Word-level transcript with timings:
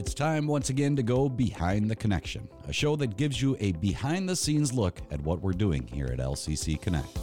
It's 0.00 0.14
time 0.14 0.46
once 0.46 0.70
again 0.70 0.96
to 0.96 1.02
go 1.02 1.28
behind 1.28 1.90
the 1.90 1.94
connection, 1.94 2.48
a 2.66 2.72
show 2.72 2.96
that 2.96 3.18
gives 3.18 3.42
you 3.42 3.54
a 3.60 3.72
behind 3.72 4.26
the 4.26 4.34
scenes 4.34 4.72
look 4.72 4.98
at 5.10 5.20
what 5.20 5.42
we're 5.42 5.52
doing 5.52 5.86
here 5.86 6.06
at 6.06 6.20
LCC 6.20 6.80
Connect. 6.80 7.18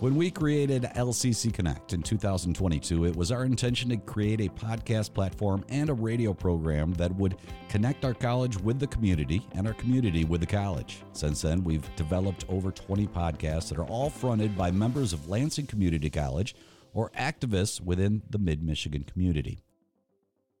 When 0.00 0.14
we 0.14 0.30
created 0.30 0.82
LCC 0.94 1.54
Connect 1.54 1.94
in 1.94 2.02
2022, 2.02 3.06
it 3.06 3.16
was 3.16 3.32
our 3.32 3.46
intention 3.46 3.88
to 3.88 3.96
create 3.96 4.42
a 4.42 4.50
podcast 4.50 5.14
platform 5.14 5.64
and 5.70 5.88
a 5.88 5.94
radio 5.94 6.34
program 6.34 6.92
that 6.94 7.16
would 7.16 7.36
connect 7.70 8.04
our 8.04 8.12
college 8.12 8.58
with 8.58 8.78
the 8.78 8.86
community 8.88 9.48
and 9.52 9.66
our 9.66 9.72
community 9.72 10.26
with 10.26 10.42
the 10.42 10.46
college. 10.46 10.98
Since 11.14 11.40
then, 11.40 11.64
we've 11.64 11.96
developed 11.96 12.44
over 12.50 12.70
20 12.70 13.06
podcasts 13.06 13.70
that 13.70 13.78
are 13.78 13.88
all 13.88 14.10
fronted 14.10 14.54
by 14.54 14.70
members 14.70 15.14
of 15.14 15.30
Lansing 15.30 15.66
Community 15.66 16.10
College 16.10 16.54
or 16.92 17.08
activists 17.18 17.80
within 17.80 18.20
the 18.28 18.38
Mid 18.38 18.62
Michigan 18.62 19.04
community. 19.04 19.62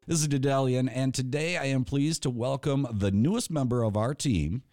This 0.04 0.20
is 0.20 0.26
Dedalian, 0.26 0.90
and 0.92 1.14
today 1.14 1.56
I 1.56 1.66
am 1.66 1.84
pleased 1.84 2.24
to 2.24 2.30
welcome 2.30 2.88
the 2.90 3.12
newest 3.12 3.52
member 3.52 3.84
of 3.84 3.96
our 3.96 4.14
team. 4.14 4.64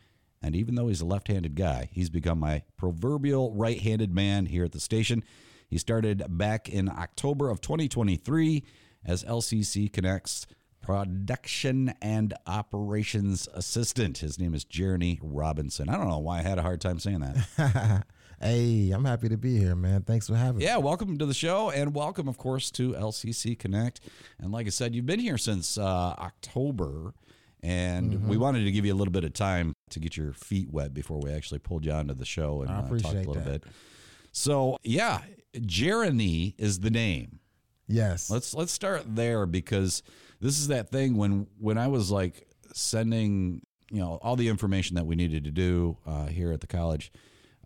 And 0.41 0.55
even 0.55 0.73
though 0.73 0.87
he's 0.87 1.01
a 1.01 1.05
left 1.05 1.27
handed 1.27 1.53
guy, 1.53 1.87
he's 1.91 2.09
become 2.09 2.39
my 2.39 2.63
proverbial 2.77 3.53
right 3.53 3.79
handed 3.79 4.11
man 4.11 4.47
here 4.47 4.65
at 4.65 4.71
the 4.71 4.79
station. 4.79 5.23
He 5.67 5.77
started 5.77 6.23
back 6.29 6.67
in 6.67 6.89
October 6.89 7.51
of 7.51 7.61
2023 7.61 8.63
as 9.05 9.23
LCC 9.23 9.93
Connects 9.93 10.47
production 10.81 11.93
and 12.01 12.33
operations 12.47 13.47
assistant. 13.53 14.17
His 14.17 14.39
name 14.39 14.55
is 14.55 14.65
Jereny 14.65 15.19
Robinson. 15.21 15.89
I 15.89 15.97
don't 15.97 16.09
know 16.09 16.17
why 16.17 16.39
I 16.39 16.41
had 16.41 16.57
a 16.57 16.63
hard 16.63 16.81
time 16.81 16.97
saying 16.97 17.19
that. 17.19 18.03
hey, 18.41 18.91
I'm 18.91 19.05
happy 19.05 19.29
to 19.29 19.37
be 19.37 19.57
here, 19.57 19.75
man. 19.75 20.03
Thanks 20.03 20.27
for 20.27 20.35
having 20.35 20.61
yeah, 20.61 20.67
me. 20.67 20.73
Yeah, 20.73 20.77
welcome 20.77 21.17
to 21.17 21.25
the 21.25 21.33
show 21.33 21.69
and 21.69 21.93
welcome, 21.93 22.27
of 22.27 22.37
course, 22.37 22.71
to 22.71 22.93
LCC 22.93 23.57
Connect. 23.57 24.01
And 24.39 24.51
like 24.51 24.67
I 24.67 24.69
said, 24.69 24.95
you've 24.95 25.05
been 25.05 25.19
here 25.19 25.37
since 25.37 25.77
uh, 25.77 26.15
October. 26.17 27.13
And 27.61 28.13
mm-hmm. 28.13 28.29
we 28.29 28.37
wanted 28.37 28.63
to 28.63 28.71
give 28.71 28.85
you 28.85 28.93
a 28.93 28.95
little 28.95 29.11
bit 29.11 29.25
of 29.25 29.33
time 29.33 29.73
to 29.89 29.99
get 29.99 30.15
your 30.15 30.31
feet 30.31 30.71
wet 30.71 30.93
before 30.93 31.19
we 31.19 31.31
actually 31.31 31.59
pulled 31.59 31.85
you 31.85 31.91
onto 31.91 32.13
the 32.13 32.25
show 32.25 32.61
and 32.61 32.71
uh, 32.71 32.81
talk 32.99 33.13
a 33.13 33.17
little 33.17 33.33
that. 33.33 33.45
bit. 33.45 33.63
So 34.31 34.77
yeah, 34.83 35.19
Jereny 35.53 36.55
is 36.57 36.79
the 36.79 36.89
name. 36.89 37.39
Yes. 37.87 38.29
Let's 38.29 38.53
let's 38.53 38.71
start 38.71 39.03
there 39.13 39.45
because 39.45 40.03
this 40.39 40.57
is 40.57 40.69
that 40.69 40.89
thing 40.89 41.17
when 41.17 41.47
when 41.57 41.77
I 41.77 41.87
was 41.87 42.11
like 42.11 42.47
sending 42.73 43.61
you 43.91 43.99
know 43.99 44.19
all 44.21 44.35
the 44.35 44.47
information 44.47 44.95
that 44.95 45.05
we 45.05 45.15
needed 45.15 45.43
to 45.43 45.51
do 45.51 45.97
uh, 46.05 46.27
here 46.27 46.53
at 46.53 46.61
the 46.61 46.67
college. 46.67 47.11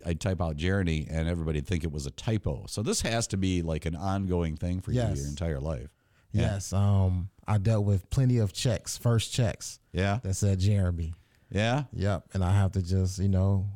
I'd 0.04 0.20
type 0.20 0.40
out 0.40 0.56
Jereny 0.56 1.06
and 1.10 1.28
everybody'd 1.28 1.66
think 1.66 1.84
it 1.84 1.92
was 1.92 2.06
a 2.06 2.10
typo. 2.10 2.64
So 2.68 2.82
this 2.82 3.00
has 3.02 3.26
to 3.28 3.36
be 3.36 3.62
like 3.62 3.86
an 3.86 3.96
ongoing 3.96 4.56
thing 4.56 4.80
for 4.80 4.92
yes. 4.92 5.16
you 5.16 5.22
your 5.22 5.30
entire 5.30 5.60
life. 5.60 5.90
Yeah. 6.32 6.42
Yes. 6.42 6.72
Um, 6.72 7.30
I 7.46 7.58
dealt 7.58 7.84
with 7.84 8.08
plenty 8.10 8.38
of 8.38 8.52
checks, 8.52 8.96
first 8.96 9.32
checks. 9.32 9.78
Yeah. 9.92 10.18
That 10.22 10.34
said 10.34 10.58
Jeremy. 10.58 11.14
Yeah. 11.50 11.84
Yep. 11.92 12.24
And 12.34 12.44
I 12.44 12.52
have 12.52 12.72
to 12.72 12.82
just, 12.82 13.18
you 13.18 13.28
know, 13.28 13.66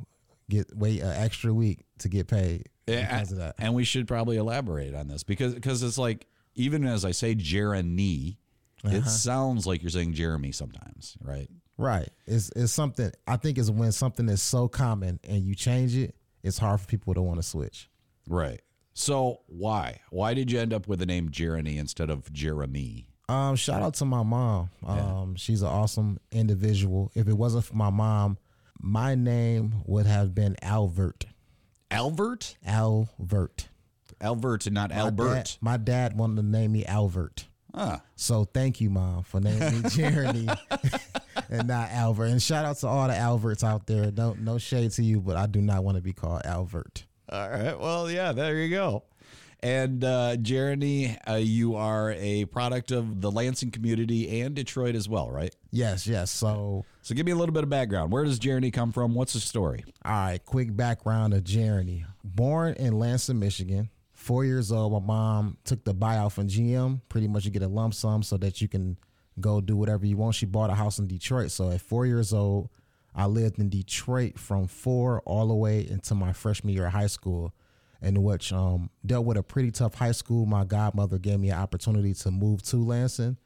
get 0.51 0.75
wait 0.75 1.01
an 1.01 1.11
extra 1.11 1.53
week 1.53 1.85
to 1.99 2.09
get 2.09 2.27
paid 2.27 2.69
yeah, 2.87 3.19
because 3.19 3.33
of 3.33 3.39
that. 3.39 3.55
And 3.59 3.75
we 3.75 3.85
should 3.85 4.09
probably 4.09 4.37
elaborate 4.37 4.95
on 4.95 5.09
this 5.09 5.23
because 5.23 5.55
because 5.55 5.83
it's 5.83 5.99
like 5.99 6.27
even 6.55 6.85
as 6.85 7.05
I 7.05 7.13
say 7.13 7.35
Jereny, 7.35 8.39
uh-huh. 8.85 8.97
it 8.97 9.05
sounds 9.05 9.67
like 9.67 9.83
you're 9.83 9.91
saying 9.91 10.15
Jeremy 10.15 10.53
sometimes, 10.53 11.17
right? 11.23 11.49
Right. 11.79 12.09
It's 12.27 12.51
it's 12.57 12.73
something 12.73 13.11
I 13.27 13.37
think 13.37 13.57
is 13.57 13.71
when 13.71 13.93
something 13.93 14.29
is 14.29 14.43
so 14.43 14.69
common 14.69 15.21
and 15.27 15.43
you 15.43 15.55
change 15.55 15.97
it, 15.97 16.15
it's 16.43 16.59
hard 16.59 16.81
for 16.81 16.87
people 16.87 17.15
to 17.15 17.23
want 17.23 17.39
to 17.39 17.43
switch. 17.43 17.89
Right. 18.29 18.61
So 18.93 19.43
why? 19.47 20.01
Why 20.11 20.35
did 20.35 20.51
you 20.51 20.59
end 20.59 20.75
up 20.75 20.89
with 20.89 20.99
the 20.99 21.07
name 21.07 21.31
Jereny 21.31 21.79
instead 21.79 22.11
of 22.11 22.33
Jeremy? 22.33 23.09
Um, 23.29 23.57
shout 23.57 23.83
out 23.83 23.95
to 23.95 24.05
my 24.05 24.23
mom. 24.23 24.71
Um, 24.85 24.97
yeah. 24.97 25.25
she's 25.37 25.63
an 25.63 25.69
awesome 25.69 26.19
individual. 26.33 27.13
If 27.15 27.29
it 27.29 27.35
wasn't 27.35 27.65
for 27.65 27.77
my 27.77 27.91
mom, 27.91 28.39
my 28.81 29.15
name 29.15 29.75
would 29.87 30.07
have 30.07 30.35
been 30.35 30.57
Albert. 30.63 31.27
Albert? 31.91 32.57
Albert. 32.67 33.69
Albert 34.21 34.67
and 34.67 34.75
not 34.75 34.91
my 34.91 34.97
Albert. 34.97 35.35
Dad, 35.35 35.57
my 35.61 35.77
dad 35.77 36.19
wanted 36.19 36.37
to 36.37 36.43
name 36.43 36.73
me 36.73 36.85
Albert. 36.87 37.47
Ah. 37.75 38.03
So 38.17 38.45
thank 38.45 38.81
you, 38.81 38.91
mom, 38.91 39.23
for 39.23 39.41
naming 39.41 39.83
me 39.83 39.89
Jereny 39.91 40.59
and 41.51 41.69
not 41.69 41.91
Albert. 41.91 42.27
And 42.27 42.43
shout 42.43 42.65
out 42.65 42.77
to 42.79 42.87
all 42.87 43.09
the 43.09 43.17
Alberts 43.17 43.65
out 43.65 43.87
there. 43.87 44.11
No, 44.11 44.35
no 44.35 44.59
shade 44.59 44.91
to 44.93 45.03
you, 45.05 45.21
but 45.21 45.37
I 45.37 45.47
do 45.47 45.61
not 45.61 45.85
want 45.85 45.97
to 45.97 46.03
be 46.03 46.13
called 46.13 46.43
Albert. 46.45 47.05
All 47.31 47.51
right. 47.51 47.79
Well, 47.79 48.11
yeah, 48.11 48.33
there 48.33 48.57
you 48.57 48.71
go. 48.71 49.05
And 49.61 50.05
uh, 50.05 50.37
Jereny, 50.37 51.19
uh, 51.29 51.35
you 51.35 51.75
are 51.75 52.13
a 52.17 52.45
product 52.45 52.93
of 52.93 53.21
the 53.21 53.31
Lansing 53.31 53.73
community 53.73 54.41
and 54.41 54.55
Detroit 54.55 54.95
as 54.95 55.09
well, 55.09 55.31
right? 55.31 55.55
Yes, 55.73 56.07
yes. 56.07 56.31
So, 56.31 56.85
so 57.03 57.15
give 57.15 57.27
me 57.27 57.33
a 57.33 57.37
little 57.37 57.53
bit 57.53 57.65
of 57.65 57.69
background. 57.69 58.13
Where 58.13 58.25
does 58.25 58.39
Jereny 58.39 58.73
come 58.73 58.93
from? 58.93 59.15
What's 59.15 59.33
the 59.33 59.41
story? 59.41 59.85
All 60.05 60.13
right, 60.13 60.45
quick 60.45 60.75
background 60.77 61.35
of 61.35 61.43
Jereny. 61.43 62.05
Born 62.23 62.75
in 62.75 62.99
Lansing, 62.99 63.41
Michigan. 63.41 63.91
Four 64.13 64.45
years 64.45 64.71
old, 64.71 64.93
my 64.93 65.01
mom 65.01 65.57
took 65.65 65.85
the 65.85 65.95
buyout 65.95 66.33
from 66.33 66.49
GM. 66.49 67.01
Pretty 67.09 67.27
much, 67.27 67.45
you 67.45 67.51
get 67.51 67.63
a 67.63 67.69
lump 67.69 67.95
sum 67.95 68.23
so 68.23 68.37
that 68.37 68.61
you 68.61 68.69
can 68.69 68.97
go 69.39 69.61
do 69.61 69.77
whatever 69.77 70.07
you 70.07 70.17
want. 70.17 70.35
She 70.35 70.47
bought 70.47 70.71
a 70.71 70.75
house 70.75 70.99
in 70.99 71.07
Detroit. 71.07 71.51
So 71.51 71.71
at 71.71 71.81
four 71.81 72.07
years 72.07 72.33
old, 72.33 72.71
I 73.15 73.27
lived 73.27 73.59
in 73.59 73.69
Detroit 73.69 74.39
from 74.39 74.67
four 74.67 75.21
all 75.25 75.49
the 75.49 75.55
way 75.55 75.87
into 75.89 76.15
my 76.15 76.33
freshman 76.33 76.75
year 76.75 76.87
of 76.87 76.93
high 76.93 77.07
school 77.07 77.55
in 78.01 78.23
which 78.23 78.53
um, 78.53 78.91
dealt 79.05 79.27
with 79.27 79.37
a 79.37 79.43
pretty 79.43 79.71
tough 79.71 79.95
high 79.95 80.13
school. 80.13 80.47
My 80.47 80.65
godmother 80.65 81.19
gave 81.19 81.41
me 81.41 81.51
an 81.51 81.59
opportunity 81.59 82.15
to 82.15 82.31
move 82.31 82.63
to 82.63 82.77
Lansing. 82.77 83.37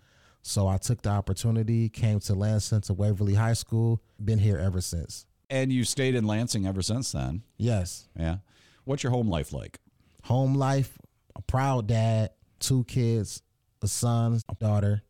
So 0.42 0.66
I 0.66 0.76
took 0.76 1.02
the 1.02 1.10
opportunity, 1.10 1.88
came 1.88 2.20
to 2.20 2.34
Lansing 2.34 2.82
to 2.82 2.92
Waverly 2.94 3.34
High 3.34 3.52
School, 3.52 4.02
been 4.22 4.38
here 4.38 4.58
ever 4.58 4.80
since. 4.80 5.24
And 5.48 5.72
you 5.72 5.84
stayed 5.84 6.14
in 6.14 6.26
Lansing 6.26 6.66
ever 6.66 6.82
since 6.82 7.12
then? 7.12 7.42
Yes. 7.56 8.08
Yeah. 8.18 8.38
What's 8.84 9.02
your 9.02 9.12
home 9.12 9.28
life 9.28 9.52
like? 9.52 9.78
Home 10.24 10.54
life, 10.54 10.98
a 11.36 11.42
proud 11.42 11.86
dad, 11.86 12.30
two 12.58 12.84
kids, 12.84 13.42
a 13.82 13.88
son, 13.88 14.40
a 14.48 14.54
daughter, 14.56 15.02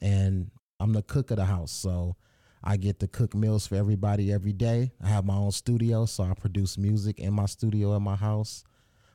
and 0.00 0.50
I'm 0.80 0.92
the 0.92 1.02
cook 1.02 1.30
of 1.30 1.36
the 1.36 1.44
house. 1.44 1.72
So 1.72 2.16
I 2.62 2.76
get 2.76 3.00
to 3.00 3.06
cook 3.06 3.34
meals 3.34 3.66
for 3.66 3.76
everybody 3.76 4.32
every 4.32 4.52
day. 4.52 4.92
I 5.02 5.08
have 5.08 5.24
my 5.24 5.36
own 5.36 5.52
studio, 5.52 6.06
so 6.06 6.24
I 6.24 6.34
produce 6.34 6.76
music 6.76 7.20
in 7.20 7.32
my 7.32 7.46
studio 7.46 7.94
at 7.94 8.02
my 8.02 8.16
house. 8.16 8.64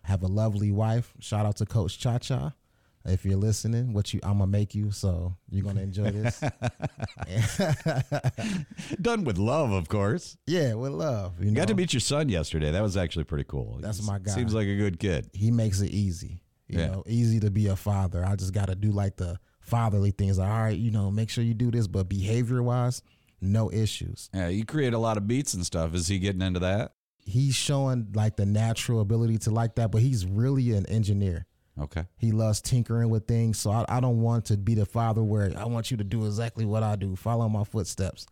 I 0.05 0.09
have 0.09 0.23
a 0.23 0.27
lovely 0.27 0.71
wife. 0.71 1.13
Shout 1.19 1.45
out 1.45 1.57
to 1.57 1.65
Coach 1.65 1.99
Cha 1.99 2.17
Cha. 2.17 2.53
If 3.03 3.25
you're 3.25 3.37
listening, 3.37 3.93
what 3.93 4.13
you 4.13 4.19
I'm 4.21 4.37
gonna 4.37 4.47
make 4.47 4.75
you, 4.75 4.91
so 4.91 5.35
you're 5.49 5.65
gonna 5.65 5.81
enjoy 5.81 6.11
this. 6.11 6.39
Done 9.01 9.23
with 9.23 9.39
love, 9.39 9.71
of 9.71 9.89
course. 9.89 10.37
Yeah, 10.45 10.75
with 10.75 10.91
love. 10.91 11.33
You, 11.39 11.49
know? 11.49 11.59
got 11.59 11.67
to 11.69 11.73
meet 11.73 11.93
your 11.93 11.99
son 11.99 12.29
yesterday. 12.29 12.71
That 12.71 12.83
was 12.83 12.97
actually 12.97 13.23
pretty 13.23 13.45
cool. 13.45 13.79
That's 13.81 13.97
He's, 13.97 14.07
my 14.07 14.19
guy. 14.19 14.33
Seems 14.33 14.53
like 14.53 14.67
a 14.67 14.77
good 14.77 14.99
kid. 14.99 15.31
He 15.33 15.49
makes 15.49 15.81
it 15.81 15.91
easy. 15.91 16.43
You 16.67 16.79
yeah. 16.79 16.87
know, 16.87 17.03
easy 17.07 17.39
to 17.39 17.49
be 17.49 17.67
a 17.67 17.75
father. 17.75 18.23
I 18.23 18.35
just 18.35 18.53
got 18.53 18.67
to 18.67 18.75
do 18.75 18.91
like 18.91 19.17
the 19.17 19.39
fatherly 19.61 20.11
things. 20.11 20.37
Like, 20.37 20.49
all 20.49 20.63
right, 20.63 20.77
you 20.77 20.91
know, 20.91 21.09
make 21.11 21.29
sure 21.29 21.43
you 21.43 21.53
do 21.53 21.71
this, 21.71 21.87
but 21.87 22.09
behavior 22.09 22.61
wise, 22.61 23.01
no 23.39 23.71
issues. 23.71 24.29
Yeah, 24.33 24.49
you 24.49 24.65
create 24.65 24.93
a 24.93 24.97
lot 24.97 25.17
of 25.17 25.27
beats 25.27 25.53
and 25.53 25.65
stuff. 25.65 25.93
Is 25.93 26.07
he 26.07 26.19
getting 26.19 26.41
into 26.41 26.59
that? 26.59 26.93
He's 27.23 27.55
showing 27.55 28.07
like 28.13 28.35
the 28.35 28.45
natural 28.45 28.99
ability 28.99 29.37
to 29.39 29.51
like 29.51 29.75
that, 29.75 29.91
but 29.91 30.01
he's 30.01 30.25
really 30.25 30.71
an 30.73 30.85
engineer. 30.87 31.45
Okay. 31.79 32.05
He 32.17 32.31
loves 32.31 32.61
tinkering 32.61 33.09
with 33.09 33.27
things. 33.27 33.59
So 33.59 33.71
I, 33.71 33.85
I 33.87 33.99
don't 33.99 34.21
want 34.21 34.45
to 34.45 34.57
be 34.57 34.75
the 34.75 34.85
father 34.85 35.23
where 35.23 35.51
I 35.57 35.65
want 35.65 35.91
you 35.91 35.97
to 35.97 36.03
do 36.03 36.25
exactly 36.25 36.65
what 36.65 36.83
I 36.83 36.95
do, 36.95 37.15
follow 37.15 37.47
my 37.47 37.63
footsteps. 37.63 38.25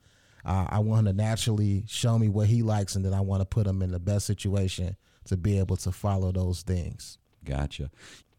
Uh, 0.45 0.65
I 0.69 0.79
want 0.79 1.07
him 1.07 1.17
to 1.17 1.21
naturally 1.21 1.83
show 1.87 2.17
me 2.17 2.29
what 2.29 2.47
he 2.47 2.63
likes, 2.63 2.95
and 2.95 3.03
then 3.03 3.13
I 3.13 3.21
want 3.21 3.41
to 3.41 3.45
put 3.45 3.67
him 3.67 3.81
in 3.81 3.91
the 3.91 3.99
best 3.99 4.25
situation 4.25 4.95
to 5.25 5.37
be 5.37 5.59
able 5.59 5.77
to 5.77 5.91
follow 5.91 6.31
those 6.31 6.61
things. 6.61 7.17
Gotcha. 7.43 7.91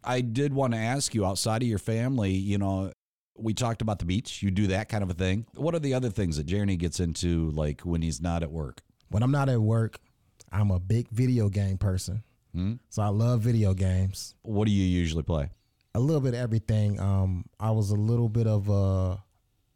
I 0.04 0.20
did 0.20 0.52
want 0.52 0.72
to 0.72 0.78
ask 0.78 1.14
you 1.14 1.24
outside 1.24 1.62
of 1.62 1.68
your 1.68 1.78
family, 1.78 2.32
you 2.32 2.58
know, 2.58 2.92
we 3.36 3.54
talked 3.54 3.82
about 3.82 3.98
the 3.98 4.04
beach. 4.04 4.42
You 4.42 4.50
do 4.50 4.68
that 4.68 4.88
kind 4.88 5.02
of 5.02 5.10
a 5.10 5.14
thing. 5.14 5.46
What 5.54 5.74
are 5.74 5.78
the 5.78 5.94
other 5.94 6.10
things 6.10 6.36
that 6.36 6.46
Jereny 6.46 6.78
gets 6.78 7.00
into, 7.00 7.50
like 7.50 7.82
when 7.82 8.02
he's 8.02 8.20
not 8.20 8.42
at 8.42 8.50
work? 8.50 8.82
When 9.08 9.22
I'm 9.22 9.30
not 9.30 9.48
at 9.48 9.60
work, 9.60 9.98
I'm 10.52 10.70
a 10.70 10.78
big 10.78 11.08
video 11.08 11.48
game 11.48 11.78
person. 11.78 12.22
Hmm? 12.54 12.74
So 12.88 13.02
I 13.02 13.08
love 13.08 13.40
video 13.40 13.74
games. 13.74 14.34
What 14.42 14.66
do 14.66 14.72
you 14.72 14.84
usually 14.84 15.22
play? 15.22 15.50
A 15.94 16.00
little 16.00 16.20
bit 16.20 16.34
of 16.34 16.40
everything. 16.40 17.00
Um, 17.00 17.44
I 17.58 17.70
was 17.70 17.90
a 17.90 17.96
little 17.96 18.28
bit 18.28 18.46
of 18.46 18.68
a, 18.68 19.22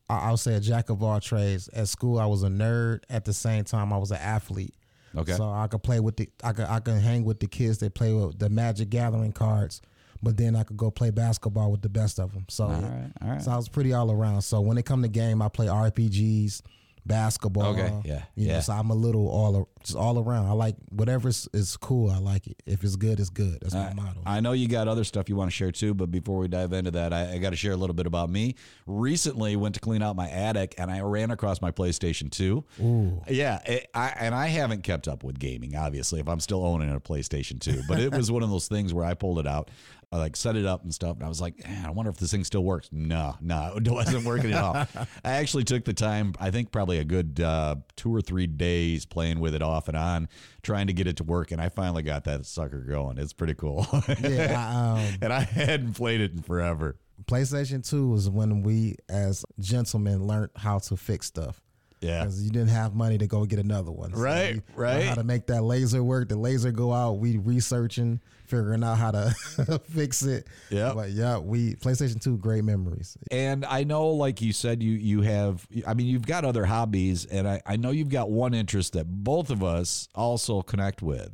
I'll 0.09 0.37
say 0.37 0.55
a 0.55 0.61
jack 0.61 0.91
of 0.91 1.03
all 1.03 1.21
trades. 1.21 1.69
At 1.69 1.89
school, 1.89 2.19
I 2.19 2.27
was 2.27 2.43
a 2.43 2.49
nerd. 2.49 3.01
At 3.09 3.25
the 3.25 3.33
same 3.33 3.65
time, 3.65 3.93
I 3.93 3.99
was 3.99 4.11
an 4.11 4.19
athlete. 4.19 4.75
Okay. 5.17 5.33
So 5.33 5.49
I 5.49 5.69
could 5.69 5.83
play 5.83 6.01
with 6.01 6.17
the, 6.17 6.29
I 6.43 6.53
could, 6.53 6.67
I 6.67 6.81
could 6.81 7.01
hang 7.01 7.25
with 7.25 7.41
the 7.41 7.47
kids 7.47 7.79
that 7.79 7.95
play 7.95 8.13
with 8.13 8.39
the 8.39 8.49
Magic 8.49 8.91
Gathering 8.91 9.33
cards 9.33 9.81
but 10.25 10.37
then 10.37 10.57
I 10.57 10.65
could 10.65 10.77
go 10.77 10.91
play 10.91 11.11
basketball 11.11 11.71
with 11.71 11.83
the 11.83 11.89
best 11.89 12.19
of 12.19 12.33
them. 12.33 12.47
So, 12.49 12.65
all 12.65 12.71
right, 12.71 13.13
all 13.23 13.29
right. 13.29 13.43
so 13.43 13.53
I 13.53 13.57
was 13.57 13.69
pretty 13.69 13.93
all 13.93 14.11
around. 14.11 14.43
So 14.43 14.61
when 14.61 14.79
it 14.79 14.85
come 14.85 15.03
to 15.03 15.09
game, 15.09 15.41
I 15.43 15.49
play 15.49 15.67
RPGs, 15.67 16.63
basketball. 17.07 17.67
Okay, 17.67 17.93
yeah, 18.05 18.23
You 18.35 18.49
know, 18.49 18.55
yeah. 18.55 18.61
so 18.61 18.73
I'm 18.73 18.91
a 18.91 18.95
little 18.95 19.29
all 19.29 19.69
just 19.85 19.97
all 19.97 20.19
around. 20.19 20.47
I 20.47 20.53
like 20.53 20.77
whatever 20.91 21.29
is, 21.29 21.49
is 21.53 21.77
cool. 21.77 22.11
I 22.11 22.19
like 22.19 22.47
it. 22.47 22.63
If 22.67 22.83
it's 22.83 22.97
good, 22.97 23.21
it's 23.21 23.31
good. 23.31 23.59
That's 23.61 23.75
my 23.75 23.93
motto. 23.93 24.21
I 24.25 24.41
know 24.41 24.53
you 24.53 24.67
got 24.67 24.89
other 24.89 25.05
stuff 25.05 25.29
you 25.29 25.37
want 25.37 25.51
to 25.51 25.55
share 25.55 25.71
too, 25.71 25.95
but 25.95 26.11
before 26.11 26.39
we 26.39 26.49
dive 26.49 26.73
into 26.73 26.91
that, 26.93 27.13
I, 27.13 27.33
I 27.35 27.39
got 27.39 27.51
to 27.51 27.57
share 27.57 27.73
a 27.73 27.77
little 27.77 27.95
bit 27.95 28.07
about 28.07 28.31
me. 28.31 28.55
Recently, 28.87 29.57
went 29.57 29.75
to 29.75 29.81
clean 29.81 30.03
out 30.03 30.17
my 30.17 30.29
attic 30.29 30.75
and 30.79 30.91
I 30.91 31.01
ran 31.01 31.31
across 31.31 31.61
my 31.61 31.71
PlayStation 31.71 32.31
2. 32.31 32.65
Ooh. 32.83 33.23
Yeah, 33.29 33.61
it, 33.67 33.89
I, 33.95 34.09
and 34.19 34.35
I 34.35 34.47
haven't 34.47 34.83
kept 34.83 35.07
up 35.07 35.23
with 35.23 35.39
gaming, 35.39 35.77
obviously, 35.77 36.21
if 36.21 36.29
I'm 36.29 36.41
still 36.41 36.65
owning 36.65 36.91
a 36.91 37.01
PlayStation 37.01 37.61
2. 37.61 37.83
But 37.87 38.01
it 38.01 38.13
was 38.13 38.33
one 38.33 38.43
of 38.43 38.51
those 38.51 38.69
things 38.69 38.95
where 38.95 39.05
I 39.05 39.15
pulled 39.15 39.39
it 39.39 39.47
out, 39.47 39.71
I 40.13 40.19
like 40.19 40.37
set 40.37 40.57
it 40.57 40.67
up 40.67 40.83
and 40.83 40.95
stuff, 40.95 41.17
and 41.17 41.25
I 41.25 41.29
was 41.29 41.41
like, 41.41 41.63
"Man, 41.67 41.87
I 41.87 41.91
wonder 41.91 42.11
if 42.11 42.17
this 42.17 42.31
thing 42.31 42.45
still 42.45 42.65
works. 42.65 42.89
No, 42.93 43.37
no, 43.41 43.75
it 43.77 43.89
wasn't 43.89 44.25
working 44.25 44.53
at 44.53 44.63
all. 44.63 44.75
I 45.25 45.33
actually 45.33 45.65
took 45.65 45.85
the 45.85 45.93
time, 45.93 46.35
I 46.39 46.51
think 46.51 46.73
probably 46.73 46.99
a 46.99 47.05
good 47.05 47.41
uh, 47.41 47.77
two 47.97 48.15
or 48.15 48.21
three 48.21 48.47
days 48.47 49.07
playing 49.07 49.41
with 49.41 49.55
it 49.55 49.63
off 49.63 49.89
and 49.89 49.97
on, 49.97 50.29
trying 50.63 50.87
to 50.87 50.93
get 50.93 51.07
it 51.07 51.17
to 51.19 51.25
work, 51.25 51.51
and 51.51 51.61
I 51.61 51.69
finally 51.69 52.03
got 52.03 52.25
that 52.25 52.47
sucker 52.47 52.81
going. 52.81 53.19
It's 53.19 53.33
pretty 53.33 53.55
cool. 53.55 53.87
Yeah, 54.21 54.95
um, 54.99 55.19
and 55.23 55.33
I 55.33 55.41
hadn't 55.41 55.95
played 55.95 56.21
it 56.21 56.33
in 56.33 56.43
forever. 56.43 56.97
PlayStation 57.27 57.89
2 57.89 58.09
was 58.09 58.29
when 58.29 58.63
we, 58.63 58.97
as 59.09 59.45
gentlemen, 59.59 60.27
learned 60.27 60.51
how 60.57 60.79
to 60.81 60.97
fix 60.97 61.27
stuff. 61.27 61.64
Yeah. 62.05 62.21
Because 62.21 62.43
you 62.43 62.51
didn't 62.51 62.69
have 62.69 62.95
money 62.95 63.19
to 63.19 63.27
go 63.27 63.45
get 63.45 63.59
another 63.59 63.91
one. 63.91 64.13
So 64.13 64.21
Right, 64.21 64.61
right. 64.75 65.05
How 65.05 65.15
to 65.15 65.25
make 65.25 65.47
that 65.47 65.63
laser 65.63 66.03
work. 66.03 66.29
The 66.29 66.37
laser 66.37 66.71
go 66.71 66.93
out. 66.93 67.13
We 67.19 67.39
researching, 67.39 68.21
figuring 68.47 68.85
out 68.85 68.99
how 68.99 69.11
to 69.13 69.81
fix 69.91 70.23
it. 70.23 70.47
Yeah. 70.71 70.93
But 70.95 71.11
yeah, 71.11 71.39
we 71.39 71.75
PlayStation 71.77 72.21
2, 72.21 72.39
great 72.39 72.65
memories. 72.65 73.17
And 73.31 73.65
I 73.65 73.85
know, 73.85 74.09
like 74.09 74.41
you 74.41 74.53
said, 74.53 74.83
you 74.83 74.93
you 74.93 75.23
have. 75.23 75.67
I 75.87 75.95
mean, 75.95 76.07
you've 76.07 76.27
got 76.27 76.45
other 76.45 76.65
hobbies, 76.67 77.25
and 77.27 77.49
I, 77.49 77.63
I 77.67 77.77
know 77.77 77.91
you've 77.91 78.11
got 78.11 78.31
one 78.31 78.55
interest 78.55 78.93
that 78.93 79.07
both 79.07 79.51
of 79.51 79.63
us 79.65 80.09
also 80.15 80.63
connect 80.63 81.03
with. 81.03 81.31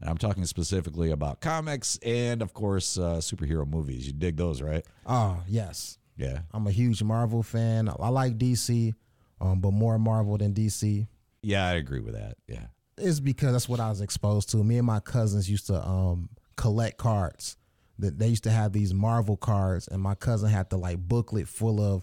And 0.00 0.08
I'm 0.08 0.16
talking 0.16 0.46
specifically 0.46 1.10
about 1.10 1.40
comics 1.40 1.98
and, 2.02 2.40
of 2.40 2.54
course, 2.54 2.96
uh, 2.96 3.16
superhero 3.16 3.68
movies. 3.68 4.06
You 4.06 4.14
dig 4.14 4.36
those, 4.36 4.62
right? 4.62 4.84
Oh, 5.06 5.42
yes. 5.46 5.98
Yeah, 6.16 6.40
I'm 6.52 6.66
a 6.66 6.70
huge 6.70 7.02
Marvel 7.02 7.42
fan. 7.42 7.88
I 7.88 8.08
like 8.08 8.36
DC, 8.36 8.94
um, 9.40 9.60
but 9.60 9.72
more 9.72 9.98
Marvel 9.98 10.36
than 10.38 10.54
DC. 10.54 11.06
yeah, 11.42 11.66
I 11.66 11.72
agree 11.72 12.00
with 12.00 12.14
that. 12.14 12.36
Yeah, 12.46 12.66
It's 12.98 13.20
because 13.20 13.52
that's 13.52 13.68
what 13.68 13.80
I 13.80 13.88
was 13.88 14.00
exposed 14.00 14.50
to. 14.50 14.58
Me 14.58 14.78
and 14.78 14.86
my 14.86 15.00
cousins 15.00 15.48
used 15.50 15.66
to 15.68 15.82
um, 15.86 16.28
collect 16.56 16.98
cards. 16.98 17.56
That 17.98 18.18
they 18.18 18.28
used 18.28 18.44
to 18.44 18.50
have 18.50 18.72
these 18.72 18.94
Marvel 18.94 19.36
cards, 19.36 19.86
and 19.86 20.00
my 20.00 20.14
cousin 20.14 20.48
had 20.48 20.70
the 20.70 20.78
like 20.78 20.98
booklet 20.98 21.48
full 21.48 21.82
of 21.82 22.02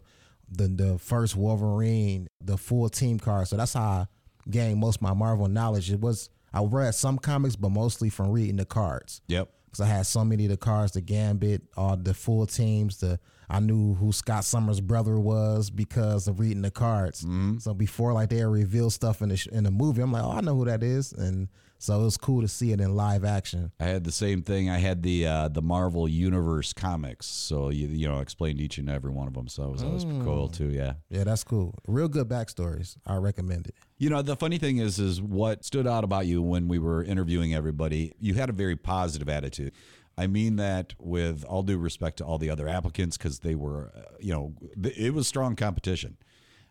the 0.49 0.67
the 0.67 0.97
first 0.99 1.35
Wolverine, 1.35 2.27
the 2.39 2.57
full 2.57 2.87
team 2.89 3.19
card. 3.19 3.47
So 3.47 3.57
that's 3.57 3.73
how 3.73 3.81
I 3.81 4.07
gained 4.49 4.79
most 4.79 4.97
of 4.97 5.01
my 5.01 5.13
Marvel 5.13 5.47
knowledge. 5.47 5.91
It 5.91 5.99
was 5.99 6.29
I 6.53 6.63
read 6.63 6.95
some 6.95 7.17
comics, 7.17 7.55
but 7.55 7.69
mostly 7.69 8.09
from 8.09 8.31
reading 8.31 8.57
the 8.57 8.65
cards 8.65 9.21
yep. 9.27 9.51
because 9.65 9.81
I 9.81 9.87
had 9.87 10.05
so 10.05 10.23
many 10.23 10.45
of 10.45 10.51
the 10.51 10.57
cards, 10.57 10.93
the 10.93 11.01
Gambit, 11.01 11.63
all 11.75 11.97
the 11.97 12.13
full 12.13 12.45
teams. 12.45 12.97
The 12.97 13.19
I 13.49 13.59
knew 13.59 13.93
who 13.95 14.11
Scott 14.11 14.43
Summers' 14.43 14.81
brother 14.81 15.17
was 15.19 15.69
because 15.69 16.27
of 16.27 16.39
reading 16.39 16.61
the 16.61 16.71
cards. 16.71 17.25
So 17.59 17.73
before 17.73 18.13
like 18.13 18.29
they 18.29 18.43
reveal 18.43 18.89
stuff 18.89 19.21
in 19.21 19.29
the 19.29 19.37
sh- 19.37 19.47
in 19.47 19.63
the 19.63 19.71
movie, 19.71 20.01
I'm 20.01 20.11
like, 20.11 20.23
oh, 20.23 20.31
I 20.31 20.41
know 20.41 20.55
who 20.55 20.65
that 20.65 20.83
is, 20.83 21.13
and 21.13 21.47
so 21.79 22.01
it 22.01 22.03
was 22.03 22.17
cool 22.17 22.41
to 22.41 22.47
see 22.47 22.71
it 22.71 22.81
in 22.81 22.95
live 22.95 23.23
action. 23.23 23.71
I 23.79 23.85
had 23.85 24.03
the 24.03 24.11
same 24.11 24.41
thing. 24.41 24.69
I 24.69 24.79
had 24.79 25.03
the 25.03 25.27
uh, 25.27 25.47
the 25.47 25.61
Marvel 25.61 26.07
Universe 26.09 26.73
comics, 26.73 27.25
so 27.27 27.69
you 27.69 27.87
you 27.87 28.07
know 28.09 28.19
explained 28.19 28.59
each 28.59 28.77
and 28.79 28.89
every 28.89 29.11
one 29.11 29.27
of 29.27 29.33
them. 29.33 29.47
So 29.47 29.61
that 29.63 29.69
was, 29.69 29.81
that 29.81 29.91
was 29.91 30.03
cool 30.25 30.47
too. 30.49 30.69
Yeah. 30.69 30.93
Yeah, 31.09 31.23
that's 31.23 31.43
cool. 31.43 31.75
Real 31.87 32.07
good 32.09 32.27
backstories. 32.27 32.97
I 33.05 33.15
recommend 33.15 33.67
it. 33.67 33.75
You 33.99 34.09
know, 34.11 34.21
the 34.21 34.35
funny 34.35 34.57
thing 34.59 34.77
is, 34.77 34.99
is 34.99 35.19
what 35.21 35.65
stood 35.65 35.87
out 35.87 36.03
about 36.03 36.27
you 36.27 36.41
when 36.41 36.67
we 36.67 36.77
were 36.79 37.03
interviewing 37.03 37.55
everybody. 37.55 38.13
You 38.19 38.35
had 38.35 38.49
a 38.49 38.53
very 38.53 38.75
positive 38.75 39.27
attitude. 39.29 39.71
I 40.17 40.27
mean 40.27 40.55
that 40.55 40.93
with 40.99 41.43
all 41.45 41.63
due 41.63 41.77
respect 41.77 42.17
to 42.17 42.25
all 42.25 42.37
the 42.37 42.49
other 42.49 42.67
applicants, 42.67 43.17
because 43.17 43.39
they 43.39 43.55
were, 43.55 43.91
uh, 43.95 44.01
you 44.19 44.33
know, 44.33 44.53
it 44.83 45.13
was 45.13 45.27
strong 45.27 45.55
competition. 45.55 46.17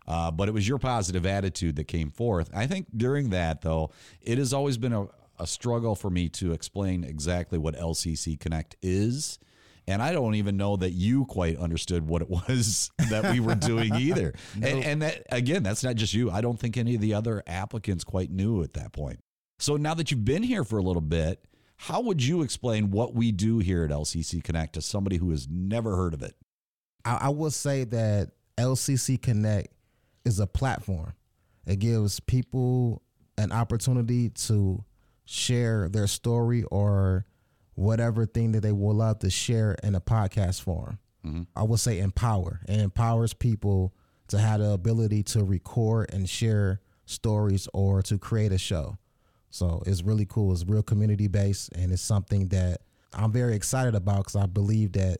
Uh, 0.07 0.31
but 0.31 0.47
it 0.47 0.53
was 0.53 0.67
your 0.67 0.77
positive 0.77 1.25
attitude 1.25 1.75
that 1.75 1.85
came 1.85 2.09
forth. 2.09 2.49
I 2.53 2.65
think 2.65 2.87
during 2.95 3.29
that, 3.31 3.61
though, 3.61 3.91
it 4.21 4.37
has 4.37 4.53
always 4.53 4.77
been 4.77 4.93
a, 4.93 5.07
a 5.37 5.45
struggle 5.45 5.95
for 5.95 6.09
me 6.09 6.29
to 6.29 6.53
explain 6.53 7.03
exactly 7.03 7.57
what 7.57 7.75
LCC 7.75 8.39
Connect 8.39 8.77
is. 8.81 9.37
And 9.85 10.01
I 10.01 10.11
don't 10.11 10.35
even 10.35 10.57
know 10.57 10.75
that 10.77 10.91
you 10.91 11.25
quite 11.25 11.57
understood 11.57 12.07
what 12.07 12.21
it 12.21 12.29
was 12.49 12.89
that 13.09 13.31
we 13.33 13.39
were 13.39 13.55
doing 13.55 13.95
either. 13.99 14.33
and, 14.55 14.83
and 14.83 15.01
that, 15.01 15.23
again, 15.29 15.63
that's 15.63 15.83
not 15.83 15.95
just 15.95 16.13
you. 16.13 16.31
I 16.31 16.41
don't 16.41 16.59
think 16.59 16.77
any 16.77 16.95
of 16.95 17.01
the 17.01 17.13
other 17.13 17.43
applicants 17.45 18.03
quite 18.03 18.31
knew 18.31 18.63
at 18.63 18.73
that 18.73 18.93
point. 18.93 19.19
So 19.59 19.75
now 19.75 19.93
that 19.95 20.11
you've 20.11 20.25
been 20.25 20.43
here 20.43 20.63
for 20.63 20.77
a 20.77 20.83
little 20.83 21.01
bit, 21.01 21.43
how 21.77 22.01
would 22.01 22.23
you 22.23 22.41
explain 22.41 22.91
what 22.91 23.13
we 23.13 23.31
do 23.31 23.59
here 23.59 23.83
at 23.83 23.91
LCC 23.91 24.43
Connect 24.43 24.73
to 24.73 24.81
somebody 24.81 25.17
who 25.17 25.29
has 25.31 25.47
never 25.49 25.95
heard 25.95 26.13
of 26.13 26.21
it? 26.21 26.35
I, 27.05 27.17
I 27.21 27.29
will 27.29 27.51
say 27.51 27.83
that 27.85 28.31
LCC 28.57 29.21
Connect 29.21 29.71
is 30.25 30.39
a 30.39 30.47
platform. 30.47 31.13
It 31.65 31.79
gives 31.79 32.19
people 32.19 33.03
an 33.37 33.51
opportunity 33.51 34.29
to 34.29 34.83
share 35.25 35.87
their 35.89 36.07
story 36.07 36.63
or 36.63 37.25
whatever 37.75 38.25
thing 38.25 38.53
that 38.53 38.61
they 38.61 38.71
would 38.71 38.95
love 38.95 39.19
to 39.19 39.29
share 39.29 39.75
in 39.83 39.93
a 39.93 40.01
podcast 40.01 40.61
form. 40.61 40.97
Mm-hmm. 41.25 41.43
I 41.55 41.63
would 41.63 41.79
say 41.79 41.99
empower. 41.99 42.61
It 42.67 42.79
empowers 42.79 43.33
people 43.33 43.93
to 44.29 44.39
have 44.39 44.59
the 44.59 44.71
ability 44.71 45.23
to 45.23 45.43
record 45.43 46.11
and 46.11 46.27
share 46.27 46.81
stories 47.05 47.67
or 47.73 48.01
to 48.03 48.17
create 48.17 48.51
a 48.51 48.57
show. 48.57 48.97
So 49.49 49.81
it's 49.85 50.03
really 50.03 50.25
cool. 50.25 50.51
It's 50.53 50.65
real 50.65 50.83
community 50.83 51.27
based 51.27 51.71
and 51.75 51.91
it's 51.91 52.01
something 52.01 52.47
that 52.49 52.81
I'm 53.13 53.31
very 53.31 53.55
excited 53.55 53.95
about 53.95 54.19
because 54.19 54.35
I 54.35 54.45
believe 54.45 54.93
that 54.93 55.19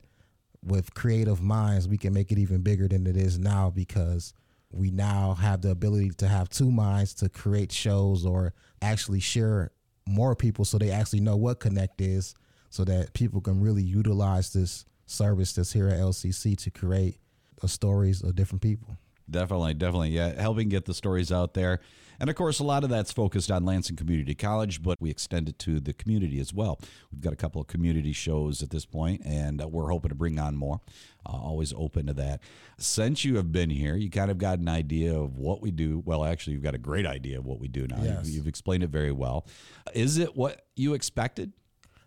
with 0.64 0.94
creative 0.94 1.42
minds, 1.42 1.88
we 1.88 1.98
can 1.98 2.14
make 2.14 2.32
it 2.32 2.38
even 2.38 2.62
bigger 2.62 2.88
than 2.88 3.08
it 3.08 3.16
is 3.16 3.40
now 3.40 3.70
because 3.70 4.34
we 4.72 4.92
now 4.92 5.34
have 5.36 5.62
the 5.62 5.72
ability 5.72 6.12
to 6.18 6.28
have 6.28 6.50
two 6.50 6.72
minds 6.72 7.14
to 7.16 7.30
create 7.30 7.72
shows 7.72 8.26
or 8.26 8.54
actually 8.82 9.20
share 9.20 9.72
more 10.06 10.36
people 10.36 10.66
so 10.66 10.78
they 10.78 10.92
actually 10.92 11.22
know 11.22 11.36
what 11.38 11.60
Connect 11.60 12.02
is 12.02 12.36
so 12.70 12.84
that 12.84 13.14
people 13.14 13.42
can 13.42 13.62
really 13.62 13.84
utilize 13.84 14.52
this 14.52 14.86
service 15.06 15.54
that's 15.54 15.72
here 15.72 15.88
at 15.88 16.00
LCC 16.00 16.58
to 16.58 16.70
create 16.70 17.18
stories 17.66 18.22
of 18.22 18.36
different 18.36 18.62
people. 18.62 18.98
Definitely, 19.30 19.74
definitely. 19.74 20.10
Yeah, 20.10 20.40
helping 20.40 20.70
get 20.70 20.86
the 20.86 20.94
stories 20.94 21.32
out 21.32 21.54
there. 21.54 21.80
And 22.20 22.30
of 22.30 22.36
course, 22.36 22.60
a 22.60 22.64
lot 22.64 22.84
of 22.84 22.90
that's 22.90 23.12
focused 23.12 23.52
on 23.52 23.64
Lansing 23.64 23.96
Community 23.96 24.34
College, 24.34 24.82
but 24.82 25.00
we 25.00 25.12
extend 25.12 25.48
it 25.50 25.60
to 25.60 25.80
the 25.80 25.94
community 25.94 26.40
as 26.40 26.52
well. 26.52 26.80
We've 27.12 27.22
got 27.22 27.32
a 27.32 27.36
couple 27.36 27.62
of 27.62 27.68
community 27.68 28.12
shows 28.12 28.64
at 28.64 28.72
this 28.72 28.86
point, 28.86 29.22
and 29.24 29.62
uh, 29.62 29.68
we're 29.68 29.90
hoping 29.90 30.10
to 30.10 30.16
bring 30.16 30.40
on 30.40 30.56
more. 30.56 30.82
Uh, 31.26 31.38
always 31.38 31.74
open 31.74 32.08
to 32.08 32.14
that. 32.14 32.42
Since 32.80 33.24
you 33.24 33.36
have 33.36 33.52
been 33.52 33.70
here, 33.70 33.96
you 33.96 34.10
kind 34.10 34.32
of 34.32 34.40
got 34.40 34.58
an 34.58 34.68
idea 34.68 35.16
of 35.16 35.38
what 35.38 35.62
we 35.62 35.70
do. 35.70 36.02
Well, 36.06 36.26
actually, 36.26 36.54
you've 36.54 36.64
got 36.64 36.74
a 36.74 36.80
great 36.80 37.06
idea 37.06 37.38
of 37.38 37.46
what 37.46 37.60
we 37.60 37.68
do 37.68 37.86
now. 37.86 38.02
Yes. 38.02 38.26
You've, 38.26 38.36
you've 38.36 38.48
explained 38.48 38.84
it 38.84 38.90
very 38.90 39.12
well. 39.12 39.46
Is 39.94 40.18
it 40.18 40.36
what 40.36 40.66
you 40.76 40.96
expected? 40.96 41.54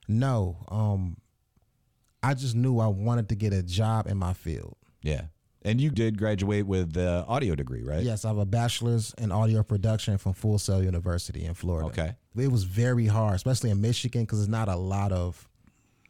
No, 0.09 0.64
um, 0.68 1.18
I 2.21 2.35
just 2.35 2.56
knew 2.56 2.80
I 2.80 2.88
wanted 2.88 3.28
to 3.28 3.37
get 3.37 3.52
a 3.52 3.62
job 3.62 4.09
in 4.09 4.16
my 4.16 4.33
field. 4.33 4.76
Yeah. 5.02 5.26
And 5.62 5.81
you 5.81 5.90
did 5.90 6.17
graduate 6.17 6.67
with 6.67 6.95
the 6.95 7.25
audio 7.29 7.55
degree, 7.55 7.83
right? 7.83 8.02
Yes, 8.02 8.25
I 8.25 8.29
have 8.29 8.38
a 8.38 8.47
bachelor's 8.47 9.14
in 9.19 9.31
audio 9.31 9.62
production 9.62 10.17
from 10.17 10.33
Full 10.33 10.59
Sail 10.59 10.83
University 10.83 11.45
in 11.45 11.52
Florida. 11.55 11.88
Okay. 11.88 12.14
It 12.37 12.50
was 12.50 12.64
very 12.64 13.07
hard, 13.07 13.35
especially 13.35 13.71
in 13.71 13.81
Michigan, 13.81 14.23
because 14.23 14.38
there's 14.38 14.49
not 14.49 14.69
a 14.69 14.76
lot 14.76 15.12
of 15.12 15.49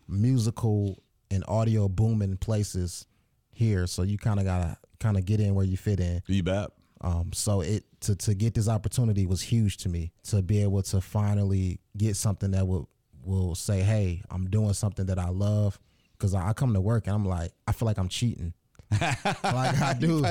musical 0.06 1.02
and 1.30 1.44
audio 1.48 1.88
booming 1.88 2.36
places 2.36 3.06
here. 3.50 3.86
So 3.86 4.02
you 4.02 4.18
kind 4.18 4.38
of 4.38 4.46
gotta 4.46 4.76
kind 5.00 5.16
of 5.16 5.24
get 5.24 5.40
in 5.40 5.54
where 5.54 5.64
you 5.64 5.76
fit 5.76 6.00
in. 6.00 6.22
You 6.26 6.42
bet. 6.42 6.70
Um, 7.00 7.32
so 7.32 7.60
it 7.62 7.84
to 8.02 8.14
to 8.14 8.34
get 8.34 8.54
this 8.54 8.68
opportunity 8.68 9.26
was 9.26 9.40
huge 9.40 9.78
to 9.78 9.88
me 9.88 10.12
to 10.24 10.42
be 10.42 10.62
able 10.62 10.82
to 10.82 11.00
finally 11.00 11.80
get 11.96 12.16
something 12.16 12.50
that 12.52 12.66
will 12.66 12.88
will 13.24 13.54
say, 13.54 13.80
hey, 13.80 14.22
I'm 14.30 14.48
doing 14.48 14.72
something 14.74 15.06
that 15.06 15.18
I 15.18 15.28
love. 15.28 15.78
Because 16.12 16.34
I, 16.34 16.50
I 16.50 16.52
come 16.52 16.74
to 16.74 16.80
work 16.80 17.06
and 17.06 17.14
I'm 17.14 17.24
like, 17.24 17.52
I 17.66 17.72
feel 17.72 17.86
like 17.86 17.98
I'm 17.98 18.08
cheating. 18.08 18.52
Like 18.90 19.80
I 19.80 19.94
do. 19.98 20.24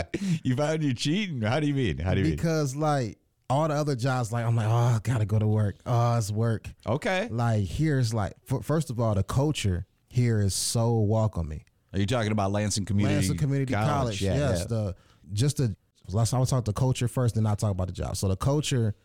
You 0.44 0.56
found 0.56 0.84
you 0.84 0.94
cheating? 0.94 1.42
How 1.42 1.60
do 1.60 1.68
you 1.68 1.74
mean? 1.74 1.98
How 1.98 2.14
do 2.14 2.20
you 2.22 2.26
mean? 2.28 2.36
because 2.36 2.76
like 2.76 3.18
all 3.50 3.68
the 3.68 3.74
other 3.74 3.96
jobs, 3.96 4.32
like 4.32 4.46
I'm 4.46 4.56
like, 4.56 4.68
oh, 4.68 4.72
I 4.72 5.00
gotta 5.04 5.26
go 5.26 5.40
to 5.40 5.48
work. 5.48 5.78
Oh, 5.86 6.18
it's 6.18 6.32
work. 6.32 6.68
Okay. 6.86 7.28
Like 7.32 7.66
here's 7.66 8.14
like, 8.14 8.34
f- 8.52 8.64
first 8.64 8.90
of 8.90 9.00
all, 9.00 9.16
the 9.16 9.24
culture 9.24 9.86
here 10.10 10.40
is 10.42 10.54
so 10.54 11.00
welcoming. 11.00 11.64
Are 11.94 12.00
you 12.00 12.06
talking 12.06 12.32
about 12.32 12.52
Lansing 12.52 12.86
Community 12.86 13.16
Lansing 13.16 13.38
Community 13.38 13.74
College, 13.74 14.22
Yeah, 14.22 14.36
yes. 14.36 14.60
yeah. 14.60 14.66
The 14.68 14.96
just 15.34 15.58
the 15.58 15.76
last 16.12 16.32
time 16.32 16.42
I 16.42 16.46
talk 16.46 16.66
the 16.66 16.74
culture 16.74 17.08
first, 17.08 17.36
then 17.36 17.46
I 17.48 17.56
talk 17.56 17.72
about 17.72 17.88
the 17.88 17.94
job. 17.94 18.16
So 18.18 18.28
the 18.28 18.36
culture, 18.38 18.96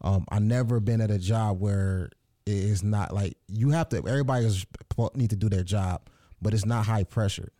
um, 0.00 0.24
I 0.30 0.38
never 0.38 0.80
been 0.80 1.00
at 1.00 1.10
a 1.10 1.18
job 1.18 1.60
where 1.60 2.10
it 2.46 2.52
is 2.54 2.82
not 2.82 3.12
like 3.14 3.36
you 3.48 3.70
have 3.70 3.88
to. 3.90 3.98
Everybody 3.98 4.46
is 4.46 4.64
need 5.14 5.30
to 5.30 5.36
do 5.36 5.48
their 5.50 5.62
job, 5.62 6.08
but 6.40 6.54
it's 6.54 6.64
not 6.64 6.86
high 6.86 7.04
pressure. 7.04 7.52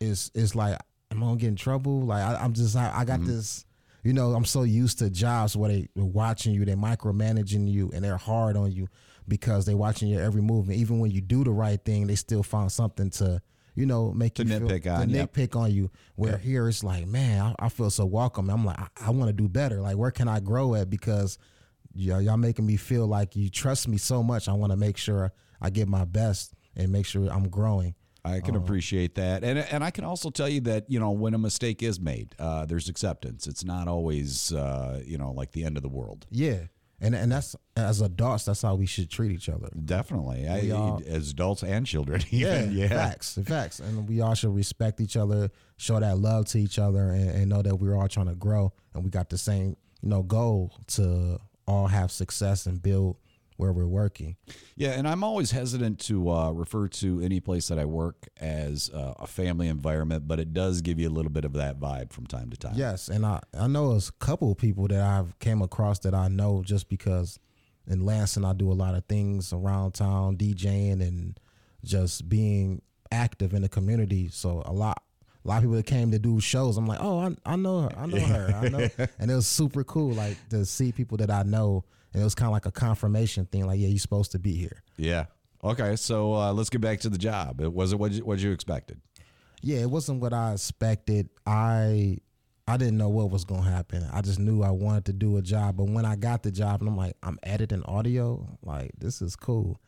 It's 0.00 0.30
it's 0.34 0.54
like 0.54 0.78
I'm 1.10 1.20
gonna 1.20 1.36
get 1.36 1.48
in 1.48 1.56
trouble. 1.56 2.02
Like 2.02 2.22
I, 2.24 2.42
I'm 2.42 2.52
just 2.52 2.76
I, 2.76 2.92
I 2.94 3.04
got 3.04 3.20
Mm-hmm. 3.20 3.28
this. 3.28 3.64
you 4.02 4.12
know, 4.12 4.32
I'm 4.34 4.44
so 4.44 4.62
used 4.64 4.98
to 4.98 5.08
jobs 5.10 5.56
where 5.56 5.70
they 5.70 5.88
are 5.98 6.04
watching 6.04 6.52
you, 6.54 6.64
they 6.64 6.74
micromanaging 6.74 7.70
you, 7.70 7.90
and 7.94 8.04
they're 8.04 8.16
hard 8.16 8.56
on 8.56 8.72
you 8.72 8.88
because 9.28 9.64
they're 9.64 9.76
watching 9.76 10.08
your 10.08 10.22
every 10.22 10.42
move. 10.42 10.68
And 10.68 10.76
even 10.76 10.98
when 10.98 11.10
you 11.10 11.20
do 11.20 11.44
the 11.44 11.50
right 11.52 11.82
thing, 11.82 12.06
they 12.06 12.14
still 12.16 12.42
find 12.42 12.70
something 12.70 13.08
to, 13.10 13.40
you 13.74 13.86
know, 13.86 14.12
make 14.12 14.34
To 14.34 14.44
you 14.44 14.50
nitpick 14.60 14.82
feel, 14.82 14.92
on, 14.92 15.08
yep. 15.10 15.32
nitpick 15.32 15.56
on 15.56 15.70
you. 15.72 15.90
Where 16.16 16.36
here 16.36 16.68
it's 16.68 16.84
like, 16.84 17.06
man, 17.06 17.54
I, 17.58 17.66
I 17.66 17.68
feel 17.70 17.88
so 17.90 18.04
welcome. 18.04 18.50
I'm 18.50 18.64
like, 18.66 18.78
I, 18.78 18.88
I 19.06 19.10
want 19.10 19.28
to 19.28 19.32
do 19.32 19.48
better. 19.48 19.80
Like, 19.80 19.96
where 19.96 20.10
can 20.10 20.28
I 20.28 20.40
grow 20.40 20.74
at? 20.74 20.90
Because 20.90 21.38
y'all, 21.94 22.20
y'all 22.20 22.36
making 22.36 22.66
me 22.66 22.76
feel 22.76 23.06
like 23.06 23.34
you 23.36 23.48
trust 23.48 23.88
me 23.88 23.96
so 23.96 24.22
much. 24.22 24.48
I 24.48 24.52
want 24.52 24.72
to 24.72 24.76
make 24.76 24.98
sure 24.98 25.32
I 25.62 25.70
give 25.70 25.88
my 25.88 26.04
best 26.04 26.52
and 26.76 26.92
make 26.92 27.06
sure 27.06 27.26
I'm 27.32 27.48
growing. 27.48 27.94
I 28.24 28.40
can 28.40 28.56
appreciate 28.56 29.16
that, 29.16 29.44
and 29.44 29.58
and 29.58 29.84
I 29.84 29.90
can 29.90 30.04
also 30.04 30.30
tell 30.30 30.48
you 30.48 30.60
that 30.62 30.84
you 30.88 30.98
know 30.98 31.10
when 31.10 31.34
a 31.34 31.38
mistake 31.38 31.82
is 31.82 32.00
made, 32.00 32.34
uh, 32.38 32.64
there's 32.64 32.88
acceptance. 32.88 33.46
It's 33.46 33.64
not 33.64 33.86
always 33.88 34.52
uh, 34.52 35.02
you 35.04 35.18
know 35.18 35.32
like 35.32 35.52
the 35.52 35.64
end 35.64 35.76
of 35.76 35.82
the 35.82 35.88
world. 35.90 36.26
Yeah. 36.30 36.60
And 37.00 37.14
and 37.14 37.30
that's 37.30 37.54
as 37.76 38.00
adults, 38.00 38.44
that's 38.44 38.62
how 38.62 38.76
we 38.76 38.86
should 38.86 39.10
treat 39.10 39.32
each 39.32 39.48
other. 39.48 39.68
Definitely, 39.84 40.46
I, 40.48 40.70
all- 40.70 41.02
as 41.06 41.32
adults 41.32 41.62
and 41.62 41.84
children. 41.84 42.22
Yeah, 42.30 42.64
yeah. 42.64 42.88
facts, 42.88 43.36
facts, 43.44 43.80
and 43.80 44.08
we 44.08 44.20
all 44.20 44.34
should 44.34 44.54
respect 44.54 45.00
each 45.00 45.16
other, 45.16 45.50
show 45.76 45.98
that 46.00 46.18
love 46.18 46.46
to 46.46 46.58
each 46.58 46.78
other, 46.78 47.10
and, 47.10 47.28
and 47.30 47.48
know 47.48 47.62
that 47.62 47.76
we're 47.76 47.96
all 47.96 48.08
trying 48.08 48.28
to 48.28 48.34
grow, 48.36 48.72
and 48.94 49.04
we 49.04 49.10
got 49.10 49.28
the 49.28 49.36
same, 49.36 49.76
you 50.02 50.08
know, 50.08 50.22
goal 50.22 50.72
to 50.86 51.38
all 51.66 51.88
have 51.88 52.10
success 52.12 52.64
and 52.66 52.80
build 52.80 53.16
where 53.56 53.72
we're 53.72 53.86
working. 53.86 54.36
Yeah, 54.76 54.90
and 54.90 55.06
I'm 55.06 55.22
always 55.22 55.50
hesitant 55.52 56.00
to 56.00 56.30
uh, 56.30 56.50
refer 56.50 56.88
to 56.88 57.20
any 57.20 57.40
place 57.40 57.68
that 57.68 57.78
I 57.78 57.84
work 57.84 58.28
as 58.40 58.90
uh, 58.90 59.14
a 59.18 59.26
family 59.26 59.68
environment, 59.68 60.26
but 60.26 60.40
it 60.40 60.52
does 60.52 60.80
give 60.80 60.98
you 60.98 61.08
a 61.08 61.10
little 61.10 61.30
bit 61.30 61.44
of 61.44 61.52
that 61.54 61.78
vibe 61.78 62.12
from 62.12 62.26
time 62.26 62.50
to 62.50 62.56
time. 62.56 62.74
Yes, 62.76 63.08
and 63.08 63.24
I 63.24 63.40
I 63.58 63.66
know 63.66 63.92
a 63.92 64.00
couple 64.18 64.50
of 64.50 64.58
people 64.58 64.88
that 64.88 65.00
I've 65.00 65.38
came 65.38 65.62
across 65.62 66.00
that 66.00 66.14
I 66.14 66.28
know 66.28 66.62
just 66.64 66.88
because 66.88 67.38
in 67.86 68.04
Lansing 68.04 68.44
I 68.44 68.52
do 68.52 68.70
a 68.70 68.74
lot 68.74 68.94
of 68.94 69.04
things 69.06 69.52
around 69.52 69.92
town, 69.92 70.36
DJing 70.36 71.00
and 71.00 71.38
just 71.84 72.28
being 72.28 72.82
active 73.12 73.54
in 73.54 73.62
the 73.62 73.68
community. 73.68 74.28
So 74.28 74.62
a 74.64 74.72
lot 74.72 75.02
a 75.44 75.48
lot 75.48 75.58
of 75.58 75.62
people 75.64 75.76
that 75.76 75.86
came 75.86 76.10
to 76.10 76.18
do 76.18 76.40
shows, 76.40 76.78
I'm 76.78 76.86
like, 76.86 77.00
oh, 77.02 77.18
I, 77.20 77.36
I 77.44 77.56
know 77.56 77.82
her, 77.82 77.98
I 77.98 78.06
know 78.06 78.20
her, 78.20 78.54
I 78.54 78.68
know, 78.68 78.88
and 79.18 79.30
it 79.30 79.34
was 79.34 79.46
super 79.46 79.84
cool, 79.84 80.14
like 80.14 80.36
to 80.48 80.64
see 80.64 80.90
people 80.90 81.18
that 81.18 81.30
I 81.30 81.42
know, 81.42 81.84
and 82.14 82.22
it 82.22 82.24
was 82.24 82.34
kind 82.34 82.46
of 82.46 82.52
like 82.52 82.66
a 82.66 82.70
confirmation 82.70 83.44
thing, 83.46 83.66
like, 83.66 83.78
yeah, 83.80 83.88
you're 83.88 83.98
supposed 83.98 84.32
to 84.32 84.38
be 84.38 84.54
here. 84.54 84.82
Yeah. 84.96 85.26
Okay, 85.62 85.96
so 85.96 86.34
uh, 86.34 86.52
let's 86.52 86.70
get 86.70 86.80
back 86.80 87.00
to 87.00 87.08
the 87.08 87.18
job. 87.18 87.60
It 87.60 87.72
was 87.72 87.92
it 87.92 87.98
what 87.98 88.12
you, 88.12 88.24
what 88.24 88.38
you 88.38 88.52
expected? 88.52 89.00
Yeah, 89.62 89.78
it 89.78 89.90
wasn't 89.90 90.20
what 90.20 90.32
I 90.32 90.52
expected. 90.52 91.30
I 91.46 92.18
I 92.68 92.76
didn't 92.76 92.98
know 92.98 93.08
what 93.08 93.30
was 93.30 93.44
gonna 93.44 93.62
happen. 93.62 94.06
I 94.12 94.20
just 94.20 94.38
knew 94.38 94.62
I 94.62 94.70
wanted 94.70 95.06
to 95.06 95.12
do 95.14 95.38
a 95.38 95.42
job. 95.42 95.78
But 95.78 95.84
when 95.84 96.04
I 96.04 96.16
got 96.16 96.42
the 96.42 96.50
job, 96.50 96.80
and 96.80 96.88
I'm 96.88 96.96
like, 96.96 97.16
I'm 97.22 97.38
editing 97.42 97.82
audio. 97.84 98.46
Like 98.62 98.92
this 98.98 99.22
is 99.22 99.36
cool. 99.36 99.80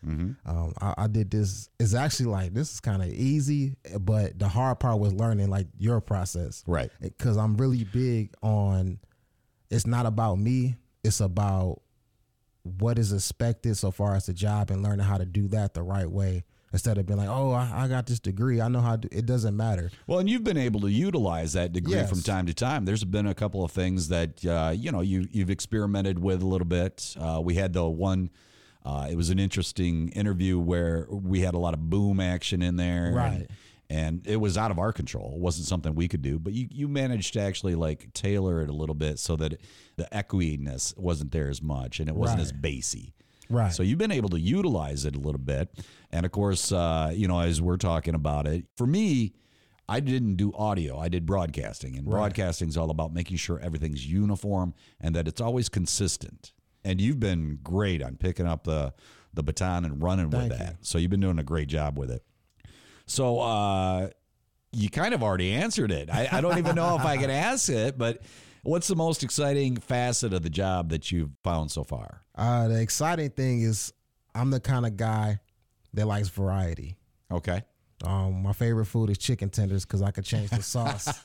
Um, 0.46 0.72
I, 0.80 0.94
I 0.96 1.06
did 1.08 1.30
this. 1.30 1.68
It's 1.78 1.94
actually 1.94 2.26
like 2.26 2.54
this 2.54 2.72
is 2.72 2.80
kind 2.80 3.02
of 3.02 3.08
easy, 3.08 3.76
but 4.00 4.38
the 4.38 4.48
hard 4.48 4.80
part 4.80 4.98
was 4.98 5.12
learning 5.12 5.50
like 5.50 5.66
your 5.78 6.00
process. 6.00 6.64
Right. 6.66 6.90
Because 7.00 7.36
I'm 7.36 7.56
really 7.58 7.84
big 7.84 8.34
on. 8.42 8.98
It's 9.70 9.86
not 9.86 10.06
about 10.06 10.38
me. 10.38 10.76
It's 11.04 11.20
about 11.20 11.82
what 12.66 12.98
is 12.98 13.12
expected 13.12 13.76
so 13.76 13.90
far 13.90 14.14
as 14.14 14.26
the 14.26 14.32
job 14.34 14.70
and 14.70 14.82
learning 14.82 15.06
how 15.06 15.18
to 15.18 15.24
do 15.24 15.48
that 15.48 15.74
the 15.74 15.82
right 15.82 16.10
way 16.10 16.44
instead 16.72 16.98
of 16.98 17.06
being 17.06 17.18
like, 17.18 17.28
oh, 17.28 17.52
I, 17.52 17.84
I 17.84 17.88
got 17.88 18.06
this 18.06 18.20
degree. 18.20 18.60
I 18.60 18.68
know 18.68 18.80
how 18.80 18.96
do 18.96 19.08
it. 19.10 19.24
doesn't 19.24 19.56
matter. 19.56 19.90
Well, 20.06 20.18
and 20.18 20.28
you've 20.28 20.44
been 20.44 20.56
able 20.58 20.80
to 20.80 20.90
utilize 20.90 21.54
that 21.54 21.72
degree 21.72 21.94
Yes. 21.94 22.10
from 22.10 22.20
time 22.22 22.46
to 22.46 22.54
time. 22.54 22.84
There's 22.84 23.04
been 23.04 23.26
a 23.26 23.34
couple 23.34 23.64
of 23.64 23.70
things 23.72 24.08
that 24.08 24.44
uh, 24.44 24.72
you 24.76 24.90
know 24.92 25.00
you 25.00 25.26
you've 25.30 25.50
experimented 25.50 26.18
with 26.18 26.42
a 26.42 26.46
little 26.46 26.66
bit. 26.66 27.14
Uh, 27.18 27.40
we 27.42 27.54
had 27.54 27.72
the 27.72 27.84
one. 27.88 28.30
Uh, 28.84 29.08
it 29.10 29.16
was 29.16 29.30
an 29.30 29.38
interesting 29.40 30.10
interview 30.10 30.58
where 30.60 31.06
we 31.10 31.40
had 31.40 31.54
a 31.54 31.58
lot 31.58 31.74
of 31.74 31.90
boom 31.90 32.20
action 32.20 32.62
in 32.62 32.76
there, 32.76 33.12
Right. 33.14 33.32
And, 33.32 33.48
and 33.88 34.26
it 34.26 34.36
was 34.36 34.58
out 34.58 34.70
of 34.70 34.78
our 34.78 34.92
control. 34.92 35.32
It 35.34 35.40
wasn't 35.40 35.66
something 35.68 35.94
we 35.94 36.08
could 36.08 36.22
do, 36.22 36.38
but 36.38 36.52
you 36.52 36.68
you 36.70 36.88
managed 36.88 37.32
to 37.34 37.40
actually 37.40 37.74
like 37.74 38.12
tailor 38.12 38.60
it 38.62 38.68
a 38.68 38.72
little 38.72 38.94
bit 38.94 39.18
so 39.18 39.36
that 39.36 39.60
the 39.96 40.08
equiness 40.12 40.96
wasn't 40.98 41.32
there 41.32 41.48
as 41.48 41.62
much 41.62 42.00
and 42.00 42.08
it 42.08 42.14
wasn't 42.16 42.38
Right. 42.38 42.44
as 42.46 42.52
bassy. 42.52 43.12
Right. 43.48 43.72
So 43.72 43.82
you've 43.84 43.98
been 43.98 44.10
able 44.12 44.28
to 44.30 44.40
utilize 44.40 45.04
it 45.04 45.14
a 45.14 45.20
little 45.20 45.38
bit. 45.40 45.68
And 46.10 46.26
of 46.26 46.32
course, 46.32 46.72
uh, 46.72 47.12
you 47.14 47.28
know, 47.28 47.38
as 47.38 47.62
we're 47.62 47.76
talking 47.76 48.14
about 48.16 48.48
it, 48.48 48.64
for 48.76 48.88
me, 48.88 49.34
I 49.88 50.00
didn't 50.00 50.34
do 50.34 50.52
audio. 50.54 50.98
I 50.98 51.08
did 51.08 51.24
broadcasting. 51.26 51.96
And 51.96 52.04
broadcasting 52.04 52.68
is 52.68 52.76
all 52.76 52.90
about 52.90 53.12
making 53.14 53.36
sure 53.36 53.60
everything's 53.60 54.04
uniform 54.04 54.74
and 55.00 55.14
that 55.14 55.28
it's 55.28 55.40
always 55.40 55.68
consistent. 55.68 56.52
And 56.84 57.00
you've 57.00 57.20
been 57.20 57.60
great 57.62 58.02
on 58.02 58.16
picking 58.16 58.46
up 58.46 58.64
the 58.64 58.92
the 59.32 59.44
baton 59.44 59.84
and 59.84 60.02
running 60.02 60.28
Thank 60.30 60.50
with 60.50 60.58
you. 60.60 60.66
that. 60.66 60.76
So 60.80 60.98
you've 60.98 61.10
been 61.10 61.20
doing 61.20 61.38
a 61.38 61.42
great 61.44 61.68
job 61.68 61.96
with 61.98 62.10
it. 62.10 62.24
So 63.06 63.40
uh 63.40 64.08
you 64.72 64.90
kind 64.90 65.14
of 65.14 65.22
already 65.22 65.52
answered 65.52 65.90
it. 65.90 66.10
I, 66.10 66.28
I 66.30 66.40
don't 66.40 66.58
even 66.58 66.74
know 66.74 66.96
if 66.96 67.04
I 67.04 67.16
can 67.16 67.30
ask 67.48 67.68
it, 67.70 67.96
but 67.96 68.20
what's 68.62 68.88
the 68.88 68.96
most 68.96 69.22
exciting 69.22 69.76
facet 69.76 70.34
of 70.34 70.42
the 70.42 70.50
job 70.50 70.90
that 70.90 71.10
you've 71.10 71.30
found 71.42 71.70
so 71.70 71.82
far? 71.82 72.20
Uh, 72.34 72.68
the 72.68 72.80
exciting 72.80 73.30
thing 73.30 73.62
is 73.62 73.92
I'm 74.34 74.50
the 74.50 74.60
kind 74.60 74.84
of 74.84 74.96
guy 74.96 75.40
that 75.94 76.06
likes 76.06 76.28
variety. 76.28 76.96
Okay. 77.30 77.62
Um, 78.04 78.42
my 78.42 78.52
favorite 78.52 78.84
food 78.84 79.08
is 79.08 79.16
chicken 79.16 79.48
tenders 79.48 79.86
because 79.86 80.02
I 80.02 80.10
can 80.10 80.22
change 80.22 80.50
the 80.50 80.62
sauce. 80.62 81.08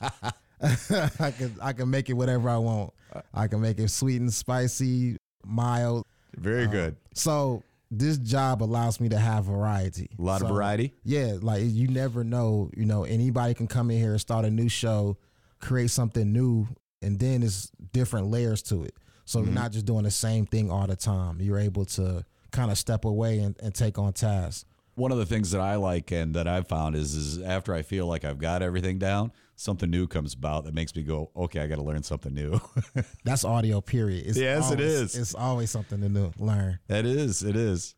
I 1.20 1.32
can 1.32 1.56
I 1.60 1.72
can 1.72 1.90
make 1.90 2.08
it 2.08 2.12
whatever 2.12 2.48
I 2.48 2.56
want. 2.56 2.92
I 3.34 3.48
can 3.48 3.60
make 3.60 3.78
it 3.78 3.88
sweet 3.88 4.20
and 4.20 4.32
spicy, 4.32 5.16
mild. 5.44 6.06
Very 6.36 6.68
good. 6.68 6.96
So 7.14 7.62
this 7.94 8.16
job 8.16 8.62
allows 8.62 8.98
me 9.00 9.08
to 9.10 9.18
have 9.18 9.44
variety. 9.44 10.08
A 10.18 10.22
lot 10.22 10.40
of 10.42 10.48
variety. 10.48 10.94
Yeah, 11.04 11.34
like 11.40 11.62
you 11.64 11.88
never 11.88 12.24
know. 12.24 12.70
You 12.76 12.86
know, 12.86 13.04
anybody 13.04 13.52
can 13.54 13.66
come 13.66 13.90
in 13.90 13.98
here 13.98 14.12
and 14.12 14.20
start 14.20 14.44
a 14.46 14.50
new 14.50 14.68
show, 14.68 15.18
create 15.60 15.90
something 15.90 16.32
new, 16.32 16.66
and 17.02 17.18
then 17.20 17.42
it's 17.42 17.70
different 17.92 18.28
layers 18.28 18.62
to 18.62 18.82
it. 18.84 18.94
So 19.24 19.38
Mm-hmm. 19.38 19.46
you're 19.48 19.54
not 19.62 19.72
just 19.72 19.84
doing 19.86 20.04
the 20.04 20.10
same 20.10 20.46
thing 20.46 20.70
all 20.70 20.86
the 20.86 20.96
time. 20.96 21.38
You're 21.40 21.58
able 21.60 21.84
to 21.84 22.24
kind 22.50 22.70
of 22.70 22.78
step 22.78 23.04
away 23.04 23.38
and, 23.40 23.54
and 23.62 23.74
take 23.74 23.98
on 23.98 24.12
tasks. 24.14 24.64
One 24.94 25.10
of 25.10 25.18
the 25.18 25.26
things 25.26 25.50
that 25.52 25.60
I 25.60 25.76
like 25.76 26.10
and 26.12 26.34
that 26.34 26.46
I've 26.46 26.68
found 26.68 26.96
is 26.96 27.14
is 27.14 27.40
after 27.40 27.72
I 27.74 27.82
feel 27.82 28.06
like 28.06 28.24
I've 28.24 28.38
got 28.38 28.62
everything 28.62 28.98
down, 28.98 29.32
something 29.56 29.90
new 29.90 30.06
comes 30.06 30.34
about 30.34 30.64
that 30.64 30.74
makes 30.74 30.94
me 30.94 31.02
go, 31.02 31.30
okay, 31.34 31.60
I 31.60 31.66
got 31.66 31.76
to 31.76 31.82
learn 31.82 32.02
something 32.02 32.34
new. 32.34 32.60
That's 33.24 33.44
audio. 33.44 33.80
Period. 33.80 34.26
It's 34.26 34.38
Yes, 34.38 34.70
it 34.70 34.74
always- 34.80 34.92
is. 34.92 35.16
It's 35.16 35.34
always 35.34 35.70
something 35.70 36.00
to 36.02 36.08
new, 36.10 36.32
learn. 36.38 36.78
that 36.88 37.06
is, 37.06 37.42
it 37.42 37.56
is. 37.56 37.94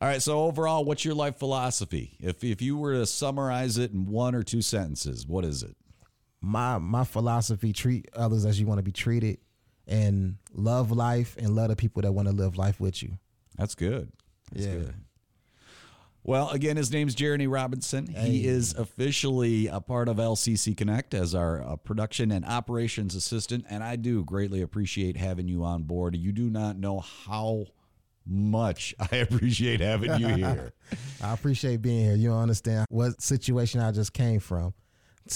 All 0.00 0.08
right. 0.08 0.22
So 0.22 0.40
overall, 0.44 0.84
what's 0.84 1.04
your 1.04 1.14
life 1.14 1.36
philosophy? 1.38 2.16
If 2.20 2.42
if 2.44 2.62
you 2.62 2.76
were 2.78 2.94
to 2.94 3.04
summarize 3.04 3.76
it 3.78 3.90
in 3.92 4.06
one 4.06 4.34
or 4.34 4.42
two 4.42 4.62
sentences, 4.62 5.26
what 5.26 5.44
is 5.44 5.62
it? 5.62 5.76
My 6.40 6.78
my 6.78 7.02
philosophy: 7.04 7.72
treat 7.72 8.08
others 8.14 8.46
as 8.46 8.60
you 8.60 8.66
want 8.66 8.78
to 8.78 8.84
be 8.84 8.92
treated, 8.92 9.38
and 9.88 10.36
love 10.54 10.92
life 10.92 11.34
and 11.38 11.54
love 11.56 11.68
the 11.70 11.76
people 11.76 12.00
that 12.02 12.12
want 12.12 12.28
to 12.28 12.32
live 12.34 12.56
life 12.56 12.80
with 12.80 13.02
you. 13.02 13.18
That's 13.56 13.74
good. 13.74 14.12
That's 14.52 14.66
Yeah. 14.66 14.72
good. 14.74 14.94
Well, 16.28 16.50
again, 16.50 16.76
his 16.76 16.92
name's 16.92 17.14
Jereny 17.14 17.48
Robinson. 17.48 18.06
He 18.06 18.46
is 18.46 18.74
officially 18.74 19.66
a 19.66 19.80
part 19.80 20.10
of 20.10 20.18
LCC 20.18 20.76
Connect 20.76 21.14
as 21.14 21.34
our 21.34 21.62
uh, 21.62 21.76
production 21.76 22.30
and 22.32 22.44
operations 22.44 23.14
assistant, 23.14 23.64
and 23.70 23.82
I 23.82 23.96
do 23.96 24.22
greatly 24.24 24.60
appreciate 24.60 25.16
having 25.16 25.48
you 25.48 25.64
on 25.64 25.84
board. 25.84 26.14
You 26.14 26.32
do 26.32 26.50
not 26.50 26.76
know 26.76 27.00
how 27.00 27.64
much 28.26 28.94
I 29.10 29.16
appreciate 29.16 29.80
having 29.80 30.20
you 30.20 30.28
here. 30.34 30.74
I 31.22 31.32
appreciate 31.32 31.80
being 31.80 32.04
here. 32.04 32.14
You 32.14 32.34
understand 32.34 32.84
what 32.90 33.22
situation 33.22 33.80
I 33.80 33.90
just 33.90 34.12
came 34.12 34.40
from 34.40 34.74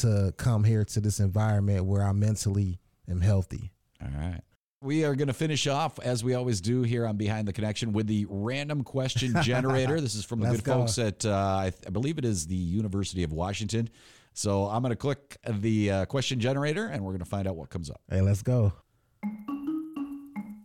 to 0.01 0.35
come 0.37 0.63
here 0.63 0.85
to 0.85 1.01
this 1.01 1.21
environment 1.21 1.87
where 1.87 2.03
I 2.03 2.13
mentally 2.13 2.81
am 3.09 3.23
healthy. 3.23 3.73
All 4.03 4.11
right. 4.15 4.43
We 4.83 5.05
are 5.05 5.15
going 5.15 5.29
to 5.29 5.33
finish 5.35 5.69
off, 5.69 6.01
as 6.01 6.25
we 6.25 6.35
always 6.35 6.61
do 6.61 6.83
here 6.83 7.07
on 7.07 7.17
Behind 7.17 7.47
the 7.47 7.53
Connection, 7.53 7.93
with 7.93 8.09
the 8.09 8.27
random 8.29 8.83
question 8.83 9.33
generator. 9.43 10.01
this 10.01 10.17
is 10.17 10.25
from 10.25 10.41
the 10.41 10.47
Let's 10.49 10.57
good 10.59 10.65
go. 10.65 10.73
folks 10.81 10.99
at, 10.99 11.25
uh, 11.25 11.57
I, 11.61 11.71
th- 11.71 11.85
I 11.87 11.91
believe 11.91 12.19
it 12.19 12.25
is 12.25 12.49
the 12.49 12.57
University 12.57 13.23
of 13.23 13.33
Washington. 13.33 13.89
So 14.35 14.65
I'm 14.65 14.83
going 14.83 14.91
to 14.91 14.97
click 14.97 15.37
the 15.49 15.91
uh, 15.91 16.05
question 16.07 16.41
generator 16.41 16.87
and 16.87 17.05
we're 17.05 17.13
going 17.13 17.21
to 17.23 17.29
find 17.31 17.47
out 17.47 17.55
what 17.55 17.71
comes 17.71 17.91
up. 17.91 18.01
Hey, 18.11 18.23
let's 18.23 18.43
go. 18.43 18.73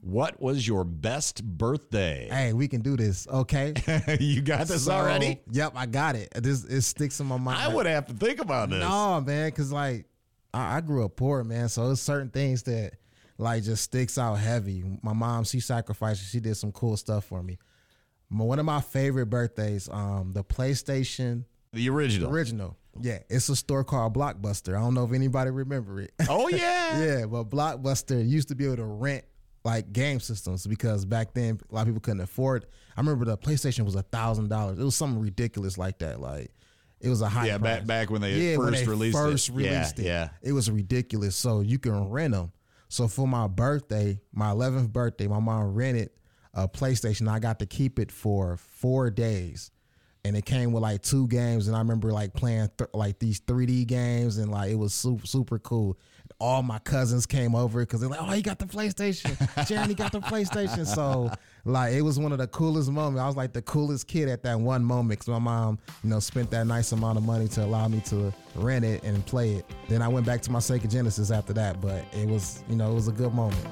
What 0.02 0.42
was 0.42 0.66
your 0.68 0.84
best 0.84 1.44
birthday? 1.44 2.28
Hey, 2.32 2.54
we 2.54 2.68
can 2.68 2.82
do 2.82 2.96
this. 2.98 3.28
Okay. 3.28 3.74
you 4.20 4.42
got 4.42 4.68
this 4.68 4.86
So, 4.86 4.94
already? 4.94 5.42
Yep, 5.52 5.74
I 5.76 5.86
got 5.86 6.16
it. 6.16 6.30
This 6.34 6.64
it 6.64 6.82
sticks 6.82 7.20
in 7.20 7.28
my 7.28 7.38
mind. 7.38 7.60
I 7.60 7.68
would 7.68 7.86
have 7.86 8.08
to 8.08 8.14
think 8.14 8.40
about 8.40 8.70
this. 8.70 8.80
No, 8.80 9.20
man, 9.22 9.50
because 9.50 9.72
like 9.72 10.06
I, 10.54 10.78
I 10.78 10.82
grew 10.82 11.04
up 11.06 11.18
poor, 11.18 11.44
man. 11.44 11.68
So 11.70 11.92
it's 11.92 12.02
certain 12.02 12.30
things 12.30 12.64
that 12.64 12.94
like 13.38 13.64
just 13.64 13.84
sticks 13.84 14.18
out 14.18 14.36
heavy. 14.36 14.84
My 15.02 15.14
mom, 15.14 15.44
she 15.44 15.60
sacrificed. 15.60 16.30
She 16.32 16.40
did 16.40 16.56
some 16.56 16.72
cool 16.72 16.98
stuff 16.98 17.26
for 17.26 17.42
me. 17.44 17.58
My- 18.30 18.44
One 18.46 18.60
of 18.60 18.66
my 18.66 18.82
favorite 18.82 19.28
birthdays, 19.28 19.88
um, 19.90 20.32
the 20.34 20.44
PlayStation 20.44 21.46
The 21.74 21.90
original. 21.90 22.32
original. 22.32 22.78
Yeah, 23.00 23.20
it's 23.30 23.48
a 23.50 23.56
store 23.56 23.84
called 23.84 24.16
Blockbuster. 24.16 24.76
I 24.76 24.80
don't 24.80 24.96
know 24.96 25.06
if 25.06 25.14
anybody 25.14 25.52
remember 25.52 26.02
it. 26.02 26.12
Oh 26.28 26.48
yeah. 26.50 27.00
yeah, 27.00 27.26
but 27.26 27.50
Blockbuster 27.50 28.28
used 28.28 28.48
to 28.48 28.56
be 28.56 28.66
able 28.66 28.78
to 28.78 28.86
rent 28.86 29.24
like 29.64 29.92
game 29.94 30.20
systems 30.20 30.66
because 30.66 31.06
back 31.06 31.34
then 31.34 31.60
a 31.70 31.76
lot 31.76 31.82
of 31.82 31.88
people 31.88 32.00
couldn't 32.02 32.22
afford. 32.22 32.66
I 32.96 33.02
remember 33.02 33.26
the 33.26 33.38
PlayStation 33.38 33.86
was 33.86 33.94
a 33.96 34.02
thousand 34.02 34.50
dollars. 34.50 34.80
It 34.80 34.84
was 34.84 34.96
something 34.96 35.22
ridiculous 35.22 35.78
like 35.78 36.00
that. 36.00 36.20
Like 36.20 36.52
it 37.00 37.10
was 37.10 37.22
a 37.22 37.30
high. 37.30 37.46
Yeah, 37.46 37.60
price. 37.60 37.78
back 37.80 37.86
back 37.86 38.10
when 38.10 38.22
they 38.22 38.34
yeah, 38.34 38.56
first 38.56 38.72
when 38.72 38.74
they 38.74 38.88
released 38.90 39.18
first 39.18 39.50
it. 39.50 39.54
released 39.54 40.00
yeah, 40.00 40.04
it. 40.04 40.08
Yeah. 40.08 40.30
It 40.42 40.54
was 40.54 40.72
ridiculous. 40.72 41.36
So 41.36 41.60
you 41.62 41.78
can 41.78 42.10
rent 42.10 42.34
them. 42.34 42.52
So 42.90 43.08
for 43.08 43.28
my 43.28 43.48
birthday, 43.48 44.20
my 44.34 44.52
11th 44.52 44.92
birthday, 44.92 45.28
my 45.28 45.40
mom 45.40 45.74
rented 45.74 46.10
a 46.54 46.68
PlayStation. 46.68 47.28
I 47.30 47.40
got 47.40 47.60
to 47.60 47.66
keep 47.66 48.00
it 48.00 48.12
for 48.12 48.58
four 48.58 49.10
days. 49.10 49.72
And 50.24 50.36
it 50.36 50.46
came 50.46 50.74
with 50.74 50.84
like 50.84 51.04
two 51.04 51.28
games, 51.28 51.68
and 51.68 51.76
I 51.76 51.80
remember 51.80 52.12
like 52.12 52.34
playing 52.34 52.70
th- 52.78 52.90
like 52.94 53.18
these 53.20 53.40
3D 53.40 53.88
games, 53.88 54.38
and 54.38 54.52
like 54.52 54.72
it 54.72 54.76
was 54.76 54.94
super 54.94 55.26
super 55.26 55.58
cool. 55.58 55.98
All 56.40 56.62
my 56.62 56.78
cousins 56.80 57.26
came 57.26 57.56
over 57.56 57.80
because 57.80 58.00
they're 58.00 58.10
like, 58.10 58.22
"Oh, 58.22 58.32
he 58.32 58.42
got 58.42 58.60
the 58.60 58.66
PlayStation. 58.66 59.36
Jereny 59.68 59.96
got 59.96 60.12
the 60.12 60.20
PlayStation." 60.20 60.86
So 60.86 61.32
like 61.66 61.94
it 61.94 62.02
was 62.02 62.20
one 62.20 62.32
of 62.32 62.38
the 62.38 62.48
coolest 62.48 62.92
moments. 62.92 63.20
I 63.20 63.28
was 63.28 63.36
like 63.36 63.54
the 63.54 63.62
coolest 63.64 64.08
kid 64.08 64.30
at 64.30 64.44
that 64.44 64.60
one 64.60 64.84
moment 64.84 65.20
because 65.20 65.28
my 65.28 65.40
mom, 65.40 65.80
you 66.04 66.10
know, 66.10 66.20
spent 66.20 66.52
that 66.52 66.68
nice 66.68 66.92
amount 66.92 67.18
of 67.18 67.24
money 67.24 67.48
to 67.50 67.64
allow 67.64 67.88
me 67.88 68.02
to 68.02 68.32
rent 68.56 68.86
it 68.86 69.04
and 69.04 69.26
play 69.26 69.56
it. 69.56 69.66
Then 69.90 70.02
I 70.02 70.08
went 70.08 70.26
back 70.26 70.42
to 70.44 70.52
my 70.52 70.60
Sega 70.60 70.90
Genesis 70.90 71.32
after 71.32 71.54
that, 71.54 71.82
but 71.82 72.06
it 72.14 72.28
was 72.28 72.64
you 72.70 72.76
know 72.76 72.92
it 72.92 72.96
was 72.96 73.08
a 73.08 73.14
good 73.14 73.34
moment. 73.34 73.66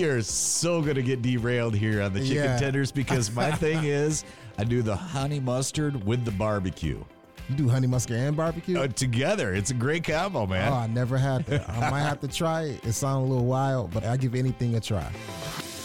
We 0.00 0.06
are 0.08 0.22
so 0.22 0.80
gonna 0.80 1.02
get 1.02 1.20
derailed 1.20 1.74
here 1.74 2.00
on 2.00 2.14
the 2.14 2.20
chicken 2.20 2.36
Yeah. 2.36 2.58
tenders 2.58 2.90
because 2.90 3.30
my 3.34 3.50
thing 3.56 3.84
is 3.84 4.24
I 4.56 4.64
do 4.64 4.80
the 4.80 4.96
honey 4.96 5.40
mustard 5.40 6.06
with 6.06 6.24
the 6.24 6.30
barbecue 6.30 7.04
You 7.50 7.54
do 7.54 7.68
honey 7.68 7.86
mustard 7.86 8.16
and 8.16 8.34
barbecue? 8.34 8.78
uh, 8.78 8.88
together. 8.88 9.52
It's 9.54 9.70
a 9.72 9.74
great 9.74 10.04
combo, 10.04 10.46
man. 10.46 10.72
Oh, 10.72 10.76
I 10.76 10.86
never 10.86 11.18
had 11.18 11.44
that. 11.46 11.68
I 11.68 11.90
might 11.90 12.00
have 12.00 12.18
to 12.20 12.28
try 12.42 12.62
it. 12.62 12.82
It 12.82 12.92
sounds 12.94 13.28
a 13.28 13.30
little 13.30 13.44
wild, 13.44 13.90
but 13.92 14.04
I 14.06 14.16
give 14.16 14.34
anything 14.34 14.74
a 14.76 14.80
try. 14.80 15.06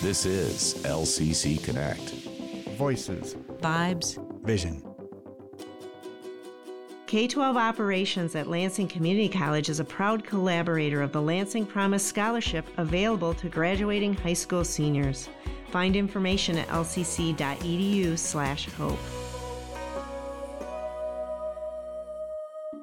This 0.01 0.25
is 0.25 0.75
LCC 0.85 1.61
Connect. 1.61 2.11
Voices. 2.77 3.35
Vibes. 3.59 4.17
Vision. 4.45 4.81
K 7.07 7.27
12 7.27 7.55
Operations 7.55 8.35
at 8.35 8.47
Lansing 8.47 8.87
Community 8.87 9.29
College 9.29 9.69
is 9.69 9.79
a 9.79 9.83
proud 9.83 10.23
collaborator 10.23 11.03
of 11.03 11.11
the 11.11 11.21
Lansing 11.21 11.63
Promise 11.63 12.03
Scholarship 12.03 12.65
available 12.77 13.35
to 13.35 13.47
graduating 13.47 14.15
high 14.15 14.33
school 14.33 14.63
seniors. 14.63 15.29
Find 15.69 15.95
information 15.95 16.57
at 16.57 16.67
lcc.edu/slash 16.69 18.69
hope. 18.71 18.97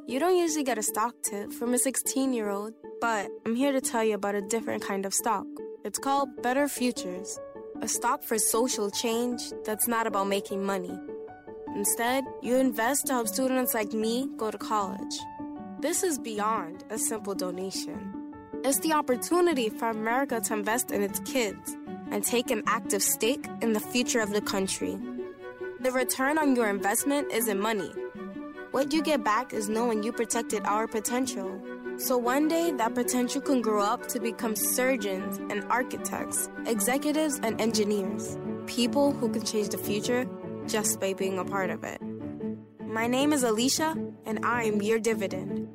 You 0.07 0.21
don't 0.21 0.37
usually 0.37 0.65
get 0.65 0.79
a 0.79 0.85
stock 0.85 1.15
tip 1.25 1.53
from 1.53 1.75
a 1.75 1.79
16 1.79 2.33
year 2.33 2.49
old, 2.49 2.75
but 3.01 3.29
I'm 3.45 3.57
here 3.57 3.73
to 3.73 3.81
tell 3.81 4.05
you 4.05 4.15
about 4.15 4.37
a 4.37 4.43
different 4.43 4.85
kind 4.85 5.05
of 5.05 5.13
stock. 5.13 5.47
It's 5.85 5.99
called 5.99 6.29
Better 6.43 6.69
Futures, 6.69 7.41
a 7.81 7.89
stock 7.89 8.23
for 8.23 8.39
social 8.39 8.89
change 8.89 9.41
that's 9.65 9.89
not 9.89 10.07
about 10.07 10.29
making 10.29 10.65
money. 10.65 10.97
Instead, 11.75 12.25
you 12.43 12.57
invest 12.57 13.07
to 13.07 13.15
help 13.15 13.29
students 13.29 13.73
like 13.73 13.93
me 13.95 14.29
go 14.37 14.51
to 14.51 14.59
college. 14.59 15.19
This 15.81 16.03
is 16.03 16.19
beyond 16.19 16.85
a 16.91 16.99
simple 16.99 17.35
donation. 17.35 18.35
It's 18.63 18.79
the 18.81 18.93
opportunity 18.93 19.71
for 19.71 19.89
America 19.89 20.41
to 20.41 20.53
invest 20.53 20.91
in 20.91 21.03
its 21.03 21.19
kids 21.21 21.77
and 22.11 22.23
take 22.23 22.51
an 22.51 22.63
active 22.67 23.03
stake 23.03 23.47
in 23.63 23.73
the 23.73 23.81
future 23.81 24.21
of 24.21 24.33
the 24.33 24.43
country. 24.43 24.99
The 25.81 25.91
return 25.91 26.37
on 26.37 26.55
your 26.55 26.69
investment 26.69 27.33
isn't 27.33 27.59
money. 27.59 27.91
What 28.71 28.93
you 28.93 29.03
get 29.03 29.25
back 29.25 29.55
is 29.55 29.71
knowing 29.71 30.03
you 30.03 30.13
protected 30.13 30.65
our 30.67 30.87
potential. 30.87 31.61
So 31.97 32.19
one 32.19 32.49
day, 32.49 32.71
that 32.73 32.95
potential 32.95 33.41
can 33.41 33.63
grow 33.63 33.83
up 33.83 34.09
to 34.09 34.21
become 34.21 34.57
surgeons 34.57 35.39
and 35.51 35.65
architects, 35.71 36.51
executives 36.67 37.41
and 37.43 37.61
engineers, 37.61 38.39
people 38.67 39.13
who 39.13 39.31
can 39.31 39.43
change 39.43 39.71
the 39.71 39.79
future 39.79 40.27
just 40.67 41.01
by 41.01 41.15
being 41.15 41.39
a 41.39 41.45
part 41.45 41.71
of 41.71 41.85
it. 41.85 42.01
My 42.87 43.07
name 43.07 43.33
is 43.33 43.43
Alicia, 43.43 43.97
and 44.27 44.45
I'm 44.45 44.83
your 44.83 44.99
dividend. 44.99 45.69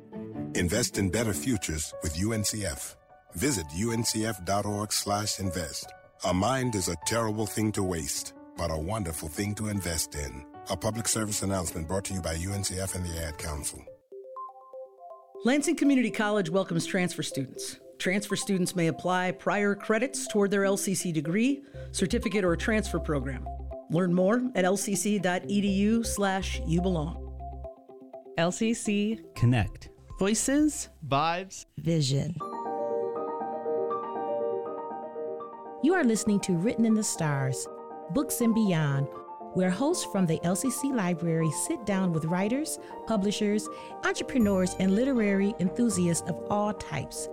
Invest 0.54 0.98
in 0.98 1.10
better 1.10 1.32
futures 1.32 1.92
with 2.02 2.16
UNCF. 2.16 2.94
Visit 3.34 3.66
uncf.org/invest. 3.68 5.92
A 6.24 6.34
mind 6.34 6.74
is 6.74 6.88
a 6.88 6.96
terrible 7.06 7.46
thing 7.46 7.72
to 7.72 7.82
waste, 7.82 8.34
but 8.56 8.70
a 8.70 8.76
wonderful 8.76 9.28
thing 9.28 9.54
to 9.54 9.68
invest 9.68 10.14
in. 10.14 10.44
A 10.70 10.76
public 10.76 11.08
service 11.08 11.42
announcement 11.42 11.88
brought 11.88 12.04
to 12.06 12.14
you 12.14 12.20
by 12.20 12.36
UNCF 12.36 12.94
and 12.94 13.04
the 13.04 13.24
Ad 13.24 13.38
Council. 13.38 13.82
Lansing 15.44 15.76
Community 15.76 16.10
College 16.10 16.50
welcomes 16.50 16.84
transfer 16.84 17.22
students. 17.22 17.78
Transfer 17.98 18.36
students 18.36 18.74
may 18.74 18.88
apply 18.88 19.32
prior 19.32 19.74
credits 19.74 20.26
toward 20.28 20.50
their 20.50 20.62
LCC 20.62 21.12
degree, 21.12 21.62
certificate, 21.92 22.44
or 22.44 22.56
transfer 22.56 22.98
program. 22.98 23.46
Learn 23.90 24.12
more 24.12 24.42
at 24.54 24.64
lcc.edu 24.64 26.04
slash 26.04 26.60
you 26.66 26.80
belong. 26.82 27.24
LCC 28.38 29.20
Connect. 29.34 29.88
Voices, 30.18 30.88
Vibes. 31.06 31.66
Vision. 31.78 32.34
You 35.82 35.94
are 35.94 36.04
listening 36.04 36.40
to 36.40 36.54
Written 36.54 36.84
in 36.84 36.94
the 36.94 37.04
Stars, 37.04 37.66
Books 38.10 38.40
and 38.40 38.54
Beyond, 38.54 39.06
where 39.54 39.70
hosts 39.70 40.04
from 40.10 40.26
the 40.26 40.38
LCC 40.40 40.94
Library 40.94 41.50
sit 41.50 41.86
down 41.86 42.12
with 42.12 42.24
writers, 42.26 42.78
publishers, 43.06 43.68
entrepreneurs, 44.04 44.74
and 44.80 44.94
literary 44.94 45.54
enthusiasts 45.60 46.28
of 46.28 46.36
all 46.50 46.72
types. 46.74 47.28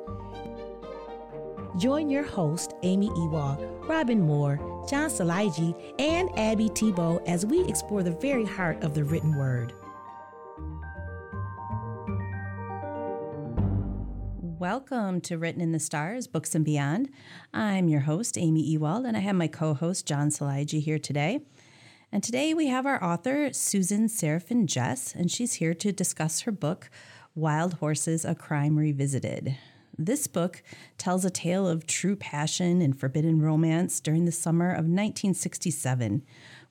Join 1.78 2.10
your 2.10 2.24
host, 2.24 2.74
Amy 2.84 3.08
Ewald, 3.08 3.60
Robin 3.86 4.22
Moore, 4.22 4.56
John 4.90 5.10
Salaiji, 5.10 5.76
and 6.00 6.30
Abby 6.40 6.70
Tebow 6.70 7.22
as 7.28 7.46
we 7.46 7.66
explore 7.66 8.02
the 8.02 8.12
very 8.12 8.46
heart 8.46 8.82
of 8.82 8.94
the 8.94 9.04
written 9.04 9.36
word. 9.36 9.74
Welcome 14.40 15.20
to 15.22 15.38
Written 15.38 15.60
in 15.60 15.74
the 15.74 15.80
Stars, 15.82 16.28
Books 16.28 16.56
and 16.56 16.64
Beyond. 16.64 17.10
I'm 17.54 17.90
your 17.90 18.02
host, 18.02 18.38
Amy 18.38 18.62
Ewald, 18.62 19.06
and 19.06 19.18
I 19.18 19.20
have 19.20 19.36
my 19.36 19.48
co 19.48 19.74
host, 19.74 20.08
John 20.08 20.30
Salaiji, 20.30 20.80
here 20.80 20.98
today. 20.98 21.42
And 22.10 22.24
today 22.24 22.54
we 22.54 22.68
have 22.68 22.86
our 22.86 23.04
author, 23.04 23.52
Susan 23.52 24.08
Serafin-Jess, 24.08 25.14
and 25.14 25.30
she's 25.30 25.56
here 25.56 25.74
to 25.74 25.92
discuss 25.92 26.42
her 26.42 26.54
book, 26.54 26.90
Wild 27.36 27.76
Horses 27.76 28.24
A 28.24 28.34
Crime 28.34 28.78
Revisited. 28.78 29.58
This 29.98 30.28
book 30.28 30.62
tells 30.98 31.24
a 31.24 31.30
tale 31.30 31.68
of 31.68 31.88
true 31.88 32.18
passion 32.18 32.82
and 32.82 33.00
forbidden 33.00 33.42
romance 33.42 34.02
during 34.02 34.26
the 34.26 34.32
summer 34.32 34.70
of 34.70 34.86
1967 34.86 36.22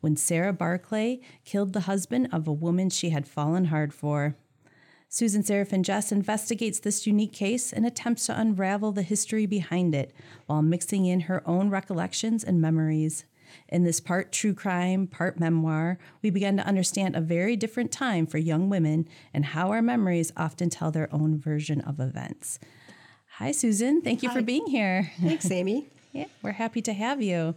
when 0.00 0.16
Sarah 0.16 0.52
Barclay 0.52 1.20
killed 1.44 1.72
the 1.72 1.80
husband 1.80 2.28
of 2.30 2.46
a 2.46 2.52
woman 2.52 2.90
she 2.90 3.10
had 3.10 3.26
fallen 3.26 3.66
hard 3.66 3.94
for. 3.94 4.36
Susan 5.08 5.42
Serafin-Jess 5.42 6.12
investigates 6.12 6.80
this 6.80 7.06
unique 7.06 7.32
case 7.32 7.72
and 7.72 7.86
attempts 7.86 8.26
to 8.26 8.38
unravel 8.38 8.92
the 8.92 9.02
history 9.02 9.46
behind 9.46 9.94
it 9.94 10.12
while 10.44 10.60
mixing 10.60 11.06
in 11.06 11.20
her 11.20 11.42
own 11.48 11.70
recollections 11.70 12.44
and 12.44 12.60
memories. 12.60 13.24
In 13.68 13.84
this 13.84 14.00
part 14.00 14.32
true 14.32 14.52
crime, 14.52 15.06
part 15.06 15.38
memoir, 15.40 15.98
we 16.20 16.28
begin 16.28 16.56
to 16.58 16.66
understand 16.66 17.16
a 17.16 17.20
very 17.20 17.56
different 17.56 17.92
time 17.92 18.26
for 18.26 18.38
young 18.38 18.68
women 18.68 19.08
and 19.32 19.46
how 19.46 19.70
our 19.70 19.82
memories 19.82 20.32
often 20.36 20.68
tell 20.68 20.90
their 20.90 21.08
own 21.14 21.38
version 21.38 21.80
of 21.80 22.00
events. 22.00 22.58
Hi, 23.38 23.50
Susan. 23.50 24.00
Thank 24.00 24.22
you 24.22 24.30
for 24.30 24.42
being 24.42 24.64
here. 24.68 25.10
Thanks, 25.20 25.50
Amy. 25.50 25.88
Yeah, 26.12 26.26
we're 26.40 26.52
happy 26.52 26.80
to 26.82 26.92
have 26.92 27.20
you. 27.20 27.56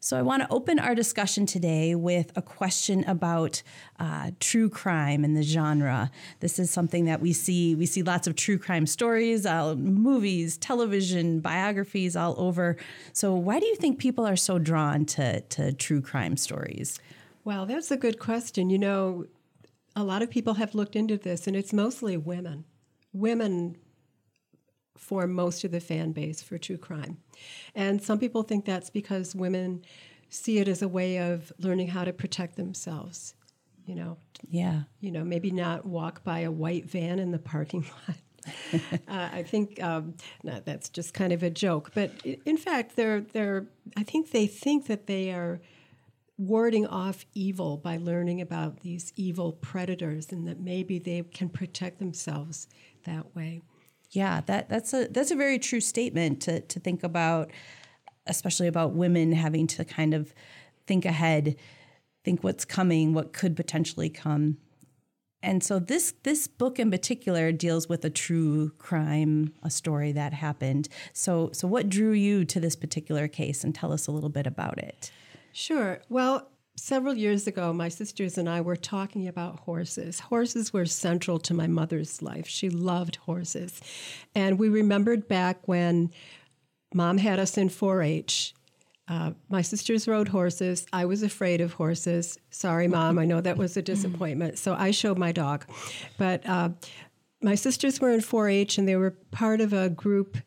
So, 0.00 0.18
I 0.18 0.22
want 0.22 0.42
to 0.42 0.52
open 0.52 0.78
our 0.78 0.94
discussion 0.94 1.46
today 1.46 1.94
with 1.94 2.30
a 2.36 2.42
question 2.42 3.02
about 3.04 3.62
uh, 3.98 4.32
true 4.38 4.68
crime 4.68 5.24
and 5.24 5.34
the 5.34 5.42
genre. 5.42 6.10
This 6.40 6.58
is 6.58 6.70
something 6.70 7.06
that 7.06 7.22
we 7.22 7.32
see. 7.32 7.74
We 7.74 7.86
see 7.86 8.02
lots 8.02 8.26
of 8.26 8.36
true 8.36 8.58
crime 8.58 8.86
stories, 8.86 9.46
uh, 9.46 9.76
movies, 9.76 10.58
television, 10.58 11.40
biographies 11.40 12.14
all 12.14 12.34
over. 12.36 12.76
So, 13.14 13.34
why 13.34 13.60
do 13.60 13.66
you 13.66 13.76
think 13.76 13.98
people 13.98 14.26
are 14.26 14.36
so 14.36 14.58
drawn 14.58 15.06
to, 15.06 15.40
to 15.40 15.72
true 15.72 16.02
crime 16.02 16.36
stories? 16.36 17.00
Well, 17.44 17.64
that's 17.64 17.90
a 17.90 17.96
good 17.96 18.18
question. 18.18 18.68
You 18.68 18.78
know, 18.78 19.24
a 19.96 20.04
lot 20.04 20.20
of 20.20 20.28
people 20.28 20.54
have 20.54 20.74
looked 20.74 20.96
into 20.96 21.16
this, 21.16 21.46
and 21.46 21.56
it's 21.56 21.72
mostly 21.72 22.18
women. 22.18 22.66
Women 23.14 23.76
form 24.96 25.32
most 25.32 25.64
of 25.64 25.70
the 25.70 25.80
fan 25.80 26.12
base 26.12 26.42
for 26.42 26.58
true 26.58 26.78
crime. 26.78 27.18
And 27.74 28.02
some 28.02 28.18
people 28.18 28.42
think 28.42 28.64
that's 28.64 28.90
because 28.90 29.34
women 29.34 29.84
see 30.28 30.58
it 30.58 30.68
as 30.68 30.82
a 30.82 30.88
way 30.88 31.18
of 31.18 31.52
learning 31.58 31.88
how 31.88 32.04
to 32.04 32.12
protect 32.12 32.56
themselves. 32.56 33.34
You 33.84 33.96
know, 33.96 34.16
Yeah. 34.48 34.82
you 35.00 35.10
know, 35.10 35.24
maybe 35.24 35.50
not 35.50 35.84
walk 35.84 36.22
by 36.22 36.40
a 36.40 36.50
white 36.50 36.86
van 36.88 37.18
in 37.18 37.32
the 37.32 37.38
parking 37.38 37.84
lot. 38.08 38.16
uh, 39.08 39.28
I 39.32 39.42
think 39.44 39.82
um, 39.82 40.14
no, 40.42 40.60
that's 40.64 40.88
just 40.88 41.14
kind 41.14 41.32
of 41.32 41.42
a 41.42 41.50
joke, 41.50 41.92
but 41.94 42.10
in 42.24 42.56
fact, 42.56 42.96
they're 42.96 43.20
they're. 43.20 43.66
I 43.96 44.02
think 44.02 44.32
they 44.32 44.48
think 44.48 44.86
that 44.88 45.06
they 45.06 45.30
are 45.32 45.60
warding 46.38 46.84
off 46.86 47.24
evil 47.34 47.76
by 47.76 47.96
learning 47.98 48.40
about 48.40 48.80
these 48.80 49.12
evil 49.14 49.52
predators, 49.52 50.32
and 50.32 50.48
that 50.48 50.58
maybe 50.58 50.98
they 50.98 51.22
can 51.22 51.48
protect 51.48 52.00
themselves 52.00 52.66
that 53.04 53.34
way. 53.36 53.60
Yeah, 54.12 54.42
that 54.42 54.68
that's 54.68 54.92
a 54.92 55.08
that's 55.08 55.30
a 55.30 55.36
very 55.36 55.58
true 55.58 55.80
statement 55.80 56.42
to 56.42 56.60
to 56.60 56.78
think 56.78 57.02
about, 57.02 57.50
especially 58.26 58.68
about 58.68 58.92
women 58.92 59.32
having 59.32 59.66
to 59.68 59.84
kind 59.84 60.12
of 60.12 60.34
think 60.86 61.04
ahead, 61.04 61.56
think 62.24 62.44
what's 62.44 62.64
coming, 62.66 63.14
what 63.14 63.32
could 63.32 63.56
potentially 63.56 64.10
come. 64.10 64.58
And 65.42 65.64
so 65.64 65.78
this 65.78 66.14
this 66.22 66.46
book 66.46 66.78
in 66.78 66.90
particular 66.90 67.52
deals 67.52 67.88
with 67.88 68.04
a 68.04 68.10
true 68.10 68.72
crime, 68.78 69.54
a 69.62 69.70
story 69.70 70.12
that 70.12 70.34
happened. 70.34 70.88
So 71.14 71.50
so 71.54 71.66
what 71.66 71.88
drew 71.88 72.12
you 72.12 72.44
to 72.44 72.60
this 72.60 72.76
particular 72.76 73.28
case 73.28 73.64
and 73.64 73.74
tell 73.74 73.92
us 73.92 74.06
a 74.06 74.12
little 74.12 74.30
bit 74.30 74.46
about 74.46 74.78
it? 74.78 75.10
Sure. 75.52 76.00
Well, 76.08 76.51
several 76.82 77.14
years 77.14 77.46
ago 77.46 77.72
my 77.72 77.88
sisters 77.88 78.36
and 78.36 78.48
I 78.48 78.60
were 78.60 78.76
talking 78.76 79.28
about 79.28 79.60
horses. 79.60 80.18
Horses 80.18 80.72
were 80.72 80.86
central 80.86 81.38
to 81.38 81.54
my 81.54 81.68
mother's 81.68 82.20
life. 82.20 82.48
She 82.48 82.68
loved 82.68 83.16
horses. 83.16 83.80
And 84.34 84.58
we 84.58 84.68
remembered 84.68 85.28
back 85.28 85.68
when 85.68 86.10
mom 86.92 87.18
had 87.18 87.38
us 87.38 87.56
in 87.56 87.68
4-H 87.68 88.54
uh, 89.08 89.32
my 89.50 89.62
sisters 89.62 90.06
rode 90.06 90.28
horses. 90.28 90.86
I 90.92 91.04
was 91.04 91.22
afraid 91.22 91.60
of 91.60 91.72
horses. 91.72 92.38
Sorry, 92.50 92.86
mom. 92.88 93.18
I 93.18 93.24
know 93.24 93.40
that 93.40 93.58
was 93.58 93.76
a 93.76 93.82
disappointment. 93.82 94.58
So 94.58 94.74
I 94.74 94.92
showed 94.92 95.18
my 95.18 95.32
dog. 95.32 95.66
But 96.18 96.48
uh, 96.48 96.70
my 97.42 97.56
sisters 97.56 98.00
were 98.00 98.10
in 98.10 98.20
4 98.20 98.48
H 98.48 98.78
and 98.78 98.88
they 98.88 98.96
were 98.96 99.10
part 99.32 99.60
of 99.60 99.72
a 99.72 99.90
group, 99.90 100.38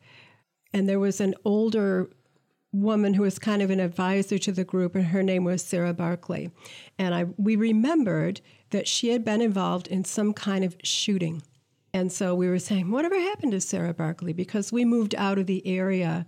and 0.74 0.88
there 0.88 1.00
was 1.00 1.20
an 1.20 1.36
older 1.44 2.10
woman 2.82 3.14
who 3.14 3.24
was 3.24 3.40
kind 3.40 3.62
of 3.62 3.70
an 3.70 3.80
advisor 3.80 4.38
to 4.38 4.52
the 4.52 4.64
group, 4.64 4.96
and 4.96 5.08
her 5.08 5.24
name 5.24 5.44
was 5.44 5.62
Sarah 5.62 5.94
Barkley. 5.94 6.52
And 6.98 7.16
I, 7.16 7.26
we 7.38 7.56
remembered 7.56 8.42
that 8.72 8.88
she 8.88 9.10
had 9.10 9.24
been 9.24 9.42
involved 9.42 9.88
in 9.88 10.04
some 10.04 10.34
kind 10.34 10.64
of 10.64 10.76
shooting. 10.84 11.42
And 11.94 12.12
so 12.12 12.36
we 12.36 12.50
were 12.50 12.60
saying, 12.60 12.92
whatever 12.92 13.16
happened 13.18 13.54
to 13.54 13.62
Sarah 13.62 13.94
Barkley? 13.94 14.34
Because 14.34 14.72
we 14.72 14.84
moved 14.84 15.16
out 15.16 15.40
of 15.40 15.46
the 15.46 15.66
area 15.66 16.28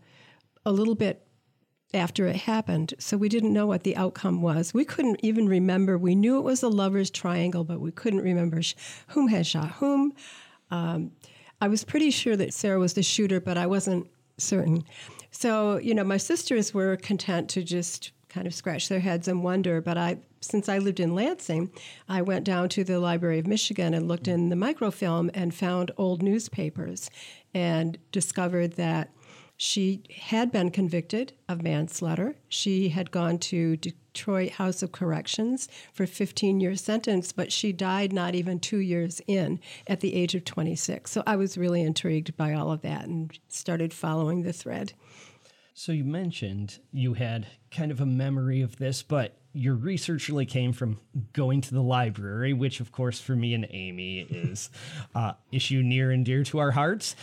a 0.65 0.71
little 0.71 0.95
bit 0.95 1.27
after 1.93 2.27
it 2.27 2.35
happened. 2.35 2.93
So 2.99 3.17
we 3.17 3.29
didn't 3.29 3.53
know 3.53 3.67
what 3.67 3.83
the 3.83 3.95
outcome 3.95 4.41
was. 4.41 4.73
We 4.73 4.85
couldn't 4.85 5.19
even 5.23 5.47
remember. 5.47 5.97
We 5.97 6.15
knew 6.15 6.37
it 6.37 6.43
was 6.43 6.63
a 6.63 6.69
lover's 6.69 7.09
triangle, 7.09 7.63
but 7.63 7.79
we 7.79 7.91
couldn't 7.91 8.21
remember 8.21 8.61
whom 9.07 9.27
had 9.27 9.47
shot 9.47 9.71
whom. 9.71 10.13
Um, 10.71 11.11
I 11.59 11.67
was 11.67 11.83
pretty 11.83 12.11
sure 12.11 12.35
that 12.35 12.53
Sarah 12.53 12.79
was 12.79 12.93
the 12.93 13.03
shooter, 13.03 13.39
but 13.39 13.57
I 13.57 13.67
wasn't 13.67 14.07
certain. 14.37 14.83
So, 15.39 15.77
you 15.77 15.93
know, 15.93 16.03
my 16.03 16.17
sisters 16.17 16.73
were 16.73 16.95
content 16.95 17.47
to 17.51 17.63
just 17.63 18.11
kind 18.27 18.47
of 18.47 18.55
scratch 18.55 18.89
their 18.89 19.01
heads 19.01 19.27
and 19.27 19.43
wonder. 19.43 19.81
But 19.81 19.95
I, 19.95 20.17
since 20.41 20.67
I 20.67 20.79
lived 20.79 20.99
in 20.99 21.13
Lansing, 21.13 21.69
I 22.09 22.23
went 22.23 22.43
down 22.43 22.69
to 22.69 22.83
the 22.83 22.99
Library 22.99 23.37
of 23.37 23.45
Michigan 23.45 23.93
and 23.93 24.07
looked 24.07 24.27
in 24.27 24.49
the 24.49 24.55
microfilm 24.55 25.29
and 25.35 25.53
found 25.53 25.91
old 25.95 26.23
newspapers 26.23 27.11
and 27.53 27.99
discovered 28.11 28.77
that 28.77 29.11
she 29.57 30.03
had 30.15 30.51
been 30.51 30.69
convicted 30.69 31.33
of 31.49 31.63
manslaughter. 31.63 32.35
She 32.47 32.89
had 32.89 33.09
gone 33.09 33.39
to 33.39 33.75
Detroit 33.77 34.51
House 34.51 34.83
of 34.83 34.91
Corrections 34.91 35.67
for 35.91 36.03
a 36.03 36.07
15 36.07 36.59
year 36.59 36.75
sentence, 36.75 37.31
but 37.31 37.51
she 37.51 37.73
died 37.73 38.13
not 38.13 38.35
even 38.35 38.59
two 38.59 38.77
years 38.77 39.19
in 39.25 39.59
at 39.87 40.01
the 40.01 40.13
age 40.13 40.35
of 40.35 40.45
26. 40.45 41.09
So 41.09 41.23
I 41.25 41.35
was 41.35 41.57
really 41.57 41.81
intrigued 41.81 42.37
by 42.37 42.53
all 42.53 42.71
of 42.71 42.81
that 42.83 43.05
and 43.05 43.37
started 43.47 43.93
following 43.93 44.43
the 44.43 44.53
thread. 44.53 44.93
So 45.73 45.91
you 45.91 46.05
mentioned 46.05 46.79
you 46.91 47.13
had 47.13 47.47
kind 47.71 47.91
of 47.91 47.99
a 47.99 48.05
memory 48.05 48.61
of 48.61 48.77
this, 48.77 49.01
but 49.01 49.37
your 49.53 49.75
research 49.75 50.29
really 50.29 50.45
came 50.45 50.71
from 50.71 50.99
going 51.33 51.61
to 51.61 51.73
the 51.73 51.81
library, 51.81 52.53
which, 52.53 52.79
of 52.79 52.91
course, 52.91 53.19
for 53.19 53.35
me 53.35 53.55
and 53.55 53.67
Amy 53.71 54.19
is 54.19 54.69
uh, 55.15 55.33
issue 55.51 55.81
near 55.81 56.11
and 56.11 56.25
dear 56.25 56.43
to 56.43 56.59
our 56.59 56.71
hearts. 56.71 57.15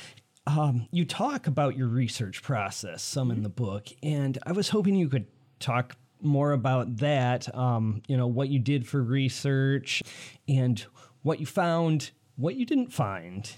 Um, 0.47 0.89
you 0.91 1.05
talk 1.05 1.47
about 1.47 1.77
your 1.77 1.89
research 1.89 2.43
process 2.43 3.03
some 3.03 3.31
in 3.31 3.43
the 3.43 3.49
book, 3.49 3.89
and 4.03 4.39
I 4.45 4.53
was 4.53 4.69
hoping 4.69 4.95
you 4.95 5.09
could 5.09 5.27
talk 5.59 5.97
more 6.21 6.53
about 6.53 6.99
that. 6.99 7.55
Um, 7.55 8.03
you 8.09 8.17
know, 8.17 8.27
what 8.27 8.49
you 8.49 8.59
did 8.59 8.87
for 8.87 9.03
research 9.03 10.03
and 10.49 10.85
what 11.23 11.41
you 11.41 11.47
found, 11.47 12.11
what 12.37 12.57
you 12.57 12.67
didn't 12.67 12.93
find. 12.93 13.51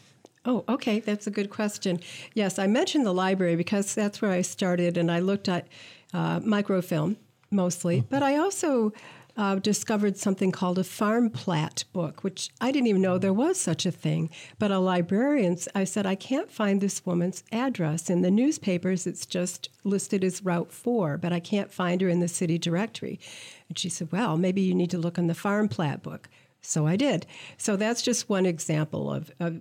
Oh, 0.44 0.64
okay. 0.68 1.00
That's 1.00 1.26
a 1.26 1.30
good 1.30 1.50
question. 1.50 1.98
Yes, 2.34 2.58
I 2.58 2.68
mentioned 2.68 3.04
the 3.04 3.12
library 3.12 3.56
because 3.56 3.94
that's 3.94 4.22
where 4.22 4.30
I 4.30 4.42
started, 4.42 4.96
and 4.96 5.10
I 5.10 5.18
looked 5.18 5.48
at 5.48 5.66
uh, 6.14 6.40
microfilm 6.40 7.16
mostly, 7.50 7.98
mm-hmm. 7.98 8.08
but 8.08 8.22
I 8.22 8.36
also 8.36 8.92
uh, 9.36 9.56
discovered 9.56 10.16
something 10.16 10.50
called 10.50 10.78
a 10.78 10.84
farm 10.84 11.30
plat 11.30 11.84
book, 11.92 12.24
which 12.24 12.50
I 12.60 12.72
didn't 12.72 12.86
even 12.86 13.02
know 13.02 13.18
there 13.18 13.32
was 13.32 13.60
such 13.60 13.84
a 13.84 13.90
thing. 13.90 14.30
But 14.58 14.70
a 14.70 14.78
librarian, 14.78 15.58
I 15.74 15.84
said, 15.84 16.06
I 16.06 16.14
can't 16.14 16.50
find 16.50 16.80
this 16.80 17.04
woman's 17.04 17.44
address. 17.52 18.08
In 18.08 18.22
the 18.22 18.30
newspapers, 18.30 19.06
it's 19.06 19.26
just 19.26 19.68
listed 19.84 20.24
as 20.24 20.44
Route 20.44 20.72
4, 20.72 21.18
but 21.18 21.32
I 21.32 21.40
can't 21.40 21.72
find 21.72 22.00
her 22.00 22.08
in 22.08 22.20
the 22.20 22.28
city 22.28 22.58
directory. 22.58 23.20
And 23.68 23.78
she 23.78 23.88
said, 23.88 24.10
Well, 24.10 24.36
maybe 24.36 24.62
you 24.62 24.74
need 24.74 24.90
to 24.90 24.98
look 24.98 25.18
in 25.18 25.26
the 25.26 25.34
farm 25.34 25.68
plat 25.68 26.02
book. 26.02 26.28
So 26.62 26.86
I 26.86 26.96
did. 26.96 27.26
So 27.58 27.76
that's 27.76 28.02
just 28.02 28.28
one 28.28 28.46
example 28.46 29.12
of, 29.12 29.30
of 29.38 29.60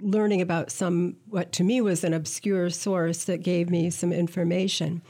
learning 0.00 0.40
about 0.40 0.70
some, 0.70 1.16
what 1.28 1.52
to 1.52 1.64
me 1.64 1.80
was 1.80 2.04
an 2.04 2.12
obscure 2.12 2.70
source 2.70 3.24
that 3.24 3.42
gave 3.42 3.70
me 3.70 3.90
some 3.90 4.12
information. 4.12 5.02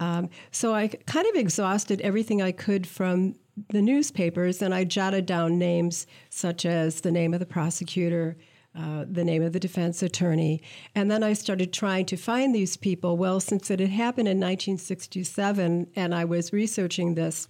Um, 0.00 0.30
so 0.50 0.74
I 0.74 0.88
kind 0.88 1.26
of 1.28 1.36
exhausted 1.36 2.00
everything 2.00 2.42
I 2.42 2.50
could 2.50 2.86
from 2.86 3.36
the 3.68 3.82
newspapers 3.82 4.62
and 4.62 4.74
I 4.74 4.84
jotted 4.84 5.26
down 5.26 5.58
names 5.58 6.06
such 6.30 6.64
as 6.64 7.00
the 7.00 7.10
name 7.10 7.34
of 7.34 7.40
the 7.40 7.46
prosecutor, 7.46 8.36
uh, 8.74 9.04
the 9.10 9.24
name 9.24 9.42
of 9.42 9.52
the 9.52 9.60
defense 9.60 10.02
attorney. 10.02 10.62
And 10.94 11.10
then 11.10 11.22
I 11.22 11.34
started 11.34 11.72
trying 11.72 12.06
to 12.06 12.16
find 12.16 12.54
these 12.54 12.76
people. 12.76 13.16
Well, 13.16 13.40
since 13.40 13.70
it 13.70 13.80
had 13.80 13.90
happened 13.90 14.28
in 14.28 14.38
1967 14.38 15.88
and 15.94 16.14
I 16.14 16.24
was 16.24 16.52
researching 16.52 17.14
this 17.14 17.46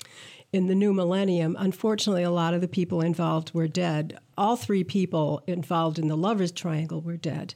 in 0.53 0.67
the 0.67 0.75
new 0.75 0.93
millennium, 0.93 1.57
unfortunately, 1.59 2.25
a 2.25 2.31
lot 2.31 2.55
of 2.55 2.61
the 2.61 2.69
people 2.69 3.01
involved 3.01 3.55
were 3.55 3.69
dead. 3.69 4.19
All 4.37 4.57
three 4.57 4.85
people 4.85 5.43
involved 5.47 5.99
in 5.99 6.09
the 6.09 6.17
Lovers 6.17 6.53
Triangle 6.53 7.01
were 7.01 7.17
dead. 7.17 7.55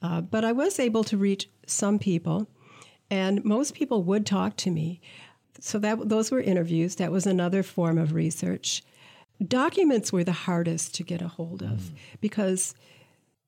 Uh, 0.00 0.20
but 0.20 0.44
I 0.44 0.52
was 0.52 0.78
able 0.78 1.04
to 1.04 1.18
reach 1.18 1.50
some 1.66 1.98
people, 1.98 2.48
and 3.10 3.44
most 3.44 3.74
people 3.74 4.02
would 4.04 4.24
talk 4.24 4.56
to 4.58 4.70
me 4.70 5.00
so 5.60 5.78
that 5.78 6.08
those 6.08 6.30
were 6.30 6.40
interviews. 6.40 6.96
That 6.96 7.12
was 7.12 7.26
another 7.26 7.62
form 7.62 7.98
of 7.98 8.14
research. 8.14 8.82
Documents 9.46 10.12
were 10.12 10.24
the 10.24 10.32
hardest 10.32 10.94
to 10.96 11.02
get 11.02 11.22
a 11.22 11.28
hold 11.28 11.62
of 11.62 11.78
mm. 11.78 11.90
because 12.20 12.74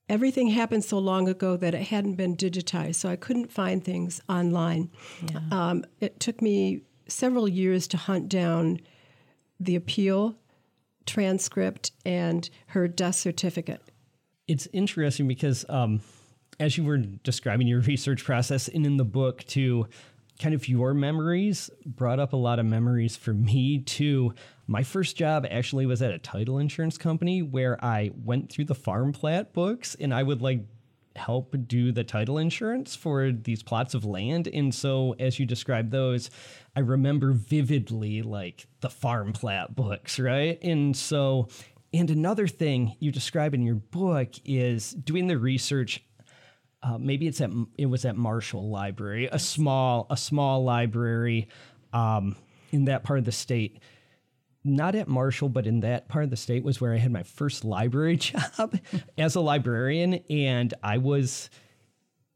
everything 0.09 0.49
happened 0.49 0.85
so 0.85 0.99
long 0.99 1.29
ago 1.29 1.57
that 1.57 1.75
it 1.75 1.89
hadn't 1.89 2.15
been 2.15 2.37
digitized, 2.37 2.97
so 2.97 3.09
I 3.09 3.17
couldn't 3.17 3.53
find 3.53 3.85
things 3.85 4.21
online. 4.29 4.91
Yeah. 5.31 5.41
Um, 5.51 5.85
it 6.01 6.21
took 6.21 6.41
me 6.41 6.83
several 7.09 7.49
years 7.49 7.87
to 7.89 7.97
hunt 7.97 8.29
down 8.29 8.81
the 9.61 9.77
appeal 9.77 10.37
transcript 11.07 11.93
and 12.05 12.49
her 12.69 12.89
death 12.89 13.17
certificate. 13.17 13.83
It's 14.49 14.69
interesting 14.73 15.29
because 15.29 15.65
um, 15.69 16.01
as 16.59 16.77
you 16.77 16.85
were 16.85 16.99
describing 16.99 17.67
your 17.67 17.81
research 17.81 18.25
process 18.25 18.69
and 18.69 18.87
in 18.87 18.97
the 18.97 19.05
book 19.05 19.45
too, 19.45 19.87
kind 20.43 20.55
of 20.55 20.69
your 20.69 20.93
memories 20.93 21.71
brought 21.87 22.19
up 22.19 22.33
a 22.33 22.37
lot 22.37 22.59
of 22.59 22.67
memories 22.67 23.17
for 23.17 23.33
me 23.33 23.79
too. 23.79 24.35
My 24.67 24.83
first 24.83 25.17
job 25.17 25.47
actually 25.49 25.87
was 25.87 26.03
at 26.03 26.11
a 26.11 26.19
title 26.19 26.59
insurance 26.59 26.99
company 26.99 27.43
where 27.43 27.83
I 27.83 28.11
went 28.25 28.51
through 28.51 28.65
the 28.65 28.75
farm 28.75 29.13
plat 29.13 29.53
books 29.53 29.95
and 30.01 30.13
I 30.13 30.23
would 30.23 30.43
like 30.43 30.67
help 31.15 31.55
do 31.67 31.93
the 31.93 32.03
title 32.03 32.39
insurance 32.39 32.97
for 32.97 33.31
these 33.31 33.63
plots 33.63 33.95
of 33.95 34.05
land. 34.05 34.49
And 34.49 34.75
so 34.75 35.15
as 35.21 35.39
you 35.39 35.47
describe 35.47 35.91
those, 35.91 36.31
I 36.75 36.81
remember 36.81 37.33
vividly 37.33 38.23
like 38.23 38.67
the 38.81 38.91
farm 38.91 39.33
plat 39.33 39.77
books, 39.77 40.19
right? 40.19 40.59
And 40.63 40.97
so 40.97 41.49
and 41.95 42.11
another 42.11 42.49
thing 42.49 42.97
you 43.01 43.13
describe 43.13 43.53
in 43.53 43.63
your 43.63 43.75
book 43.75 44.31
is 44.47 44.93
doing 44.93 45.27
the 45.27 45.39
research 45.39 46.03
uh, 46.83 46.99
maybe 46.99 47.27
it's 47.27 47.41
at 47.41 47.51
it 47.79 47.87
was 47.87 48.05
at 48.05 48.17
Marshall 48.17 48.69
Library, 48.71 49.29
a 49.31 49.39
small 49.39 50.07
a 50.11 50.17
small 50.17 50.65
library 50.65 51.49
um, 51.93 52.37
in 52.71 52.87
that 52.87 53.05
part 53.05 53.19
of 53.19 53.25
the 53.25 53.33
state. 53.33 53.79
Not 54.65 54.95
at 54.95 55.09
Marshall, 55.09 55.49
but 55.49 55.67
in 55.67 55.81
that 55.81 56.09
part 56.09 56.25
of 56.25 56.31
the 56.31 56.37
state 56.37 56.63
was 56.63 56.81
where 56.81 56.95
I 56.95 56.99
had 56.99 57.13
my 57.13 57.25
first 57.25 57.65
library 57.65 58.17
job 58.19 58.79
as 59.19 59.35
a 59.35 59.41
librarian, 59.41 60.15
and 60.31 60.73
I 60.83 60.99
was 60.99 61.51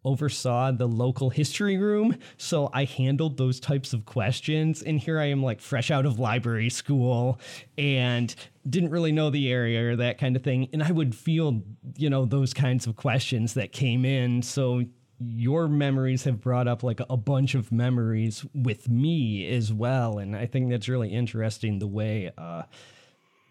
oversaw 0.07 0.71
the 0.71 0.87
local 0.87 1.31
history 1.31 1.77
room. 1.77 2.17
So 2.37 2.71
I 2.73 2.85
handled 2.85 3.37
those 3.37 3.59
types 3.59 3.93
of 3.93 4.07
questions. 4.07 4.81
And 4.81 5.01
here 5.01 5.19
I 5.19 5.27
am, 5.27 5.43
like 5.43 5.61
fresh 5.61 5.91
out 5.91 6.07
of 6.07 6.21
library 6.21 6.71
school 6.71 7.41
and 7.77 8.35
didn't 8.69 8.91
really 8.91 9.13
know 9.13 9.31
the 9.31 9.51
area 9.51 9.93
or 9.93 9.97
that 9.97 10.19
kind 10.19 10.37
of 10.37 10.43
thing. 10.43 10.69
And 10.73 10.83
I 10.83 10.91
would 10.91 11.15
feel, 11.15 11.63
you 11.97 12.11
know, 12.11 12.25
those 12.25 12.53
kinds 12.53 12.87
of 12.87 12.97
questions 12.97 13.55
that 13.55 13.73
came 13.73 14.05
in. 14.05 14.43
So 14.43 14.85
your 15.19 15.69
memories 15.69 16.25
have 16.25 16.41
brought 16.41 16.69
up 16.69 16.83
like 16.83 17.01
a 17.09 17.17
bunch 17.17 17.55
of 17.55 17.73
memories 17.73 18.45
with 18.55 18.89
me 18.89 19.49
as 19.49 19.73
well. 19.73 20.19
And 20.19 20.37
I 20.37 20.47
think 20.47 20.71
that's 20.71 20.89
really 20.89 21.11
interesting 21.11 21.79
the 21.79 21.87
way 21.87 22.33
uh, 22.37 22.63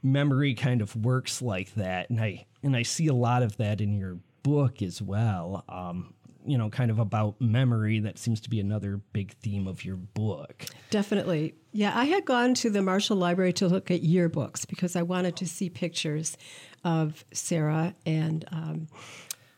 memory 0.03 0.53
kind 0.53 0.81
of 0.81 0.95
works 0.95 1.41
like 1.41 1.73
that. 1.75 2.09
And 2.09 2.19
I 2.19 2.45
and 2.61 2.75
I 2.75 2.83
see 2.83 3.07
a 3.07 3.13
lot 3.13 3.43
of 3.43 3.57
that 3.57 3.81
in 3.81 3.97
your 3.97 4.17
book 4.43 4.81
as 4.81 5.01
well. 5.01 5.63
Um, 5.69 6.14
you 6.45 6.57
know, 6.57 6.69
kind 6.69 6.91
of 6.91 6.99
about 6.99 7.39
memory. 7.41 7.99
That 7.99 8.17
seems 8.17 8.39
to 8.41 8.49
be 8.49 8.59
another 8.59 9.01
big 9.13 9.33
theme 9.33 9.67
of 9.67 9.83
your 9.83 9.95
book. 9.95 10.65
Definitely. 10.89 11.55
Yeah, 11.71 11.91
I 11.95 12.05
had 12.05 12.25
gone 12.25 12.53
to 12.55 12.69
the 12.69 12.81
Marshall 12.81 13.17
Library 13.17 13.53
to 13.53 13.67
look 13.67 13.91
at 13.91 14.01
yearbooks 14.01 14.67
because 14.67 14.95
I 14.95 15.01
wanted 15.01 15.35
to 15.37 15.47
see 15.47 15.69
pictures 15.69 16.37
of 16.83 17.25
Sarah 17.33 17.93
and 18.05 18.45
um, 18.51 18.87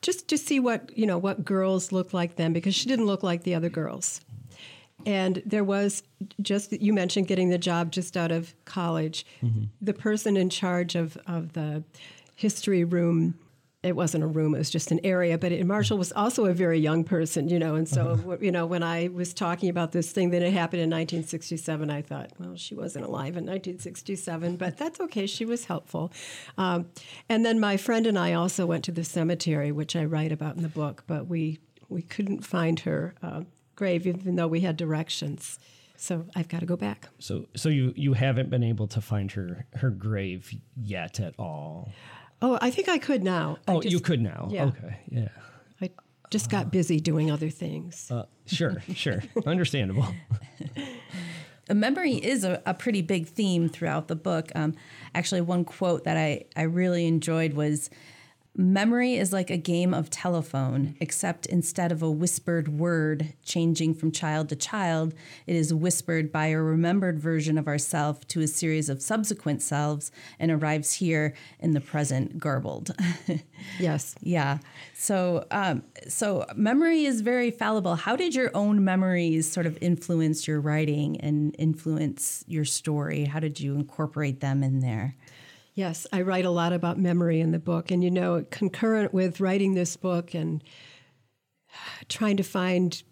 just 0.02 0.28
to 0.30 0.38
see 0.38 0.60
what, 0.60 0.98
you 0.98 1.06
know, 1.06 1.18
what 1.18 1.44
girls 1.44 1.92
looked 1.92 2.14
like 2.14 2.36
then 2.36 2.54
because 2.54 2.74
she 2.74 2.88
didn't 2.88 3.06
look 3.06 3.24
like 3.24 3.44
the 3.44 3.56
other 3.56 3.70
girls. 3.70 4.22
And 5.06 5.42
there 5.46 5.64
was 5.64 6.04
just, 6.42 6.74
you 6.74 6.92
mentioned 6.92 7.28
getting 7.28 7.50
the 7.50 7.58
job 7.58 7.92
just 7.92 8.18
out 8.18 8.32
of 8.32 8.54
college. 8.66 9.26
Mm-hmm. 9.44 9.66
The 9.82 9.94
person 9.94 10.36
in 10.36 10.50
charge 10.50 10.96
of, 10.96 11.18
of 11.28 11.54
the 11.54 11.84
history 12.36 12.84
room 12.84 13.38
it 13.84 13.96
wasn't 13.96 14.24
a 14.24 14.28
room, 14.28 14.56
it 14.56 14.58
was 14.58 14.70
just 14.70 14.92
an 14.92 15.00
area. 15.04 15.38
But 15.38 15.52
Marshall 15.66 15.98
was 15.98 16.12
also 16.12 16.46
a 16.46 16.54
very 16.54 16.80
young 16.80 17.04
person, 17.04 17.48
you 17.48 17.60
know. 17.60 17.76
And 17.76 17.88
so, 17.88 18.10
uh-huh. 18.10 18.38
you 18.42 18.52
know, 18.52 18.66
when 18.66 18.82
I 18.82 19.10
was 19.10 19.34
talking 19.34 19.70
about 19.70 19.92
this 19.92 20.12
thing 20.12 20.32
that 20.32 20.42
had 20.42 20.54
happened 20.54 20.82
in 20.82 20.90
1967, 20.90 21.90
I 21.90 22.02
thought, 22.02 22.32
well, 22.40 22.56
she 22.56 22.74
wasn't 22.74 23.06
alive 23.06 23.38
in 23.38 23.46
1967, 23.46 24.58
but 24.58 24.78
that's 24.78 25.00
okay. 25.00 25.28
She 25.28 25.46
was 25.46 25.66
helpful. 25.66 26.12
Um, 26.58 26.88
and 27.30 27.46
then 27.46 27.60
my 27.60 27.78
friend 27.78 28.08
and 28.08 28.18
I 28.18 28.34
also 28.34 28.66
went 28.66 28.84
to 28.86 28.92
the 28.92 29.04
cemetery, 29.04 29.72
which 29.72 29.96
I 29.96 30.06
write 30.06 30.32
about 30.32 30.56
in 30.56 30.64
the 30.64 30.70
book, 30.70 31.04
but 31.06 31.28
we, 31.28 31.60
we 31.88 32.02
couldn't 32.02 32.44
find 32.44 32.80
her 32.82 33.14
uh, 33.22 33.44
grave, 33.76 34.08
even 34.08 34.36
though 34.36 34.48
we 34.48 34.62
had 34.62 34.76
directions. 34.76 35.60
So 36.00 36.26
I've 36.36 36.48
got 36.48 36.60
to 36.60 36.66
go 36.68 36.78
back. 36.78 37.10
So, 37.18 37.48
so 37.56 37.70
you 37.70 37.92
you 37.96 38.14
haven't 38.14 38.52
been 38.52 38.64
able 38.64 38.88
to 38.90 39.02
find 39.02 39.32
her 39.32 39.66
her 39.74 39.90
grave 39.90 40.54
yet 40.76 41.20
at 41.20 41.34
all. 41.40 41.92
Oh, 42.42 42.58
I 42.62 42.70
think 42.70 42.88
I 42.88 42.98
could 42.98 43.24
now. 43.24 43.58
Oh, 43.68 43.82
just, 43.82 43.92
you 43.92 44.00
could 44.00 44.22
now. 44.22 44.48
Yeah. 44.52 44.66
Okay, 44.66 45.00
yeah. 45.10 45.30
I 45.82 45.90
just 46.30 46.50
got 46.50 46.72
busy 46.72 47.00
doing 47.00 47.32
other 47.32 47.50
things. 47.50 48.12
Uh, 48.12 48.26
sure, 48.46 48.82
sure, 48.94 49.24
understandable. 49.46 50.08
memory 51.74 52.14
is 52.14 52.44
a, 52.44 52.62
a, 52.66 52.74
pretty 52.74 53.02
big 53.02 53.28
theme 53.28 53.70
throughout 53.70 54.08
the 54.08 54.16
book. 54.16 54.52
Um, 54.56 54.76
actually, 55.14 55.42
one 55.42 55.66
quote 55.66 56.04
that 56.06 56.18
I, 56.18 56.46
I 56.56 56.64
really 56.64 57.06
enjoyed 57.06 57.54
was 57.54 57.90
Memory 58.60 59.14
is 59.14 59.32
like 59.32 59.52
a 59.52 59.58
game 59.58 59.94
of 59.94 60.10
telephone, 60.10 60.96
except 61.00 61.46
instead 61.46 61.92
of 61.92 62.02
a 62.02 62.10
whispered 62.10 62.68
word 62.68 63.34
changing 63.46 63.94
from 63.94 64.12
child 64.12 64.50
to 64.50 64.56
child, 64.56 65.14
it 65.46 65.56
is 65.56 65.72
whispered 65.72 66.32
by 66.32 66.48
a 66.48 66.60
remembered 66.60 67.20
version 67.20 67.60
of 67.60 67.68
ourself 67.68 68.28
to 68.30 68.42
a 68.42 68.48
series 68.48 68.90
of 68.90 69.00
subsequent 69.00 69.62
selves 69.62 70.12
and 70.40 70.50
arrives 70.50 70.94
here 70.94 71.36
in 71.60 71.76
the 71.76 71.80
present 71.80 72.40
garbled. 72.40 72.96
yes. 73.80 74.16
Yeah. 74.22 74.58
So, 74.96 75.46
um, 75.52 75.84
so 76.08 76.44
memory 76.56 77.06
is 77.06 77.22
very 77.22 77.52
fallible. 77.52 77.94
How 77.94 78.16
did 78.16 78.34
your 78.34 78.50
own 78.56 78.84
memories 78.84 79.52
sort 79.52 79.68
of 79.68 79.78
influence 79.82 80.48
your 80.48 80.60
writing 80.60 81.22
and 81.22 81.56
influence 81.60 82.44
your 82.48 82.66
story? 82.66 83.26
How 83.26 83.40
did 83.40 83.60
you 83.60 83.76
incorporate 83.76 84.40
them 84.40 84.64
in 84.64 84.80
there? 84.80 85.16
Yes, 85.78 86.08
I 86.12 86.24
write 86.24 86.44
a 86.44 86.50
lot 86.50 86.74
about 86.74 86.98
memory 86.98 87.40
in 87.40 87.52
the 87.52 87.60
book. 87.60 87.92
And, 87.92 88.04
you 88.04 88.10
know, 88.10 88.44
concurrent 88.50 89.14
with 89.14 89.40
writing 89.40 89.76
this 89.76 89.96
book 89.96 90.34
and 90.34 90.64
trying 92.10 92.36
to 92.38 92.44
find 92.44 93.04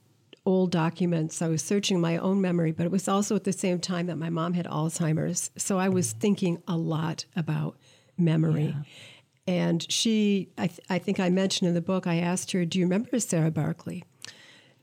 old 0.47 0.71
documents, 0.71 1.43
I 1.43 1.47
was 1.47 1.61
searching 1.61 2.01
my 2.01 2.17
own 2.17 2.41
memory, 2.41 2.71
but 2.71 2.87
it 2.87 2.91
was 2.91 3.07
also 3.07 3.35
at 3.35 3.43
the 3.43 3.53
same 3.53 3.79
time 3.79 4.07
that 4.07 4.15
my 4.15 4.31
mom 4.31 4.53
had 4.53 4.65
Alzheimer's. 4.65 5.51
So 5.55 5.77
I 5.77 5.89
was 5.89 6.13
thinking 6.13 6.63
a 6.67 6.75
lot 6.75 7.25
about 7.35 7.77
memory. 8.17 8.75
Yeah. 8.75 8.81
And 9.45 9.91
she, 9.91 10.49
I, 10.57 10.65
th- 10.65 10.79
I 10.89 10.97
think 10.97 11.19
I 11.19 11.29
mentioned 11.29 11.67
in 11.67 11.75
the 11.75 11.81
book, 11.81 12.07
I 12.07 12.15
asked 12.15 12.51
her, 12.53 12.65
Do 12.65 12.79
you 12.79 12.85
remember 12.85 13.19
Sarah 13.19 13.51
Barkley? 13.51 14.03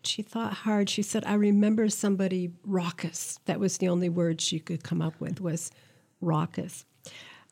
She 0.04 0.22
thought 0.22 0.52
hard. 0.52 0.88
She 0.88 1.02
said, 1.02 1.24
I 1.26 1.34
remember 1.34 1.88
somebody 1.88 2.52
raucous. 2.64 3.40
That 3.46 3.58
was 3.58 3.78
the 3.78 3.88
only 3.88 4.08
word 4.08 4.40
she 4.40 4.60
could 4.60 4.84
come 4.84 5.02
up 5.02 5.20
with 5.20 5.40
was 5.40 5.72
raucous. 6.20 6.84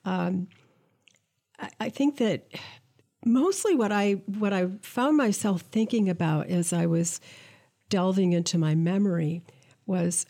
Um, 0.05 0.49
I, 1.59 1.71
I 1.81 1.89
think 1.89 2.19
that 2.19 2.47
mostly 3.25 3.75
what 3.75 3.93
I 3.93 4.13
what 4.27 4.53
I 4.53 4.69
found 4.83 5.17
myself 5.17 5.63
thinking 5.63 6.09
about 6.09 6.49
as 6.49 6.73
I 6.73 6.87
was 6.87 7.21
delving 7.89 8.33
into 8.33 8.57
my 8.57 8.75
memory 8.75 9.43
was 9.87 10.27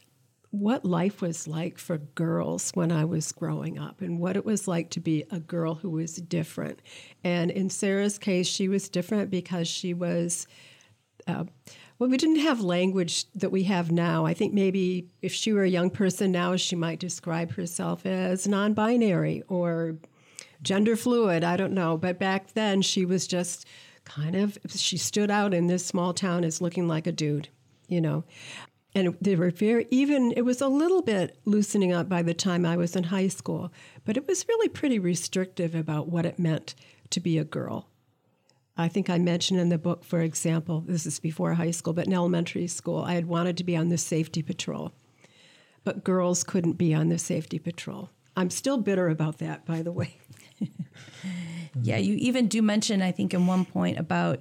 what 0.50 0.84
life 0.84 1.22
was 1.22 1.46
like 1.46 1.78
for 1.78 1.98
girls 1.98 2.72
when 2.74 2.90
I 2.90 3.04
was 3.04 3.30
growing 3.30 3.78
up 3.78 4.00
and 4.00 4.18
what 4.18 4.36
it 4.36 4.44
was 4.44 4.66
like 4.66 4.90
to 4.90 5.00
be 5.00 5.24
a 5.30 5.38
girl 5.38 5.74
who 5.76 5.90
was 5.90 6.16
different. 6.16 6.80
And 7.22 7.52
in 7.52 7.70
Sarah's 7.70 8.18
case, 8.18 8.48
she 8.48 8.68
was 8.68 8.88
different 8.88 9.30
because 9.30 9.68
she 9.68 9.94
was. 9.94 10.46
Uh, 11.26 11.44
well, 12.00 12.08
we 12.08 12.16
didn't 12.16 12.40
have 12.40 12.62
language 12.62 13.26
that 13.34 13.52
we 13.52 13.64
have 13.64 13.92
now. 13.92 14.24
I 14.24 14.32
think 14.32 14.54
maybe 14.54 15.10
if 15.20 15.34
she 15.34 15.52
were 15.52 15.64
a 15.64 15.68
young 15.68 15.90
person 15.90 16.32
now, 16.32 16.56
she 16.56 16.74
might 16.74 16.98
describe 16.98 17.52
herself 17.52 18.06
as 18.06 18.48
non 18.48 18.72
binary 18.72 19.42
or 19.48 19.96
gender 20.62 20.96
fluid. 20.96 21.44
I 21.44 21.58
don't 21.58 21.74
know. 21.74 21.98
But 21.98 22.18
back 22.18 22.54
then, 22.54 22.80
she 22.80 23.04
was 23.04 23.26
just 23.26 23.66
kind 24.06 24.34
of, 24.34 24.56
she 24.68 24.96
stood 24.96 25.30
out 25.30 25.52
in 25.52 25.66
this 25.66 25.84
small 25.84 26.14
town 26.14 26.42
as 26.42 26.62
looking 26.62 26.88
like 26.88 27.06
a 27.06 27.12
dude, 27.12 27.50
you 27.86 28.00
know. 28.00 28.24
And 28.94 29.14
they 29.20 29.36
were 29.36 29.50
very, 29.50 29.86
even, 29.90 30.32
it 30.32 30.42
was 30.42 30.62
a 30.62 30.68
little 30.68 31.02
bit 31.02 31.36
loosening 31.44 31.92
up 31.92 32.08
by 32.08 32.22
the 32.22 32.32
time 32.32 32.64
I 32.64 32.78
was 32.78 32.96
in 32.96 33.04
high 33.04 33.28
school, 33.28 33.70
but 34.06 34.16
it 34.16 34.26
was 34.26 34.48
really 34.48 34.70
pretty 34.70 34.98
restrictive 34.98 35.74
about 35.74 36.08
what 36.08 36.24
it 36.24 36.38
meant 36.38 36.74
to 37.10 37.20
be 37.20 37.36
a 37.36 37.44
girl. 37.44 37.89
I 38.80 38.88
think 38.88 39.10
I 39.10 39.18
mentioned 39.18 39.60
in 39.60 39.68
the 39.68 39.78
book, 39.78 40.04
for 40.04 40.20
example, 40.20 40.82
this 40.86 41.06
is 41.06 41.18
before 41.20 41.54
high 41.54 41.70
school, 41.70 41.92
but 41.92 42.06
in 42.06 42.12
elementary 42.12 42.66
school, 42.66 43.02
I 43.02 43.14
had 43.14 43.26
wanted 43.26 43.56
to 43.58 43.64
be 43.64 43.76
on 43.76 43.88
the 43.88 43.98
safety 43.98 44.42
patrol, 44.42 44.92
but 45.84 46.04
girls 46.04 46.44
couldn't 46.44 46.74
be 46.74 46.94
on 46.94 47.08
the 47.08 47.18
safety 47.18 47.58
patrol. 47.58 48.10
I'm 48.36 48.50
still 48.50 48.78
bitter 48.78 49.08
about 49.08 49.38
that, 49.38 49.66
by 49.66 49.82
the 49.82 49.92
way. 49.92 50.16
yeah, 51.82 51.98
you 51.98 52.14
even 52.14 52.48
do 52.48 52.62
mention, 52.62 53.02
I 53.02 53.12
think, 53.12 53.34
in 53.34 53.46
one 53.46 53.64
point 53.64 53.98
about 53.98 54.40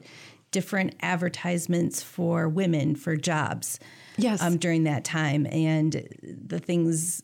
different 0.51 0.95
advertisements 1.01 2.01
for 2.01 2.47
women 2.47 2.95
for 2.95 3.15
jobs. 3.15 3.79
Yes. 4.17 4.41
Um, 4.41 4.57
during 4.57 4.83
that 4.83 5.05
time, 5.05 5.47
and 5.49 6.05
the 6.21 6.59
things 6.59 7.23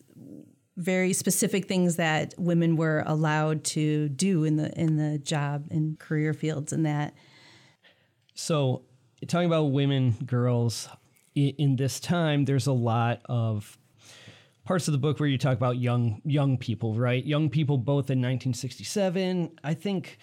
very 0.76 1.12
specific 1.12 1.66
things 1.66 1.96
that 1.96 2.34
women 2.36 2.76
were 2.76 3.02
allowed 3.06 3.64
to 3.64 4.08
do 4.10 4.44
in 4.44 4.56
the 4.56 4.78
in 4.78 4.96
the 4.96 5.18
job 5.18 5.66
and 5.70 5.98
career 5.98 6.34
fields 6.34 6.72
and 6.72 6.84
that. 6.84 7.14
So, 8.34 8.82
talking 9.26 9.46
about 9.46 9.64
women, 9.72 10.12
girls, 10.26 10.88
in 11.34 11.76
this 11.76 12.00
time, 12.00 12.44
there's 12.44 12.66
a 12.66 12.72
lot 12.72 13.20
of 13.26 13.78
parts 14.64 14.88
of 14.88 14.92
the 14.92 14.98
book 14.98 15.20
where 15.20 15.28
you 15.28 15.38
talk 15.38 15.56
about 15.56 15.78
young 15.78 16.20
young 16.24 16.58
people, 16.58 16.94
right? 16.94 17.24
Young 17.24 17.48
people 17.48 17.78
both 17.78 18.10
in 18.10 18.18
1967. 18.18 19.58
I 19.64 19.74
think 19.74 20.18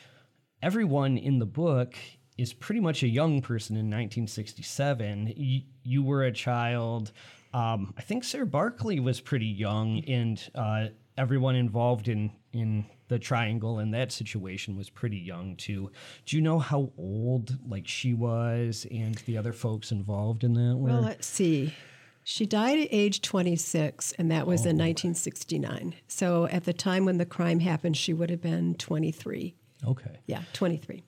everyone 0.62 1.18
in 1.18 1.39
the 1.39 1.46
book 1.46 1.96
is 2.38 2.54
pretty 2.54 2.82
much 2.82 3.04
a 3.04 3.08
young 3.08 3.42
person 3.42 3.76
in 3.76 3.86
1967. 3.86 5.34
You, 5.36 5.62
you 5.84 6.04
were 6.04 6.24
a 6.24 6.32
child 6.32 7.12
um, 7.54 7.94
I 7.98 8.02
think 8.02 8.24
Sarah 8.24 8.46
Barkley 8.46 9.00
was 9.00 9.22
pretty 9.22 9.46
young, 9.46 10.04
and 10.08 10.42
uh, 10.56 10.88
everyone 11.18 11.56
involved 11.56 12.08
in 12.08 12.32
in 12.52 12.86
the 13.08 13.20
triangle 13.20 13.80
in 13.80 13.92
that 13.92 14.12
situation 14.12 14.76
was 14.76 14.89
pretty 14.89 15.18
young 15.18 15.56
too. 15.56 15.92
Do 16.26 16.36
you 16.36 16.42
know 16.42 16.60
how 16.60 16.92
old 16.98 17.58
like 17.68 17.88
she 17.88 18.13
was 18.13 18.88
and 18.92 19.16
the 19.26 19.38
other 19.38 19.54
folks 19.54 19.92
involved 19.92 20.44
in 20.44 20.54
that? 20.54 20.78
Were? 20.78 20.89
Well, 20.89 21.02
let's 21.02 21.28
see. 21.28 21.74
She 22.26 22.46
died 22.46 22.80
at 22.80 22.88
age 22.89 23.22
26, 23.22 24.13
and 24.13 24.32
that 24.32 24.48
was 24.48 24.62
oh. 24.62 24.70
in 24.70 24.78
1969. 24.78 25.94
So 26.08 26.48
at 26.48 26.63
the 26.63 26.72
time 26.72 27.04
when 27.04 27.18
the 27.18 27.26
crime 27.26 27.60
happened, 27.60 27.98
she 27.98 28.13
would 28.13 28.30
have 28.30 28.42
been 28.42 28.76
23. 28.76 29.56
Okay. 29.86 30.20
Yeah, 30.26 30.44
23. 30.54 31.04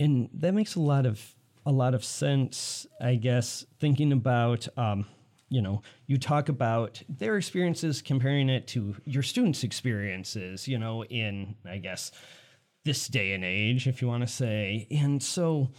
And 0.00 0.30
that 0.32 0.54
makes 0.54 0.74
a 0.74 0.80
lot 0.80 1.06
of 1.06 1.34
a 1.66 1.72
lot 1.72 1.94
of 1.94 2.04
sense, 2.04 2.86
I 3.00 3.14
guess, 3.14 3.64
thinking 3.78 4.12
about 4.12 4.68
um, 4.76 5.06
you 5.54 5.62
know, 5.62 5.82
you 6.08 6.18
talk 6.18 6.48
about 6.48 7.00
their 7.08 7.36
experiences, 7.36 8.02
comparing 8.02 8.48
it 8.48 8.66
to 8.68 8.96
your 9.04 9.22
students' 9.22 9.62
experiences, 9.62 10.66
you 10.66 10.78
know, 10.78 11.04
in, 11.04 11.54
I 11.64 11.78
guess, 11.78 12.10
this 12.84 13.06
day 13.06 13.34
and 13.34 13.44
age, 13.44 13.86
if 13.86 14.02
you 14.02 14.08
want 14.08 14.22
to 14.22 14.26
say. 14.26 14.88
And 14.90 15.22
so, 15.22 15.70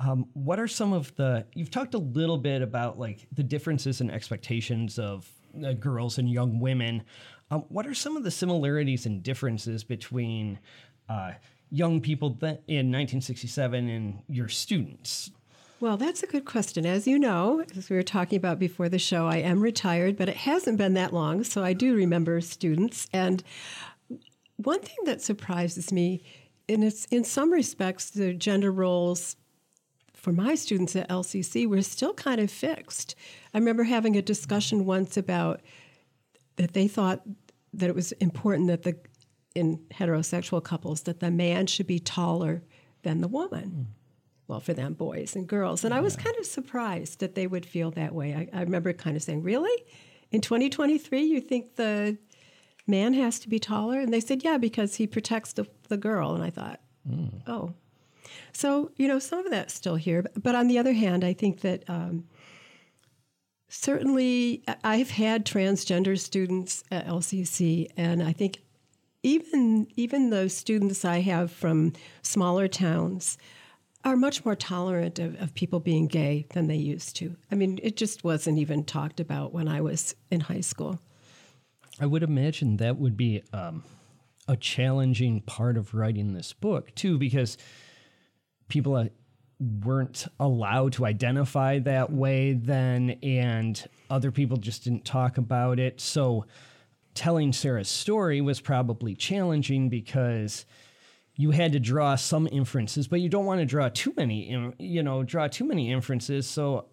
um, 0.00 0.26
what 0.32 0.58
are 0.58 0.66
some 0.66 0.92
of 0.92 1.14
the, 1.14 1.46
you've 1.54 1.70
talked 1.70 1.94
a 1.94 1.98
little 1.98 2.36
bit 2.36 2.62
about 2.62 2.98
like 2.98 3.28
the 3.32 3.44
differences 3.44 4.00
and 4.00 4.10
expectations 4.10 4.98
of 4.98 5.30
uh, 5.64 5.72
girls 5.74 6.18
and 6.18 6.28
young 6.28 6.58
women. 6.58 7.04
Um, 7.50 7.64
what 7.68 7.86
are 7.86 7.94
some 7.94 8.16
of 8.16 8.24
the 8.24 8.30
similarities 8.30 9.06
and 9.06 9.22
differences 9.22 9.84
between 9.84 10.58
uh, 11.08 11.32
young 11.70 12.00
people 12.00 12.28
in 12.66 12.90
1967 12.90 13.88
and 13.88 14.22
your 14.28 14.48
students? 14.48 15.30
Well, 15.82 15.96
that's 15.96 16.22
a 16.22 16.28
good 16.28 16.44
question. 16.44 16.86
As 16.86 17.08
you 17.08 17.18
know, 17.18 17.64
as 17.76 17.90
we 17.90 17.96
were 17.96 18.04
talking 18.04 18.36
about 18.36 18.60
before 18.60 18.88
the 18.88 19.00
show, 19.00 19.26
I 19.26 19.38
am 19.38 19.60
retired, 19.60 20.16
but 20.16 20.28
it 20.28 20.36
hasn't 20.36 20.78
been 20.78 20.94
that 20.94 21.12
long, 21.12 21.42
so 21.42 21.64
I 21.64 21.72
do 21.72 21.96
remember 21.96 22.40
students. 22.40 23.08
And 23.12 23.42
one 24.58 24.78
thing 24.78 24.98
that 25.06 25.20
surprises 25.20 25.90
me, 25.90 26.22
and 26.68 26.84
it's 26.84 27.06
in 27.06 27.24
some 27.24 27.52
respects, 27.52 28.10
the 28.10 28.32
gender 28.32 28.70
roles 28.70 29.34
for 30.14 30.30
my 30.30 30.54
students 30.54 30.94
at 30.94 31.08
LCC 31.08 31.68
were 31.68 31.82
still 31.82 32.14
kind 32.14 32.40
of 32.40 32.48
fixed. 32.48 33.16
I 33.52 33.58
remember 33.58 33.82
having 33.82 34.14
a 34.14 34.22
discussion 34.22 34.84
once 34.84 35.16
about 35.16 35.62
that 36.58 36.74
they 36.74 36.86
thought 36.86 37.22
that 37.74 37.88
it 37.88 37.96
was 37.96 38.12
important 38.12 38.68
that 38.68 38.84
the 38.84 38.96
in 39.56 39.78
heterosexual 39.92 40.62
couples 40.62 41.02
that 41.02 41.18
the 41.18 41.32
man 41.32 41.66
should 41.66 41.88
be 41.88 41.98
taller 41.98 42.62
than 43.02 43.20
the 43.20 43.26
woman. 43.26 43.88
Mm. 43.88 44.01
Well, 44.52 44.60
for 44.60 44.74
them, 44.74 44.92
boys 44.92 45.34
and 45.34 45.46
girls. 45.48 45.82
And 45.82 45.94
yeah. 45.94 45.98
I 45.98 46.02
was 46.02 46.14
kind 46.14 46.36
of 46.38 46.44
surprised 46.44 47.20
that 47.20 47.34
they 47.34 47.46
would 47.46 47.64
feel 47.64 47.90
that 47.92 48.14
way. 48.14 48.34
I, 48.34 48.58
I 48.58 48.60
remember 48.60 48.92
kind 48.92 49.16
of 49.16 49.22
saying, 49.22 49.42
Really? 49.42 49.82
In 50.30 50.42
2023, 50.42 51.22
you 51.22 51.40
think 51.40 51.76
the 51.76 52.18
man 52.86 53.14
has 53.14 53.38
to 53.38 53.48
be 53.48 53.58
taller? 53.58 53.98
And 53.98 54.12
they 54.12 54.20
said, 54.20 54.44
Yeah, 54.44 54.58
because 54.58 54.96
he 54.96 55.06
protects 55.06 55.54
the, 55.54 55.66
the 55.88 55.96
girl. 55.96 56.34
And 56.34 56.44
I 56.44 56.50
thought, 56.50 56.80
mm. 57.10 57.30
Oh. 57.46 57.72
So, 58.52 58.90
you 58.96 59.08
know, 59.08 59.18
some 59.18 59.38
of 59.38 59.50
that's 59.50 59.72
still 59.72 59.96
here. 59.96 60.22
But 60.36 60.54
on 60.54 60.68
the 60.68 60.78
other 60.78 60.92
hand, 60.92 61.24
I 61.24 61.32
think 61.32 61.62
that 61.62 61.88
um, 61.88 62.24
certainly 63.70 64.64
I've 64.84 65.12
had 65.12 65.46
transgender 65.46 66.18
students 66.18 66.84
at 66.90 67.06
LCC, 67.06 67.88
and 67.96 68.22
I 68.22 68.34
think 68.34 68.60
even 69.22 69.86
even 69.96 70.28
the 70.28 70.50
students 70.50 71.06
I 71.06 71.20
have 71.20 71.50
from 71.50 71.94
smaller 72.20 72.68
towns 72.68 73.38
are 74.04 74.16
much 74.16 74.44
more 74.44 74.56
tolerant 74.56 75.18
of, 75.18 75.40
of, 75.40 75.54
people 75.54 75.78
being 75.78 76.06
gay 76.06 76.46
than 76.50 76.66
they 76.66 76.76
used 76.76 77.14
to. 77.16 77.36
I 77.50 77.54
mean, 77.54 77.78
it 77.82 77.96
just 77.96 78.24
wasn't 78.24 78.58
even 78.58 78.84
talked 78.84 79.20
about 79.20 79.52
when 79.52 79.68
I 79.68 79.80
was 79.80 80.14
in 80.30 80.40
high 80.40 80.60
school. 80.60 80.98
I 82.00 82.06
would 82.06 82.22
imagine 82.22 82.78
that 82.78 82.98
would 82.98 83.16
be 83.16 83.42
um, 83.52 83.84
a 84.48 84.56
challenging 84.56 85.40
part 85.42 85.76
of 85.76 85.94
writing 85.94 86.32
this 86.32 86.52
book 86.52 86.94
too, 86.94 87.18
because 87.18 87.58
people 88.68 88.96
uh, 88.96 89.04
weren't 89.84 90.26
allowed 90.40 90.94
to 90.94 91.06
identify 91.06 91.78
that 91.80 92.12
way 92.12 92.54
then, 92.54 93.10
and 93.22 93.86
other 94.10 94.32
people 94.32 94.56
just 94.56 94.84
didn't 94.84 95.04
talk 95.04 95.38
about 95.38 95.78
it. 95.78 96.00
So 96.00 96.46
telling 97.14 97.52
Sarah's 97.52 97.88
story 97.88 98.40
was 98.40 98.60
probably 98.60 99.14
challenging 99.14 99.88
because 99.88 100.64
you 101.42 101.50
had 101.50 101.72
to 101.72 101.80
draw 101.80 102.14
some 102.14 102.48
inferences, 102.52 103.08
but 103.08 103.20
you 103.20 103.28
don't 103.28 103.44
want 103.44 103.58
to 103.58 103.66
draw 103.66 103.88
too 103.88 104.14
many, 104.16 104.72
you 104.78 105.02
know, 105.02 105.24
draw 105.24 105.48
too 105.48 105.64
many 105.64 105.90
inferences. 105.90 106.48
So 106.48 106.86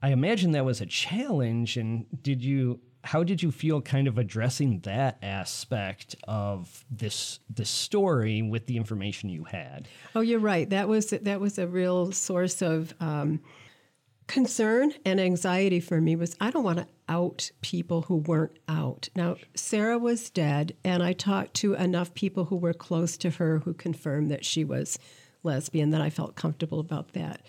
I 0.00 0.12
imagine 0.12 0.52
that 0.52 0.64
was 0.64 0.80
a 0.80 0.86
challenge. 0.86 1.76
And 1.76 2.06
did 2.22 2.42
you, 2.42 2.80
how 3.04 3.22
did 3.22 3.42
you 3.42 3.52
feel 3.52 3.82
kind 3.82 4.08
of 4.08 4.16
addressing 4.16 4.80
that 4.80 5.18
aspect 5.22 6.16
of 6.26 6.86
this 6.90 7.40
this 7.50 7.68
story 7.68 8.40
with 8.40 8.64
the 8.64 8.78
information 8.78 9.28
you 9.28 9.44
had? 9.44 9.88
Oh, 10.14 10.22
you're 10.22 10.40
right. 10.40 10.70
That 10.70 10.88
was 10.88 11.10
that 11.10 11.38
was 11.38 11.58
a 11.58 11.66
real 11.66 12.12
source 12.12 12.62
of 12.62 12.94
um, 12.98 13.40
concern 14.32 14.94
and 15.04 15.20
anxiety 15.20 15.78
for 15.78 16.00
me 16.00 16.16
was 16.16 16.34
I 16.40 16.50
don't 16.50 16.64
want 16.64 16.78
to 16.78 16.86
out 17.06 17.50
people 17.60 18.02
who 18.02 18.16
weren't 18.16 18.58
out. 18.66 19.10
Now, 19.14 19.36
Sarah 19.54 19.98
was 19.98 20.30
dead, 20.30 20.74
and 20.82 21.02
I 21.02 21.12
talked 21.12 21.52
to 21.56 21.74
enough 21.74 22.14
people 22.14 22.46
who 22.46 22.56
were 22.56 22.72
close 22.72 23.18
to 23.18 23.28
her 23.28 23.58
who 23.58 23.74
confirmed 23.74 24.30
that 24.30 24.46
she 24.46 24.64
was 24.64 24.98
lesbian, 25.42 25.90
that 25.90 26.00
I 26.00 26.08
felt 26.08 26.34
comfortable 26.34 26.80
about 26.80 27.12
that. 27.12 27.42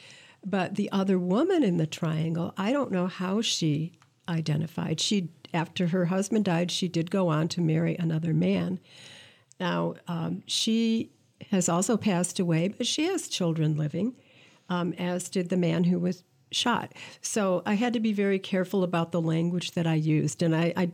But 0.45 0.75
the 0.75 0.91
other 0.91 1.17
woman 1.17 1.63
in 1.63 1.77
the 1.77 1.87
triangle, 1.87 2.53
I 2.57 2.73
don't 2.73 2.91
know 2.91 3.07
how 3.07 3.41
she 3.41 3.93
identified. 4.27 4.99
She, 4.99 5.29
after 5.53 5.87
her 5.87 6.07
husband 6.07 6.43
died, 6.43 6.69
she 6.69 6.89
did 6.89 7.09
go 7.09 7.29
on 7.29 7.47
to 7.49 7.61
marry 7.61 7.95
another 7.95 8.33
man. 8.33 8.81
Now, 9.57 9.93
um, 10.09 10.43
she 10.47 11.11
has 11.49 11.69
also 11.69 11.95
passed 11.95 12.41
away, 12.41 12.67
but 12.67 12.87
she 12.87 13.05
has 13.05 13.29
children 13.29 13.77
living, 13.77 14.17
um, 14.67 14.91
as 14.97 15.29
did 15.29 15.47
the 15.47 15.55
man 15.55 15.85
who 15.85 15.97
was 15.97 16.25
shot. 16.55 16.93
So 17.21 17.61
I 17.65 17.73
had 17.75 17.93
to 17.93 17.99
be 17.99 18.13
very 18.13 18.39
careful 18.39 18.83
about 18.83 19.11
the 19.11 19.21
language 19.21 19.71
that 19.71 19.87
I 19.87 19.95
used. 19.95 20.41
And 20.43 20.55
I, 20.55 20.73
I, 20.75 20.91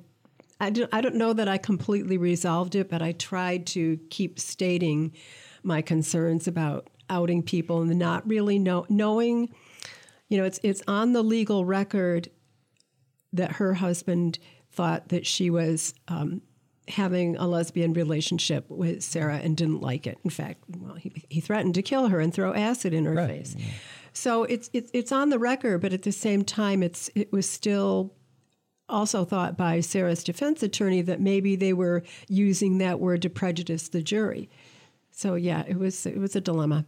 I, 0.59 0.69
don't, 0.69 0.89
I 0.93 1.01
don't 1.01 1.15
know 1.15 1.33
that 1.33 1.47
I 1.47 1.57
completely 1.57 2.17
resolved 2.17 2.75
it, 2.75 2.89
but 2.89 3.01
I 3.01 3.13
tried 3.13 3.67
to 3.67 3.97
keep 4.09 4.39
stating 4.39 5.13
my 5.63 5.81
concerns 5.81 6.47
about 6.47 6.89
outing 7.09 7.43
people 7.43 7.81
and 7.81 7.97
not 7.97 8.27
really 8.27 8.59
know, 8.59 8.85
knowing, 8.89 9.53
you 10.27 10.37
know, 10.37 10.45
it's, 10.45 10.59
it's 10.63 10.81
on 10.87 11.13
the 11.13 11.23
legal 11.23 11.65
record 11.65 12.29
that 13.33 13.53
her 13.53 13.75
husband 13.75 14.39
thought 14.71 15.09
that 15.09 15.25
she 15.25 15.49
was 15.49 15.93
um, 16.07 16.41
having 16.87 17.35
a 17.37 17.47
lesbian 17.47 17.93
relationship 17.93 18.65
with 18.69 19.03
Sarah 19.03 19.37
and 19.37 19.55
didn't 19.55 19.81
like 19.81 20.07
it. 20.07 20.17
In 20.23 20.29
fact, 20.29 20.63
well, 20.77 20.95
he, 20.95 21.23
he 21.29 21.39
threatened 21.39 21.75
to 21.75 21.81
kill 21.81 22.07
her 22.07 22.19
and 22.19 22.33
throw 22.33 22.53
acid 22.53 22.93
in 22.93 23.05
her 23.05 23.13
right. 23.13 23.29
face. 23.29 23.55
So 24.13 24.43
it's, 24.43 24.69
it's 24.73 24.91
it's 24.93 25.11
on 25.11 25.29
the 25.29 25.39
record, 25.39 25.81
but 25.81 25.93
at 25.93 26.03
the 26.03 26.11
same 26.11 26.43
time, 26.43 26.83
it's 26.83 27.09
it 27.15 27.31
was 27.31 27.49
still 27.49 28.13
also 28.89 29.23
thought 29.23 29.55
by 29.55 29.79
Sarah's 29.79 30.23
defense 30.23 30.63
attorney 30.63 31.01
that 31.03 31.21
maybe 31.21 31.55
they 31.55 31.73
were 31.73 32.03
using 32.27 32.79
that 32.79 32.99
word 32.99 33.21
to 33.21 33.29
prejudice 33.29 33.87
the 33.89 34.01
jury. 34.01 34.49
So 35.11 35.35
yeah, 35.35 35.63
it 35.67 35.77
was 35.77 36.05
it 36.05 36.17
was 36.17 36.35
a 36.35 36.41
dilemma. 36.41 36.85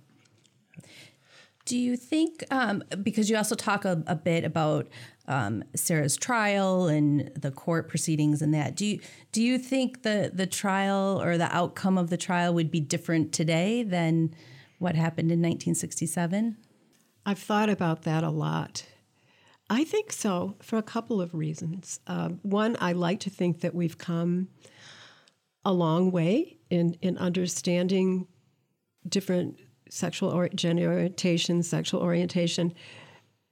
Do 1.66 1.78
you 1.78 1.96
think, 1.96 2.44
um, 2.50 2.84
because 3.04 3.30
you 3.30 3.38
also 3.38 3.54
talk 3.54 3.86
a, 3.86 4.04
a 4.08 4.16
bit 4.16 4.44
about 4.44 4.88
um, 5.28 5.64
Sarah's 5.76 6.18
trial 6.18 6.88
and 6.88 7.32
the 7.36 7.52
court 7.52 7.88
proceedings 7.88 8.42
and 8.42 8.52
that, 8.54 8.76
do 8.76 8.86
you 8.86 9.00
do 9.32 9.44
you 9.44 9.60
think 9.60 10.02
the 10.02 10.32
the 10.34 10.48
trial 10.48 11.22
or 11.22 11.38
the 11.38 11.56
outcome 11.56 11.98
of 11.98 12.10
the 12.10 12.18
trial 12.18 12.54
would 12.54 12.72
be 12.72 12.80
different 12.80 13.32
today 13.32 13.84
than 13.84 14.34
what 14.80 14.96
happened 14.96 15.32
in 15.32 15.40
1967? 15.40 16.58
I've 17.26 17.40
thought 17.40 17.70
about 17.70 18.04
that 18.04 18.24
a 18.24 18.30
lot. 18.30 18.86
I 19.70 19.84
think 19.84 20.12
so 20.12 20.56
for 20.62 20.78
a 20.78 20.84
couple 20.84 21.22
of 21.22 21.34
reasons. 21.34 22.00
Uh, 22.06 22.30
one, 22.42 22.76
I 22.82 22.92
like 22.92 23.22
to 23.22 23.30
think 23.30 23.62
that 23.62 23.74
we've 23.74 23.98
come 23.98 24.50
a 25.64 25.72
long 25.72 26.12
way 26.12 26.58
in, 26.70 26.98
in 27.02 27.18
understanding 27.18 28.28
different 29.08 29.60
sexual 29.90 30.30
or 30.30 30.50
gender 30.50 30.92
orientation, 30.92 31.64
sexual 31.64 32.02
orientation. 32.02 32.74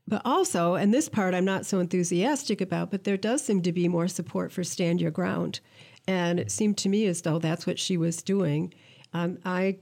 But 0.08 0.24
also, 0.26 0.74
and 0.74 0.94
this 0.94 1.08
part 1.08 1.36
I'm 1.36 1.46
not 1.46 1.66
so 1.66 1.80
enthusiastic 1.80 2.62
about, 2.62 2.90
but 2.90 3.04
there 3.04 3.18
does 3.18 3.44
seem 3.44 3.62
to 3.62 3.72
be 3.72 3.88
more 3.88 4.08
support 4.08 4.52
for 4.52 4.64
stand 4.64 5.00
your 5.00 5.12
ground. 5.12 5.60
And 6.08 6.40
it 6.40 6.52
seemed 6.52 6.78
to 6.80 6.90
me 6.90 7.06
as 7.06 7.22
though 7.22 7.38
that's 7.38 7.68
what 7.68 7.78
she 7.78 7.96
was 7.96 8.24
doing. 8.24 8.74
Um, 9.14 9.38
I 9.46 9.78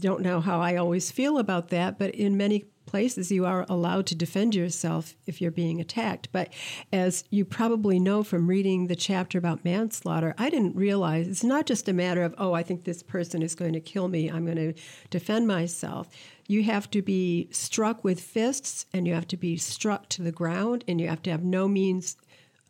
don't 0.00 0.22
know 0.22 0.40
how 0.40 0.60
I 0.60 0.76
always 0.76 1.10
feel 1.10 1.38
about 1.38 1.68
that, 1.68 1.98
but 1.98 2.14
in 2.14 2.36
many 2.36 2.64
places 2.88 3.30
you 3.30 3.44
are 3.44 3.66
allowed 3.68 4.06
to 4.06 4.14
defend 4.14 4.54
yourself 4.54 5.14
if 5.26 5.40
you're 5.40 5.50
being 5.50 5.80
attacked. 5.80 6.28
But 6.32 6.52
as 6.92 7.22
you 7.30 7.44
probably 7.44 8.00
know 8.00 8.22
from 8.22 8.48
reading 8.48 8.86
the 8.86 8.96
chapter 8.96 9.36
about 9.36 9.64
manslaughter, 9.64 10.34
I 10.38 10.48
didn't 10.48 10.74
realize 10.74 11.28
it's 11.28 11.44
not 11.44 11.66
just 11.66 11.88
a 11.88 11.92
matter 11.92 12.22
of, 12.22 12.34
oh, 12.38 12.54
I 12.54 12.62
think 12.62 12.84
this 12.84 13.02
person 13.02 13.42
is 13.42 13.54
going 13.54 13.74
to 13.74 13.80
kill 13.80 14.08
me, 14.08 14.28
I'm 14.28 14.46
going 14.46 14.56
to 14.56 14.80
defend 15.10 15.46
myself. 15.46 16.08
You 16.46 16.62
have 16.62 16.90
to 16.92 17.02
be 17.02 17.48
struck 17.52 18.02
with 18.02 18.20
fists 18.20 18.86
and 18.94 19.06
you 19.06 19.12
have 19.12 19.28
to 19.28 19.36
be 19.36 19.58
struck 19.58 20.08
to 20.10 20.22
the 20.22 20.32
ground 20.32 20.82
and 20.88 20.98
you 20.98 21.08
have 21.08 21.22
to 21.24 21.30
have 21.30 21.44
no 21.44 21.68
means 21.68 22.16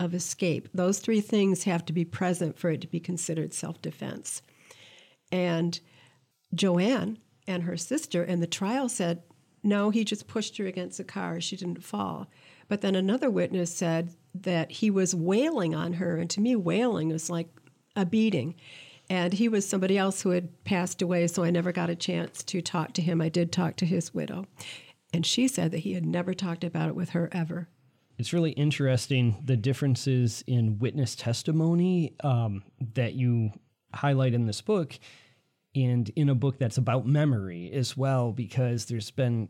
of 0.01 0.15
escape. 0.15 0.69
Those 0.75 0.99
three 0.99 1.21
things 1.21 1.65
have 1.65 1.85
to 1.87 1.93
be 1.93 2.05
present 2.05 2.59
for 2.59 2.71
it 2.71 2.81
to 2.81 2.89
be 2.89 3.01
considered 3.01 3.55
self 3.55 3.81
defense. 3.81 4.43
And 5.31 5.79
Joanne 6.55 7.19
and 7.47 7.63
her 7.65 7.77
sister 7.77 8.23
in 8.23 8.41
the 8.41 8.47
trial 8.47 8.89
said, 8.89 9.23
no, 9.63 9.91
he 9.91 10.05
just 10.05 10.29
pushed 10.29 10.57
her 10.59 10.67
against 10.67 11.01
a 11.01 11.05
car. 11.05 11.41
She 11.41 11.57
didn't 11.57 11.85
fall. 11.85 12.29
But 12.69 12.81
then 12.81 12.95
another 12.95 13.31
witness 13.31 13.75
said 13.75 14.15
that 14.35 14.71
he 14.71 14.91
was 14.91 15.15
wailing 15.15 15.75
on 15.75 15.95
her. 15.95 16.17
And 16.17 16.31
to 16.31 16.41
me, 16.41 16.55
wailing 16.55 17.11
is 17.11 17.31
like 17.31 17.49
a 17.97 18.07
beating. 18.07 18.55
And 19.11 19.33
he 19.33 19.49
was 19.49 19.67
somebody 19.67 19.97
else 19.97 20.21
who 20.21 20.31
had 20.31 20.65
passed 20.65 21.01
away, 21.01 21.27
so 21.27 21.43
I 21.43 21.51
never 21.51 21.73
got 21.73 21.91
a 21.91 21.97
chance 21.97 22.43
to 22.45 22.61
talk 22.61 22.93
to 22.95 23.03
him. 23.03 23.21
I 23.21 23.31
did 23.31 23.51
talk 23.51 23.77
to 23.77 23.87
his 23.87 24.13
widow. 24.13 24.47
And 25.13 25.25
she 25.25 25.49
said 25.49 25.71
that 25.71 25.79
he 25.79 25.95
had 25.95 26.05
never 26.05 26.35
talked 26.35 26.63
about 26.63 26.91
it 26.91 26.95
with 26.95 27.11
her 27.11 27.31
ever. 27.33 27.69
It's 28.19 28.33
really 28.33 28.51
interesting 28.51 29.43
the 29.45 29.57
differences 29.57 30.45
in 30.47 30.79
witness 30.79 31.15
testimony 31.15 32.15
um, 32.23 32.65
that 32.95 33.15
you 33.15 33.53
highlight 33.95 34.35
in 34.35 34.47
this 34.47 34.61
book 34.61 34.99
and 35.75 36.11
in 36.17 36.29
a 36.29 36.35
book 36.35 36.59
that's 36.59 36.79
about 36.79 37.07
memory 37.07 37.71
as 37.73 37.97
well, 37.97 38.33
because 38.33 38.87
there's 38.87 39.11
been 39.11 39.49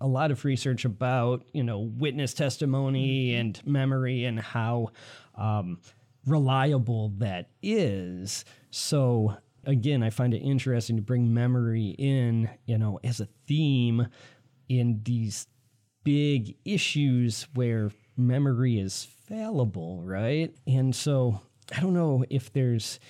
a 0.00 0.06
lot 0.06 0.30
of 0.30 0.44
research 0.44 0.84
about 0.84 1.44
you 1.52 1.62
know 1.62 1.78
witness 1.78 2.34
testimony 2.34 3.28
mm-hmm. 3.28 3.40
and 3.40 3.66
memory 3.66 4.24
and 4.24 4.40
how 4.40 4.88
um, 5.36 5.78
reliable 6.26 7.10
that 7.18 7.50
is. 7.62 8.44
So 8.70 9.36
again, 9.66 10.02
I 10.02 10.10
find 10.10 10.34
it 10.34 10.38
interesting 10.38 10.96
to 10.96 11.02
bring 11.02 11.32
memory 11.32 11.94
in, 11.98 12.50
you 12.66 12.78
know, 12.78 12.98
as 13.02 13.20
a 13.20 13.28
theme 13.46 14.06
in 14.68 15.00
these 15.04 15.46
big 16.04 16.56
issues 16.64 17.46
where 17.54 17.90
memory 18.16 18.78
is 18.78 19.06
fallible, 19.26 20.02
right? 20.02 20.54
And 20.66 20.94
so 20.94 21.40
I 21.74 21.80
don't 21.80 21.94
know 21.94 22.24
if 22.30 22.52
there's 22.52 23.00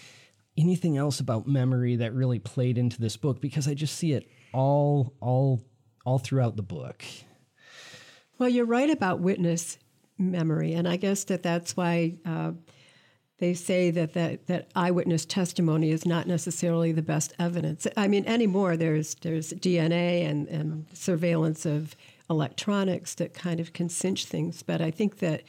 anything 0.57 0.97
else 0.97 1.21
about 1.21 1.47
memory 1.47 1.97
that 1.97 2.13
really 2.13 2.39
played 2.39 2.79
into 2.79 3.01
this 3.01 3.17
book 3.17 3.41
because 3.41 3.67
I 3.67 3.75
just 3.75 3.97
see 3.97 4.13
it 4.13 4.29
all 4.53 5.15
all 5.21 5.65
all 6.07 6.19
throughout 6.19 6.57
the 6.57 6.63
book. 6.63 7.05
Well, 8.39 8.49
you're 8.49 8.67
right 8.67 8.91
about 8.91 9.21
witness 9.21 9.79
memory, 10.19 10.75
and 10.75 10.89
I 10.89 10.97
guess 10.97 11.25
that 11.25 11.43
that's 11.43 11.77
why 11.77 12.15
uh, 12.25 12.53
they 13.39 13.55
say 13.55 13.91
that, 13.91 14.15
that 14.15 14.47
that 14.47 14.71
eyewitness 14.75 15.25
testimony 15.25 15.91
is 15.91 16.07
not 16.07 16.27
necessarily 16.27 16.93
the 16.93 17.03
best 17.03 17.33
evidence. 17.39 17.87
I 17.97 18.09
mean, 18.09 18.25
anymore 18.27 18.77
there's 18.77 19.15
there's 19.17 19.53
DNA 19.53 20.29
and, 20.29 20.49
and 20.49 20.87
surveillance 20.93 21.67
of 21.67 21.97
electronics 22.31 23.15
that 23.17 23.35
kind 23.35 23.61
of 23.61 23.73
can 23.73 23.89
cinch 23.89 24.27
things, 24.27 24.63
but 24.63 24.81
I 24.81 24.91
think 24.91 25.19
that 25.19 25.43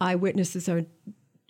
eyewitnesses 0.00 0.68
are, 0.68 0.84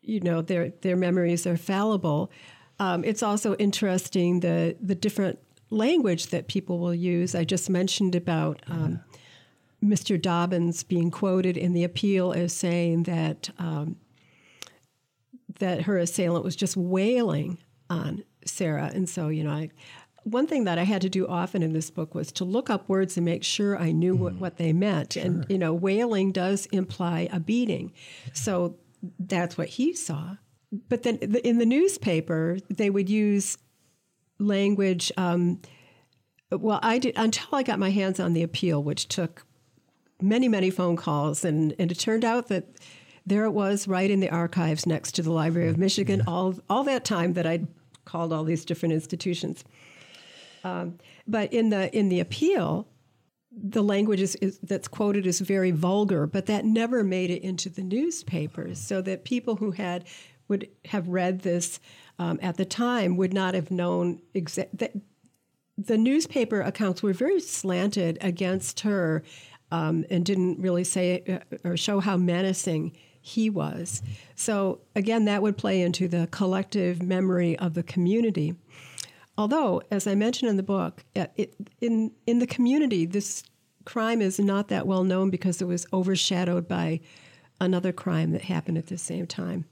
you 0.03 0.21
know, 0.21 0.43
their 0.43 0.71
their 0.83 0.97
memories 0.97 1.47
are 1.47 1.57
fallible. 1.57 2.31
Um, 2.79 3.05
it's 3.05 3.23
also 3.23 3.55
interesting 3.57 4.41
the 4.41 4.77
the 4.81 4.95
different 4.95 5.39
language 5.71 6.29
that 6.29 6.49
people 6.49 6.79
will 6.79 6.95
use. 6.95 7.35
I 7.35 7.45
just 7.45 7.69
mentioned 7.71 8.15
about 8.15 8.63
um, 8.69 9.01
Mr. 9.83 10.21
Dobbins 10.21 10.83
being 10.83 11.11
quoted 11.11 11.57
in 11.57 11.73
the 11.73 11.85
appeal 11.85 12.33
as 12.33 12.53
saying 12.53 13.05
that 13.05 13.51
um, 13.59 13.97
that 15.59 15.83
her 15.83 15.99
assailant 15.99 16.45
was 16.45 16.57
just 16.57 16.77
wailing 16.77 17.59
on 17.89 18.25
Sarah, 18.45 18.91
and 18.93 19.09
so 19.09 19.29
you 19.29 19.45
know, 19.45 19.51
I, 19.51 19.71
one 20.25 20.47
thing 20.47 20.65
that 20.65 20.79
I 20.79 20.83
had 20.83 21.03
to 21.03 21.09
do 21.09 21.27
often 21.27 21.63
in 21.63 21.73
this 21.73 21.91
book 21.91 22.15
was 22.15 22.33
to 22.33 22.45
look 22.45 22.69
up 22.69 22.89
words 22.89 23.17
and 23.17 23.25
make 23.25 23.45
sure 23.45 23.79
I 23.79 23.93
knew 23.93 24.17
mm. 24.17 24.19
what, 24.19 24.35
what 24.35 24.57
they 24.57 24.73
meant. 24.73 25.15
Sure. 25.15 25.23
And 25.23 25.47
you 25.49 25.59
know, 25.59 25.73
wailing 25.73 26.33
does 26.33 26.67
imply 26.67 27.29
a 27.33 27.41
beating, 27.41 27.93
so 28.33 28.77
that's 29.19 29.57
what 29.57 29.69
he 29.69 29.95
saw. 29.95 30.37
But 30.73 31.03
then 31.03 31.17
in 31.17 31.59
the 31.59 31.67
newspaper, 31.67 32.59
they 32.69 32.91
would 32.91 33.09
use 33.09 33.57
language. 34.39 35.13
Um, 35.17 35.61
well, 36.51 36.81
I 36.83 36.99
did 36.99 37.15
until 37.17 37.49
I 37.53 37.63
got 37.63 37.79
my 37.79 37.91
hands 37.91 38.21
on 38.21 38.33
the 38.33 38.43
appeal, 38.43 38.83
which 38.83 39.09
took 39.09 39.47
many, 40.21 40.49
many 40.49 40.71
phone 40.71 40.97
calls, 40.97 41.45
and, 41.45 41.75
and 41.79 41.91
it 41.91 41.99
turned 41.99 42.25
out 42.25 42.49
that 42.49 42.65
there 43.25 43.45
it 43.45 43.51
was, 43.51 43.89
right 43.89 44.11
in 44.11 44.21
the 44.21 44.31
archives 44.31 44.87
next 44.87 45.13
to 45.17 45.23
the 45.23 45.33
Library 45.33 45.69
of 45.69 45.77
Michigan. 45.77 46.23
All 46.27 46.55
all 46.71 46.85
that 46.85 47.05
time 47.05 47.33
that 47.35 47.47
I'd 47.47 47.67
called 48.05 48.33
all 48.33 48.45
these 48.45 48.65
different 48.65 48.93
institutions. 48.93 49.65
Um, 50.63 50.99
but 51.27 51.53
in 51.53 51.71
the 51.71 51.97
in 51.97 52.09
the 52.09 52.21
appeal, 52.21 52.87
the 53.51 53.83
language 53.83 54.21
is, 54.21 54.37
is, 54.37 54.59
that's 54.59 54.89
quoted 54.89 55.27
is 55.27 55.41
very 55.41 55.71
vulgar, 55.73 56.27
but 56.27 56.47
that 56.47 56.65
never 56.65 57.03
made 57.03 57.31
it 57.31 57.43
into 57.43 57.69
the 57.69 57.83
newspapers, 57.83 58.79
so 58.79 59.03
that 59.03 59.25
people 59.25 59.57
who 59.57 59.73
had 59.73 60.05
would 60.49 60.69
have 60.87 61.09
read 61.09 61.41
this 61.41 61.81
um, 62.19 62.39
at 62.43 62.57
the 62.57 62.65
time 62.65 63.17
would 63.17 63.33
not 63.33 63.55
have 63.55 63.71
known 63.71 64.21
exactly. 64.35 64.91
The 65.79 65.99
newspaper 65.99 66.63
accounts 66.63 67.03
were 67.03 67.13
very 67.13 67.41
slanted 67.41 68.17
against 68.23 68.81
her 68.81 69.23
um, 69.71 70.05
and 70.11 70.25
didn't 70.25 70.61
really 70.61 70.85
say 70.85 71.23
uh, 71.29 71.69
or 71.69 71.77
show 71.77 72.01
how 72.01 72.17
menacing 72.17 72.97
he 73.21 73.51
was. 73.51 74.03
So, 74.37 74.81
again, 74.95 75.25
that 75.25 75.43
would 75.43 75.59
play 75.59 75.83
into 75.83 76.09
the 76.09 76.29
collective 76.31 77.03
memory 77.03 77.59
of 77.59 77.75
the 77.75 77.83
community. 77.83 78.55
Although, 79.37 79.83
as 79.91 80.07
I 80.07 80.15
mentioned 80.15 80.49
in 80.49 80.57
the 80.57 80.63
book, 80.63 81.05
uh, 81.15 81.27
it, 81.37 81.55
in, 81.81 82.13
in 82.27 82.39
the 82.39 82.47
community, 82.47 83.05
this 83.05 83.43
crime 83.85 84.23
is 84.23 84.39
not 84.39 84.69
that 84.69 84.87
well 84.87 85.05
known 85.05 85.29
because 85.29 85.61
it 85.61 85.67
was 85.67 85.87
overshadowed 85.93 86.69
by 86.69 87.01
another 87.61 87.93
crime 87.93 88.31
that 88.31 88.43
happened 88.43 88.79
at 88.79 88.87
the 88.87 88.99
same 88.99 89.27
time 89.27 89.67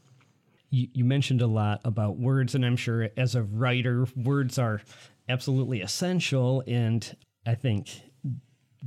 you, 0.75 0.89
you 0.93 1.05
mentioned 1.05 1.41
a 1.41 1.47
lot 1.47 1.81
about 1.85 2.18
words, 2.18 2.55
and 2.55 2.66
I'm 2.66 2.77
sure 2.77 3.09
as 3.16 3.37
a 3.37 3.45
writer, 3.45 4.07
words 4.16 4.59
are 4.59 4.83
absolutely 5.29 5.81
essential. 5.81 6.64
And 6.66 7.16
I 7.47 7.55
think 7.55 7.91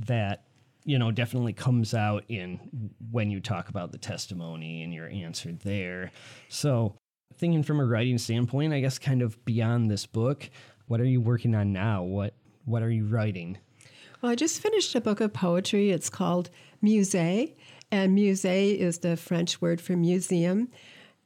that 0.06 0.44
you 0.84 0.98
know 0.98 1.10
definitely 1.10 1.54
comes 1.54 1.94
out 1.94 2.24
in 2.28 2.90
when 3.10 3.30
you 3.30 3.40
talk 3.40 3.70
about 3.70 3.90
the 3.90 3.98
testimony 3.98 4.82
and 4.82 4.92
your 4.92 5.08
answer 5.08 5.52
there. 5.52 6.12
So 6.48 6.94
thinking 7.36 7.62
from 7.62 7.80
a 7.80 7.86
writing 7.86 8.18
standpoint, 8.18 8.74
I 8.74 8.80
guess 8.80 8.98
kind 8.98 9.22
of 9.22 9.42
beyond 9.46 9.90
this 9.90 10.04
book, 10.04 10.50
what 10.86 11.00
are 11.00 11.06
you 11.06 11.22
working 11.22 11.54
on 11.54 11.72
now? 11.72 12.02
What 12.02 12.34
what 12.66 12.82
are 12.82 12.90
you 12.90 13.06
writing? 13.06 13.56
Well, 14.20 14.30
I 14.30 14.34
just 14.34 14.60
finished 14.60 14.94
a 14.94 15.00
book 15.00 15.20
of 15.20 15.32
poetry. 15.32 15.90
It's 15.90 16.10
called 16.10 16.50
Musée, 16.84 17.54
and 17.90 18.16
musée 18.16 18.76
is 18.76 18.98
the 18.98 19.16
French 19.16 19.62
word 19.62 19.80
for 19.80 19.96
museum. 19.96 20.68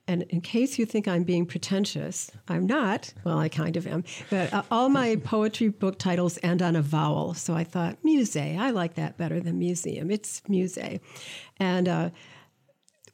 And 0.08 0.22
in 0.24 0.40
case 0.40 0.78
you 0.78 0.86
think 0.86 1.06
I'm 1.06 1.22
being 1.22 1.46
pretentious, 1.46 2.30
I'm 2.48 2.66
not. 2.66 3.14
Well, 3.24 3.38
I 3.38 3.48
kind 3.48 3.76
of 3.76 3.86
am. 3.86 4.02
But 4.30 4.52
uh, 4.52 4.62
all 4.70 4.88
my 4.88 5.16
poetry 5.24 5.68
book 5.68 5.98
titles 5.98 6.38
end 6.42 6.60
on 6.60 6.74
a 6.74 6.82
vowel. 6.82 7.34
So 7.34 7.54
I 7.54 7.64
thought, 7.64 8.02
musée, 8.04 8.58
I 8.58 8.70
like 8.70 8.94
that 8.94 9.16
better 9.16 9.38
than 9.38 9.58
museum. 9.58 10.10
It's 10.10 10.40
musée. 10.42 11.00
And 11.58 11.88
uh, 11.88 12.10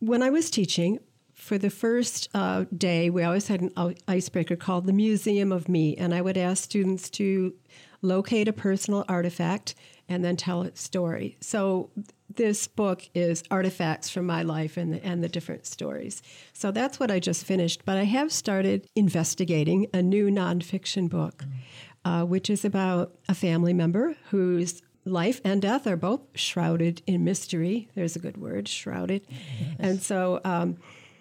when 0.00 0.22
I 0.22 0.30
was 0.30 0.50
teaching, 0.50 0.98
for 1.34 1.56
the 1.56 1.70
first 1.70 2.28
uh, 2.34 2.64
day, 2.76 3.10
we 3.10 3.22
always 3.22 3.46
had 3.46 3.60
an 3.60 3.94
icebreaker 4.08 4.56
called 4.56 4.86
the 4.86 4.92
Museum 4.92 5.52
of 5.52 5.68
Me. 5.68 5.94
And 5.96 6.12
I 6.12 6.20
would 6.20 6.36
ask 6.36 6.64
students 6.64 7.08
to 7.10 7.54
locate 8.02 8.48
a 8.48 8.52
personal 8.52 9.04
artifact 9.08 9.76
and 10.08 10.24
then 10.24 10.36
tell 10.36 10.62
its 10.62 10.82
story. 10.82 11.36
So 11.40 11.90
this 12.34 12.66
book 12.68 13.08
is 13.14 13.42
artifacts 13.50 14.08
from 14.10 14.26
my 14.26 14.42
life 14.42 14.76
and 14.76 14.94
the, 14.94 15.04
and 15.04 15.22
the 15.22 15.28
different 15.28 15.66
stories. 15.66 16.22
So 16.52 16.70
that's 16.70 17.00
what 17.00 17.10
I 17.10 17.18
just 17.18 17.44
finished. 17.44 17.84
But 17.84 17.96
I 17.96 18.04
have 18.04 18.32
started 18.32 18.86
investigating 18.94 19.86
a 19.92 20.02
new 20.02 20.28
nonfiction 20.30 21.08
book, 21.08 21.44
uh, 22.04 22.24
which 22.24 22.48
is 22.48 22.64
about 22.64 23.12
a 23.28 23.34
family 23.34 23.72
member 23.72 24.16
whose 24.30 24.82
life 25.04 25.40
and 25.44 25.62
death 25.62 25.86
are 25.86 25.96
both 25.96 26.20
shrouded 26.34 27.02
in 27.06 27.24
mystery. 27.24 27.88
There's 27.94 28.16
a 28.16 28.18
good 28.18 28.36
word, 28.36 28.68
shrouded. 28.68 29.26
Yes. 29.28 29.76
And 29.78 30.02
so 30.02 30.40
um, 30.44 30.76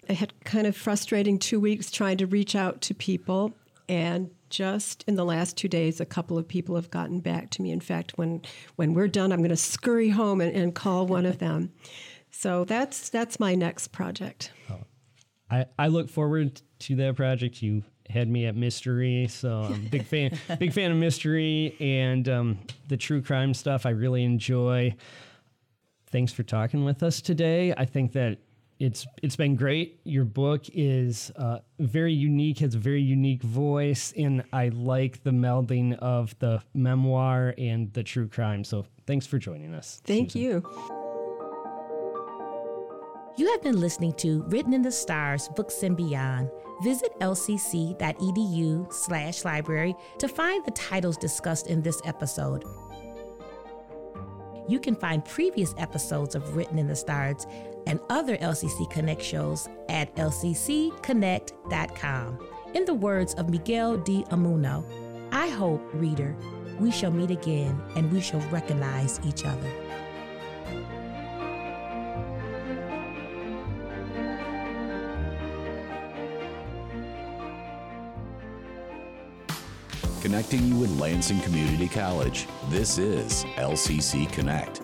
I 0.08 0.12
had 0.12 0.32
kind 0.44 0.66
of 0.66 0.76
frustrating 0.76 1.38
two 1.38 1.60
weeks 1.60 1.90
trying 1.90 2.18
to 2.18 2.26
reach 2.26 2.54
out 2.54 2.80
to 2.82 2.94
people 2.94 3.54
and 3.88 4.30
just 4.50 5.04
in 5.06 5.14
the 5.16 5.24
last 5.24 5.56
two 5.56 5.68
days, 5.68 6.00
a 6.00 6.06
couple 6.06 6.38
of 6.38 6.46
people 6.46 6.74
have 6.76 6.90
gotten 6.90 7.20
back 7.20 7.50
to 7.50 7.62
me. 7.62 7.70
In 7.70 7.80
fact, 7.80 8.16
when 8.16 8.42
when 8.76 8.94
we're 8.94 9.08
done, 9.08 9.32
I'm 9.32 9.38
going 9.38 9.50
to 9.50 9.56
scurry 9.56 10.10
home 10.10 10.40
and, 10.40 10.54
and 10.54 10.74
call 10.74 11.06
one 11.06 11.26
of 11.26 11.38
them. 11.38 11.72
So 12.30 12.64
that's 12.64 13.08
that's 13.08 13.40
my 13.40 13.54
next 13.54 13.88
project. 13.88 14.52
Oh, 14.70 14.80
I, 15.50 15.66
I 15.78 15.88
look 15.88 16.08
forward 16.08 16.60
to 16.80 16.96
that 16.96 17.16
project. 17.16 17.62
You 17.62 17.82
had 18.08 18.28
me 18.28 18.46
at 18.46 18.56
mystery, 18.56 19.26
so 19.28 19.62
I'm 19.62 19.86
big 19.86 20.04
fan, 20.04 20.38
big 20.58 20.72
fan 20.72 20.90
of 20.90 20.96
mystery 20.96 21.76
and 21.80 22.28
um, 22.28 22.58
the 22.88 22.96
true 22.96 23.22
crime 23.22 23.54
stuff. 23.54 23.86
I 23.86 23.90
really 23.90 24.24
enjoy. 24.24 24.94
Thanks 26.10 26.32
for 26.32 26.42
talking 26.42 26.84
with 26.84 27.02
us 27.02 27.20
today. 27.20 27.74
I 27.76 27.84
think 27.84 28.12
that 28.12 28.38
it's 28.78 29.06
it's 29.22 29.36
been 29.36 29.56
great. 29.56 30.00
Your 30.04 30.24
book 30.24 30.64
is 30.72 31.32
uh, 31.36 31.58
very 31.78 32.12
unique, 32.12 32.58
has 32.60 32.74
a 32.74 32.78
very 32.78 33.02
unique 33.02 33.42
voice, 33.42 34.12
and 34.16 34.44
I 34.52 34.68
like 34.68 35.22
the 35.24 35.30
melding 35.30 35.98
of 35.98 36.38
the 36.38 36.62
memoir 36.74 37.54
and 37.58 37.92
the 37.92 38.02
true 38.02 38.28
crime. 38.28 38.64
So 38.64 38.86
thanks 39.06 39.26
for 39.26 39.38
joining 39.38 39.74
us. 39.74 40.00
Thank 40.04 40.32
Susan. 40.32 40.42
you. 40.42 40.98
You 43.36 43.50
have 43.52 43.62
been 43.62 43.80
listening 43.80 44.14
to 44.14 44.42
Written 44.48 44.72
in 44.72 44.82
the 44.82 44.90
Stars 44.90 45.48
Books 45.54 45.82
and 45.82 45.96
Beyond. 45.96 46.50
Visit 46.82 47.12
lcc.edu 47.20 48.92
slash 48.92 49.44
library 49.44 49.94
to 50.18 50.28
find 50.28 50.64
the 50.64 50.70
titles 50.72 51.16
discussed 51.16 51.66
in 51.66 51.82
this 51.82 52.00
episode. 52.04 52.64
You 54.68 54.78
can 54.78 54.94
find 54.94 55.24
previous 55.24 55.74
episodes 55.78 56.34
of 56.34 56.54
Written 56.54 56.78
in 56.78 56.86
the 56.86 56.94
Stars 56.94 57.46
and 57.88 57.98
other 58.10 58.36
LCC 58.36 58.88
Connect 58.90 59.22
shows 59.22 59.68
at 59.88 60.14
lccconnect.com. 60.14 62.38
In 62.74 62.84
the 62.84 62.94
words 62.94 63.32
of 63.34 63.48
Miguel 63.48 63.96
de 63.96 64.22
Unamuno, 64.24 64.84
I 65.32 65.48
hope, 65.48 65.82
reader, 65.94 66.36
we 66.78 66.90
shall 66.90 67.10
meet 67.10 67.30
again 67.30 67.80
and 67.96 68.12
we 68.12 68.20
shall 68.20 68.40
recognize 68.50 69.18
each 69.24 69.44
other. 69.44 69.72
Connecting 80.20 80.68
you 80.68 80.76
with 80.76 81.00
Lansing 81.00 81.40
Community 81.40 81.88
College. 81.88 82.46
This 82.68 82.98
is 82.98 83.44
LCC 83.56 84.30
Connect. 84.30 84.82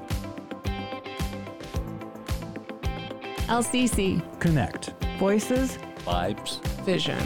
LCC. 3.49 4.23
Connect. 4.41 4.91
Voices 5.19 5.79
Vibes. 6.07 6.63
Vision. 6.85 7.19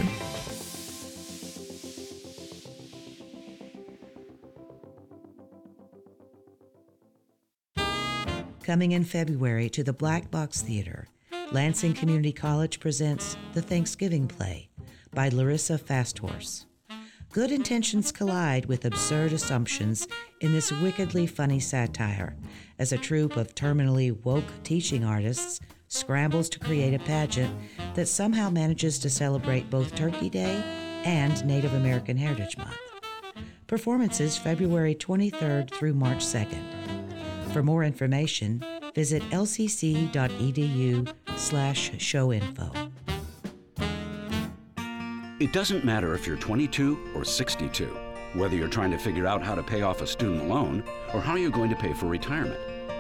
Coming 8.64 8.92
in 8.92 9.04
February 9.04 9.70
to 9.70 9.84
the 9.84 9.92
Black 9.92 10.30
Box 10.30 10.60
Theater, 10.60 11.08
Lansing 11.52 11.94
Community 11.94 12.32
College 12.32 12.80
presents 12.80 13.36
The 13.54 13.62
Thanksgiving 13.62 14.26
Play 14.26 14.68
by 15.14 15.28
Larissa 15.28 15.78
Fasthorse. 15.78 16.66
Good 17.30 17.52
intentions 17.52 18.10
collide 18.10 18.66
with 18.66 18.84
absurd 18.84 19.32
assumptions 19.32 20.08
in 20.40 20.52
this 20.52 20.72
wickedly 20.72 21.26
funny 21.26 21.60
satire 21.60 22.36
as 22.78 22.92
a 22.92 22.98
troupe 22.98 23.36
of 23.36 23.54
terminally 23.54 24.20
woke 24.24 24.50
teaching 24.64 25.04
artists 25.04 25.60
scrambles 25.88 26.48
to 26.50 26.58
create 26.58 26.94
a 26.94 26.98
pageant 26.98 27.54
that 27.94 28.06
somehow 28.06 28.50
manages 28.50 28.98
to 29.00 29.10
celebrate 29.10 29.70
both 29.70 29.94
Turkey 29.94 30.30
Day 30.30 30.62
and 31.04 31.44
Native 31.44 31.74
American 31.74 32.16
Heritage 32.16 32.56
Month. 32.56 32.76
Performances 33.66 34.38
February 34.38 34.94
23rd 34.94 35.70
through 35.70 35.94
March 35.94 36.24
2nd. 36.24 36.62
For 37.52 37.62
more 37.62 37.82
information, 37.82 38.64
visit 38.94 39.22
lcc.edu 39.30 41.12
slash 41.36 41.90
show 41.98 42.32
info. 42.32 42.70
It 45.40 45.52
doesn't 45.52 45.84
matter 45.84 46.14
if 46.14 46.26
you're 46.26 46.36
22 46.36 47.12
or 47.14 47.24
62, 47.24 47.86
whether 48.34 48.56
you're 48.56 48.68
trying 48.68 48.90
to 48.90 48.98
figure 48.98 49.26
out 49.26 49.42
how 49.42 49.54
to 49.54 49.62
pay 49.62 49.82
off 49.82 50.02
a 50.02 50.06
student 50.06 50.48
loan 50.48 50.82
or 51.14 51.20
how 51.20 51.36
you're 51.36 51.50
going 51.50 51.70
to 51.70 51.76
pay 51.76 51.92
for 51.94 52.06
retirement. 52.06 52.58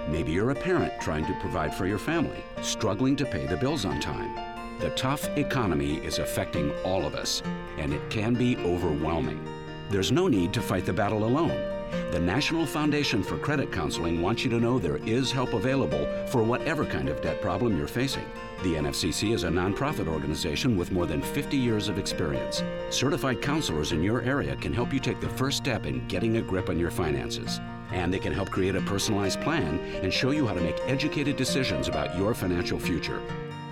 Maybe 0.08 0.32
you're 0.32 0.52
a 0.52 0.54
parent 0.54 0.94
trying 1.02 1.26
to 1.26 1.38
provide 1.38 1.74
for 1.74 1.86
your 1.86 1.98
family, 1.98 2.42
struggling 2.62 3.14
to 3.16 3.26
pay 3.26 3.46
the 3.46 3.58
bills 3.58 3.84
on 3.84 4.00
time. 4.00 4.34
The 4.80 4.88
tough 4.90 5.28
economy 5.36 5.96
is 5.98 6.18
affecting 6.18 6.72
all 6.82 7.04
of 7.04 7.14
us, 7.14 7.42
and 7.76 7.92
it 7.92 8.08
can 8.08 8.32
be 8.32 8.56
overwhelming. 8.58 9.46
There's 9.90 10.10
no 10.10 10.26
need 10.26 10.54
to 10.54 10.62
fight 10.62 10.86
the 10.86 10.94
battle 10.94 11.24
alone. 11.24 11.62
The 12.10 12.20
National 12.20 12.64
Foundation 12.64 13.22
for 13.22 13.36
Credit 13.36 13.70
Counseling 13.70 14.22
wants 14.22 14.44
you 14.44 14.50
to 14.50 14.60
know 14.60 14.78
there 14.78 14.96
is 14.98 15.30
help 15.30 15.52
available 15.52 16.06
for 16.28 16.42
whatever 16.42 16.86
kind 16.86 17.10
of 17.10 17.20
debt 17.20 17.42
problem 17.42 17.76
you're 17.76 17.86
facing. 17.86 18.24
The 18.62 18.76
NFCC 18.76 19.34
is 19.34 19.44
a 19.44 19.48
nonprofit 19.48 20.08
organization 20.08 20.76
with 20.76 20.90
more 20.90 21.06
than 21.06 21.20
50 21.20 21.56
years 21.58 21.88
of 21.88 21.98
experience. 21.98 22.62
Certified 22.88 23.42
counselors 23.42 23.92
in 23.92 24.02
your 24.02 24.22
area 24.22 24.56
can 24.56 24.72
help 24.72 24.92
you 24.92 25.00
take 25.00 25.20
the 25.20 25.28
first 25.28 25.58
step 25.58 25.84
in 25.84 26.06
getting 26.08 26.38
a 26.38 26.42
grip 26.42 26.70
on 26.70 26.78
your 26.78 26.90
finances. 26.90 27.60
And 27.90 28.12
they 28.12 28.18
can 28.18 28.32
help 28.32 28.50
create 28.50 28.76
a 28.76 28.80
personalized 28.82 29.40
plan 29.40 29.78
and 30.02 30.12
show 30.12 30.30
you 30.30 30.46
how 30.46 30.54
to 30.54 30.60
make 30.60 30.78
educated 30.86 31.36
decisions 31.36 31.88
about 31.88 32.16
your 32.16 32.34
financial 32.34 32.78
future. 32.78 33.22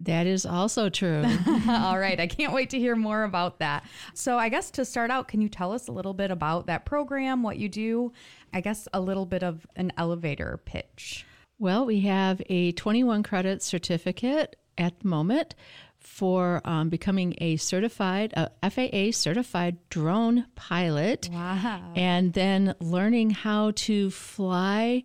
That 0.00 0.26
is 0.26 0.46
also 0.46 0.88
true. 0.88 1.22
All 1.68 1.98
right. 1.98 2.18
I 2.18 2.26
can't 2.28 2.52
wait 2.52 2.70
to 2.70 2.78
hear 2.78 2.96
more 2.96 3.24
about 3.24 3.58
that. 3.58 3.84
So, 4.14 4.38
I 4.38 4.48
guess 4.48 4.70
to 4.72 4.84
start 4.84 5.10
out, 5.10 5.28
can 5.28 5.40
you 5.40 5.48
tell 5.48 5.72
us 5.72 5.88
a 5.88 5.92
little 5.92 6.14
bit 6.14 6.30
about 6.30 6.66
that 6.66 6.86
program, 6.86 7.42
what 7.42 7.58
you 7.58 7.68
do? 7.68 8.12
I 8.52 8.60
guess 8.60 8.88
a 8.92 9.00
little 9.00 9.26
bit 9.26 9.42
of 9.42 9.66
an 9.76 9.92
elevator 9.96 10.60
pitch. 10.64 11.26
Well, 11.58 11.84
we 11.84 12.00
have 12.00 12.40
a 12.48 12.72
21 12.72 13.22
credit 13.22 13.62
certificate 13.62 14.56
at 14.78 15.00
the 15.00 15.08
moment 15.08 15.54
for 15.98 16.62
um, 16.64 16.88
becoming 16.88 17.34
a 17.38 17.56
certified, 17.56 18.32
a 18.34 18.70
FAA 18.70 19.12
certified 19.12 19.76
drone 19.90 20.46
pilot. 20.54 21.28
Wow. 21.30 21.92
And 21.94 22.32
then 22.32 22.74
learning 22.80 23.30
how 23.30 23.72
to 23.72 24.10
fly 24.10 25.04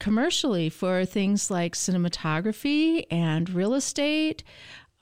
commercially 0.00 0.68
for 0.68 1.04
things 1.04 1.50
like 1.50 1.74
cinematography 1.74 3.04
and 3.10 3.50
real 3.50 3.74
estate, 3.74 4.44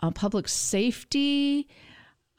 uh, 0.00 0.10
public 0.10 0.48
safety, 0.48 1.68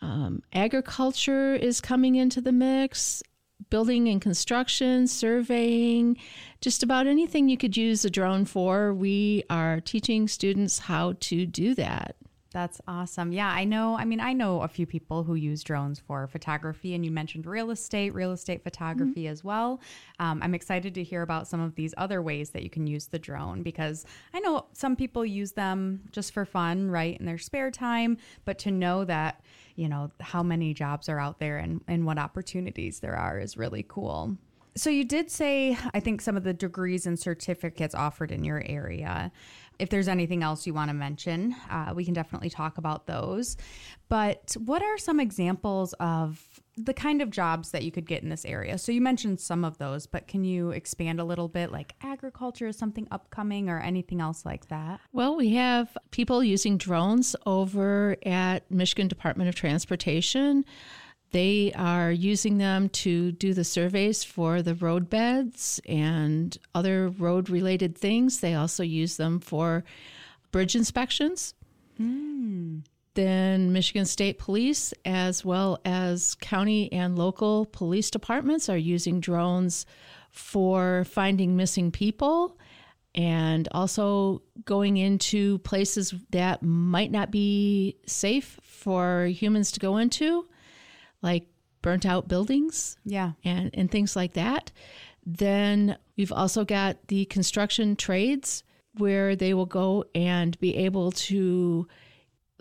um, 0.01 0.41
agriculture 0.53 1.55
is 1.55 1.81
coming 1.81 2.15
into 2.15 2.41
the 2.41 2.51
mix, 2.51 3.23
building 3.69 4.07
and 4.07 4.21
construction, 4.21 5.07
surveying, 5.07 6.17
just 6.61 6.83
about 6.83 7.07
anything 7.07 7.49
you 7.49 7.57
could 7.57 7.75
use 7.75 8.05
a 8.05 8.09
drone 8.09 8.45
for. 8.45 8.93
We 8.93 9.43
are 9.49 9.81
teaching 9.81 10.27
students 10.27 10.79
how 10.79 11.13
to 11.21 11.45
do 11.45 11.73
that. 11.75 12.15
That's 12.57 12.81
awesome. 12.87 13.33
Yeah, 13.33 13.49
I 13.51 13.65
know. 13.65 13.95
I 13.95 14.03
mean, 14.03 14.19
I 14.19 14.33
know 14.33 14.63
a 14.63 14.67
few 14.67 14.87
people 14.87 15.23
who 15.23 15.35
use 15.35 15.61
drones 15.61 15.99
for 15.99 16.25
photography, 16.25 16.95
and 16.95 17.05
you 17.05 17.11
mentioned 17.11 17.45
real 17.45 17.69
estate, 17.69 18.15
real 18.15 18.31
estate 18.31 18.63
photography 18.63 19.25
mm-hmm. 19.25 19.31
as 19.31 19.43
well. 19.43 19.79
Um, 20.17 20.41
I'm 20.41 20.55
excited 20.55 20.95
to 20.95 21.03
hear 21.03 21.21
about 21.21 21.47
some 21.47 21.61
of 21.61 21.75
these 21.75 21.93
other 21.97 22.19
ways 22.19 22.49
that 22.49 22.63
you 22.63 22.71
can 22.71 22.87
use 22.87 23.05
the 23.05 23.19
drone 23.19 23.61
because 23.61 24.07
I 24.33 24.39
know 24.39 24.65
some 24.73 24.95
people 24.95 25.23
use 25.23 25.51
them 25.51 26.01
just 26.11 26.33
for 26.33 26.45
fun, 26.45 26.89
right, 26.89 27.15
in 27.19 27.27
their 27.27 27.37
spare 27.37 27.69
time, 27.69 28.17
but 28.43 28.57
to 28.57 28.71
know 28.71 29.05
that, 29.05 29.41
you 29.75 29.87
know, 29.87 30.09
how 30.19 30.41
many 30.41 30.73
jobs 30.73 31.09
are 31.09 31.19
out 31.19 31.37
there 31.37 31.59
and, 31.59 31.81
and 31.87 32.07
what 32.07 32.17
opportunities 32.17 33.01
there 33.01 33.15
are 33.15 33.37
is 33.37 33.55
really 33.55 33.85
cool. 33.87 34.35
So 34.75 34.91
you 34.91 35.05
did 35.05 35.31
say, 35.31 35.75
I 35.95 35.99
think, 35.99 36.21
some 36.21 36.37
of 36.37 36.43
the 36.43 36.53
degrees 36.53 37.07
and 37.07 37.17
certificates 37.19 37.95
offered 37.95 38.31
in 38.31 38.43
your 38.43 38.61
area 38.63 39.31
if 39.79 39.89
there's 39.89 40.07
anything 40.07 40.43
else 40.43 40.65
you 40.65 40.73
want 40.73 40.89
to 40.89 40.93
mention, 40.93 41.55
uh, 41.69 41.93
we 41.95 42.05
can 42.05 42.13
definitely 42.13 42.49
talk 42.49 42.77
about 42.77 43.07
those. 43.07 43.57
But 44.09 44.55
what 44.65 44.81
are 44.81 44.97
some 44.97 45.19
examples 45.19 45.93
of 45.99 46.61
the 46.77 46.93
kind 46.93 47.21
of 47.21 47.29
jobs 47.29 47.71
that 47.71 47.83
you 47.83 47.91
could 47.91 48.07
get 48.07 48.23
in 48.23 48.29
this 48.29 48.45
area? 48.45 48.77
So 48.77 48.91
you 48.91 49.01
mentioned 49.01 49.39
some 49.39 49.65
of 49.65 49.77
those, 49.77 50.07
but 50.07 50.27
can 50.27 50.43
you 50.43 50.71
expand 50.71 51.19
a 51.19 51.23
little 51.23 51.47
bit? 51.47 51.71
Like 51.71 51.93
agriculture 52.01 52.67
is 52.67 52.77
something 52.77 53.07
upcoming 53.11 53.69
or 53.69 53.79
anything 53.79 54.21
else 54.21 54.45
like 54.45 54.67
that? 54.69 55.01
Well, 55.11 55.35
we 55.35 55.55
have 55.55 55.97
people 56.11 56.43
using 56.43 56.77
drones 56.77 57.35
over 57.45 58.15
at 58.25 58.69
Michigan 58.71 59.07
Department 59.07 59.49
of 59.49 59.55
Transportation. 59.55 60.63
They 61.31 61.73
are 61.73 62.11
using 62.11 62.57
them 62.57 62.89
to 62.89 63.31
do 63.33 63.53
the 63.53 63.63
surveys 63.63 64.23
for 64.23 64.61
the 64.61 64.75
road 64.75 65.09
beds 65.09 65.81
and 65.85 66.57
other 66.73 67.09
road 67.09 67.49
related 67.49 67.97
things. 67.97 68.39
They 68.39 68.53
also 68.53 68.83
use 68.83 69.17
them 69.17 69.39
for 69.39 69.83
bridge 70.51 70.75
inspections. 70.75 71.53
Mm, 71.99 72.83
then 73.15 73.73
Michigan 73.73 74.05
State 74.05 74.37
Police, 74.37 74.93
as 75.03 75.43
well 75.43 75.79
as 75.83 76.35
county 76.35 76.91
and 76.93 77.17
local 77.17 77.65
police 77.65 78.09
departments, 78.09 78.69
are 78.69 78.77
using 78.77 79.19
drones 79.19 79.85
for 80.31 81.03
finding 81.05 81.57
missing 81.57 81.91
people 81.91 82.57
and 83.15 83.67
also 83.71 84.43
going 84.65 84.97
into 84.97 85.57
places 85.59 86.13
that 86.29 86.61
might 86.61 87.11
not 87.11 87.31
be 87.31 87.97
safe 88.05 88.59
for 88.61 89.25
humans 89.25 89.71
to 89.71 89.79
go 89.79 89.97
into, 89.97 90.47
like 91.21 91.47
burnt 91.81 92.05
out 92.05 92.27
buildings. 92.27 92.97
Yeah. 93.05 93.33
And, 93.43 93.69
and 93.73 93.89
things 93.89 94.15
like 94.15 94.33
that. 94.33 94.71
Then 95.25 95.97
we've 96.15 96.31
also 96.31 96.65
got 96.65 97.07
the 97.07 97.25
construction 97.25 97.95
trades 97.95 98.63
where 98.97 99.35
they 99.35 99.53
will 99.53 99.65
go 99.65 100.05
and 100.15 100.59
be 100.59 100.75
able 100.75 101.11
to 101.11 101.87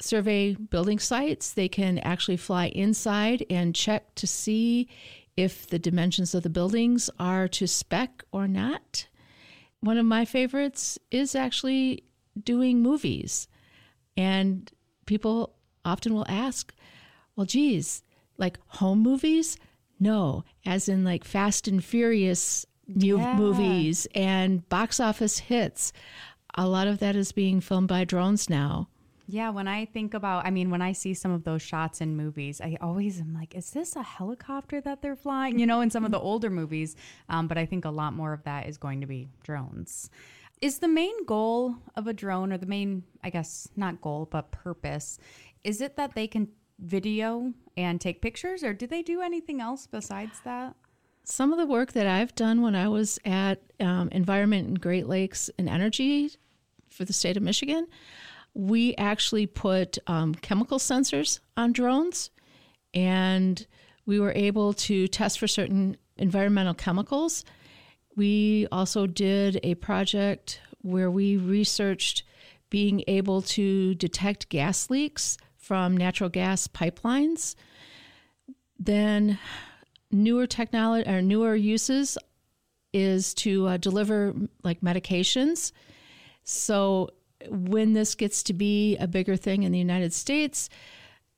survey 0.01 0.55
building 0.55 0.99
sites. 0.99 1.53
They 1.53 1.69
can 1.69 1.99
actually 2.01 2.37
fly 2.37 2.67
inside 2.67 3.45
and 3.49 3.75
check 3.75 4.15
to 4.17 4.27
see 4.27 4.89
if 5.37 5.67
the 5.67 5.79
dimensions 5.79 6.35
of 6.35 6.43
the 6.43 6.51
buildings 6.51 7.11
are 7.19 7.49
to 7.49 7.67
spec 7.67 8.25
or 8.33 8.49
not. 8.49 9.07
One 9.81 9.99
of 9.99 10.07
my 10.07 10.25
favorites 10.25 10.99
is 11.11 11.35
actually 11.35 12.05
doing 12.43 12.83
movies. 12.83 13.49
And 14.17 14.71
people 15.05 15.55
often 15.85 16.15
will 16.15 16.27
ask, 16.29 16.75
well, 17.37 17.47
geez, 17.47 18.03
like 18.39 18.59
home 18.67 19.01
movies? 19.03 19.57
No, 19.99 20.45
as 20.65 20.89
in 20.89 21.05
like 21.05 21.25
Fast 21.25 21.67
and 21.69 21.83
Furious 21.83 22.67
mu- 22.87 23.19
Yeah. 23.19 23.37
movies 23.37 24.07
and 24.15 24.69
box 24.69 25.01
office 25.01 25.39
hits. 25.39 25.93
A 26.55 26.67
lot 26.69 26.87
of 26.87 26.99
that 27.01 27.17
is 27.17 27.33
being 27.33 27.61
filmed 27.61 27.89
by 27.89 28.05
drones 28.05 28.49
now. 28.49 28.89
Yeah, 29.29 29.51
when 29.51 29.67
I 29.67 29.87
think 29.87 30.15
about, 30.15 30.47
I 30.47 30.51
mean, 30.51 30.71
when 30.71 30.81
I 30.83 30.93
see 30.93 31.13
some 31.13 31.33
of 31.33 31.43
those 31.43 31.61
shots 31.61 32.01
in 32.01 32.17
movies, 32.17 32.61
I 32.61 32.79
always 32.81 33.21
am 33.21 33.35
like, 33.35 33.57
is 33.57 33.71
this 33.73 33.97
a 33.97 34.03
helicopter 34.03 34.81
that 34.83 35.03
they're 35.03 35.17
flying? 35.17 35.59
You 35.59 35.67
know, 35.67 35.81
in 35.81 35.91
some 35.91 36.05
of 36.05 36.13
the 36.13 36.21
older 36.21 36.49
movies. 36.49 36.95
Um, 37.29 37.49
but 37.49 37.59
I 37.59 37.67
think 37.67 37.85
a 37.85 37.91
lot 37.91 38.13
more 38.13 38.33
of 38.33 38.45
that 38.45 38.69
is 38.69 38.79
going 38.79 39.01
to 39.01 39.07
be 39.09 39.29
drones. 39.43 40.11
Is 40.61 40.79
the 40.79 40.87
main 40.89 41.25
goal 41.27 41.75
of 41.97 42.07
a 42.07 42.13
drone, 42.15 42.53
or 42.53 42.57
the 42.59 42.67
main, 42.67 43.03
I 43.25 43.31
guess, 43.31 43.69
not 43.77 44.01
goal, 44.01 44.29
but 44.31 44.53
purpose, 44.53 45.19
is 45.65 45.81
it 45.81 45.97
that 45.97 46.15
they 46.15 46.29
can 46.29 46.49
video 46.79 47.53
and 47.77 48.01
take 48.01 48.21
pictures, 48.21 48.63
or 48.63 48.73
do 48.73 48.87
they 48.87 49.03
do 49.03 49.21
anything 49.21 49.61
else 49.61 49.87
besides 49.87 50.41
that? 50.45 50.75
Some 51.25 51.53
of 51.53 51.59
the 51.59 51.67
work 51.67 51.93
that 51.93 52.07
I've 52.07 52.35
done 52.35 52.63
when 52.63 52.75
I 52.75 52.89
was 52.89 53.19
at 53.25 53.61
um, 53.81 54.09
Environment 54.13 54.69
and 54.69 54.81
Great 54.81 55.09
Lakes 55.09 55.51
and 55.59 55.69
Energy 55.69 56.31
for 56.89 57.05
the 57.05 57.13
state 57.13 57.37
of 57.37 57.43
Michigan, 57.43 57.87
we 58.55 58.95
actually 58.97 59.47
put 59.47 59.99
um, 60.07 60.35
chemical 60.35 60.79
sensors 60.79 61.41
on 61.57 61.73
drones 61.73 62.31
and 62.95 63.67
we 64.07 64.21
were 64.21 64.33
able 64.35 64.73
to 64.73 65.09
test 65.09 65.39
for 65.39 65.47
certain 65.47 65.97
environmental 66.17 66.75
chemicals. 66.75 67.45
We 68.15 68.67
also 68.73 69.07
did 69.07 69.61
a 69.63 69.75
project 69.75 70.61
where 70.81 71.11
we 71.11 71.37
researched 71.37 72.23
being 72.71 73.03
able 73.09 73.43
to 73.43 73.95
detect 73.97 74.49
gas 74.49 74.89
leaks 74.91 75.37
from 75.67 75.97
natural 75.97 76.31
gas 76.31 76.69
pipelines. 76.69 77.57
Then 78.79 79.39
newer 80.13 80.47
technology 80.47 81.09
or 81.09 81.21
newer 81.21 81.57
uses 81.57 82.17
is 82.93 83.35
to 83.35 83.67
uh, 83.67 83.77
deliver 83.77 84.35
like 84.63 84.81
medications. 84.81 85.73
So 86.45 87.11
when 87.49 87.95
this 87.95 88.15
gets 88.15 88.45
to 88.45 88.53
be 88.53 88.97
a 88.99 89.09
bigger 89.09 89.37
thing 89.37 89.65
in 89.65 89.73
the 89.73 89.79
United 89.79 90.13
States, 90.13 90.69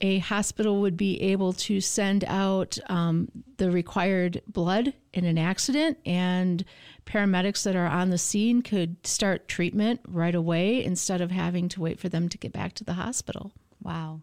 a 0.00 0.18
hospital 0.18 0.80
would 0.82 0.96
be 0.96 1.20
able 1.20 1.52
to 1.54 1.80
send 1.80 2.24
out 2.24 2.78
um, 2.88 3.28
the 3.56 3.70
required 3.70 4.42
blood 4.46 4.92
in 5.12 5.24
an 5.24 5.38
accident, 5.38 5.98
and 6.06 6.64
paramedics 7.04 7.64
that 7.64 7.74
are 7.74 7.86
on 7.88 8.10
the 8.10 8.18
scene 8.18 8.62
could 8.62 9.04
start 9.04 9.48
treatment 9.48 10.00
right 10.06 10.36
away 10.36 10.84
instead 10.84 11.20
of 11.20 11.32
having 11.32 11.68
to 11.70 11.80
wait 11.80 11.98
for 11.98 12.08
them 12.08 12.28
to 12.28 12.38
get 12.38 12.52
back 12.52 12.74
to 12.74 12.84
the 12.84 12.92
hospital. 12.92 13.52
Wow. 13.82 14.20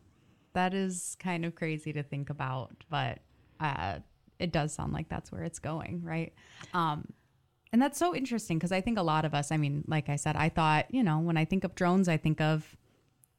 That 0.53 0.73
is 0.73 1.17
kind 1.19 1.45
of 1.45 1.55
crazy 1.55 1.91
to 1.93 2.03
think 2.03 2.29
about, 2.29 2.71
but 2.89 3.19
uh, 3.59 3.99
it 4.39 4.51
does 4.51 4.73
sound 4.73 4.93
like 4.93 5.09
that's 5.09 5.31
where 5.31 5.43
it's 5.43 5.59
going, 5.59 6.01
right? 6.03 6.33
Um, 6.73 7.07
and 7.73 7.81
that's 7.81 7.97
so 7.99 8.15
interesting 8.15 8.57
because 8.57 8.71
I 8.71 8.79
think 8.79 8.97
a 8.97 9.03
lot 9.03 9.25
of 9.25 9.33
us, 9.33 9.51
I 9.51 9.57
mean, 9.57 9.83
like 9.87 10.07
I 10.07 10.15
said, 10.15 10.35
I 10.37 10.47
thought, 10.49 10.85
you 10.93 11.03
know, 11.03 11.19
when 11.19 11.35
I 11.35 11.43
think 11.45 11.63
of 11.65 11.75
drones, 11.75 12.07
I 12.07 12.15
think 12.17 12.39
of 12.39 12.77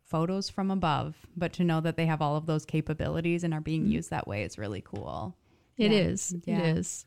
photos 0.05 0.49
from 0.51 0.71
above, 0.71 1.17
but 1.37 1.53
to 1.55 1.65
know 1.65 1.81
that 1.81 1.97
they 1.97 2.07
have 2.07 2.21
all 2.21 2.37
of 2.37 2.47
those 2.47 2.65
capabilities 2.67 3.45
and 3.45 3.55
are 3.55 3.61
being 3.61 3.87
used 3.87 4.11
that 4.11 4.29
way 4.29 4.43
is 4.43 4.59
really 4.59 4.83
cool. 4.83 5.37
It 5.79 5.91
Yeah. 5.91 5.99
is. 5.99 6.35
Yeah. 6.45 6.59
It 6.59 6.77
is. 6.79 7.07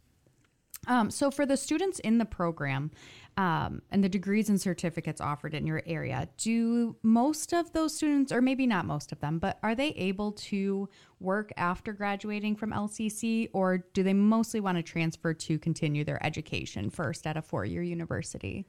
Um, 0.88 1.12
so, 1.12 1.30
for 1.30 1.46
the 1.46 1.58
students 1.58 2.00
in 2.00 2.18
the 2.18 2.26
program 2.26 2.92
um, 3.38 3.82
and 3.92 4.04
the 4.04 4.10
degrees 4.10 4.50
and 4.50 4.60
certificates 4.60 5.22
offered 5.22 5.54
in 5.54 5.68
your 5.68 5.84
area, 5.86 6.28
do 6.38 6.96
most 7.04 7.54
of 7.54 7.72
those 7.74 7.96
students, 7.96 8.32
or 8.32 8.42
maybe 8.42 8.66
not 8.66 8.86
most 8.86 9.12
of 9.12 9.20
them, 9.20 9.40
but 9.40 9.60
are 9.62 9.76
they 9.76 9.90
able 9.90 10.32
to 10.32 10.90
work 11.20 11.52
after 11.58 11.94
graduating 11.94 12.56
from 12.56 12.72
LCC, 12.72 13.50
or 13.54 13.80
do 13.94 14.04
they 14.04 14.14
mostly 14.14 14.60
want 14.60 14.78
to 14.78 14.84
transfer 14.84 15.34
to 15.34 15.60
continue 15.60 16.04
their 16.04 16.26
education 16.26 16.90
first 16.90 17.28
at 17.28 17.38
a 17.38 17.42
four 17.42 17.66
year 17.66 17.84
university? 17.84 18.66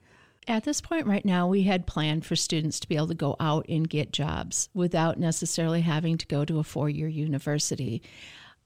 At 0.49 0.65
this 0.65 0.81
point 0.81 1.07
right 1.07 1.25
now, 1.25 1.47
we 1.47 1.65
had 1.65 1.87
planned 1.87 2.25
for 2.25 2.35
students 2.35 2.81
to 2.81 2.89
be 2.89 2.97
able 2.97 3.09
to 3.09 3.15
go 3.15 3.37
out 3.39 3.67
and 3.69 3.89
get 3.89 4.13
jobs 4.13 4.69
without 4.75 5.19
necessarily 5.19 5.83
having 5.83 6.17
to 6.19 6.27
go 6.27 6.45
to 6.45 6.59
a 6.59 6.65
four 6.65 6.89
year 6.89 7.09
university. 7.09 8.03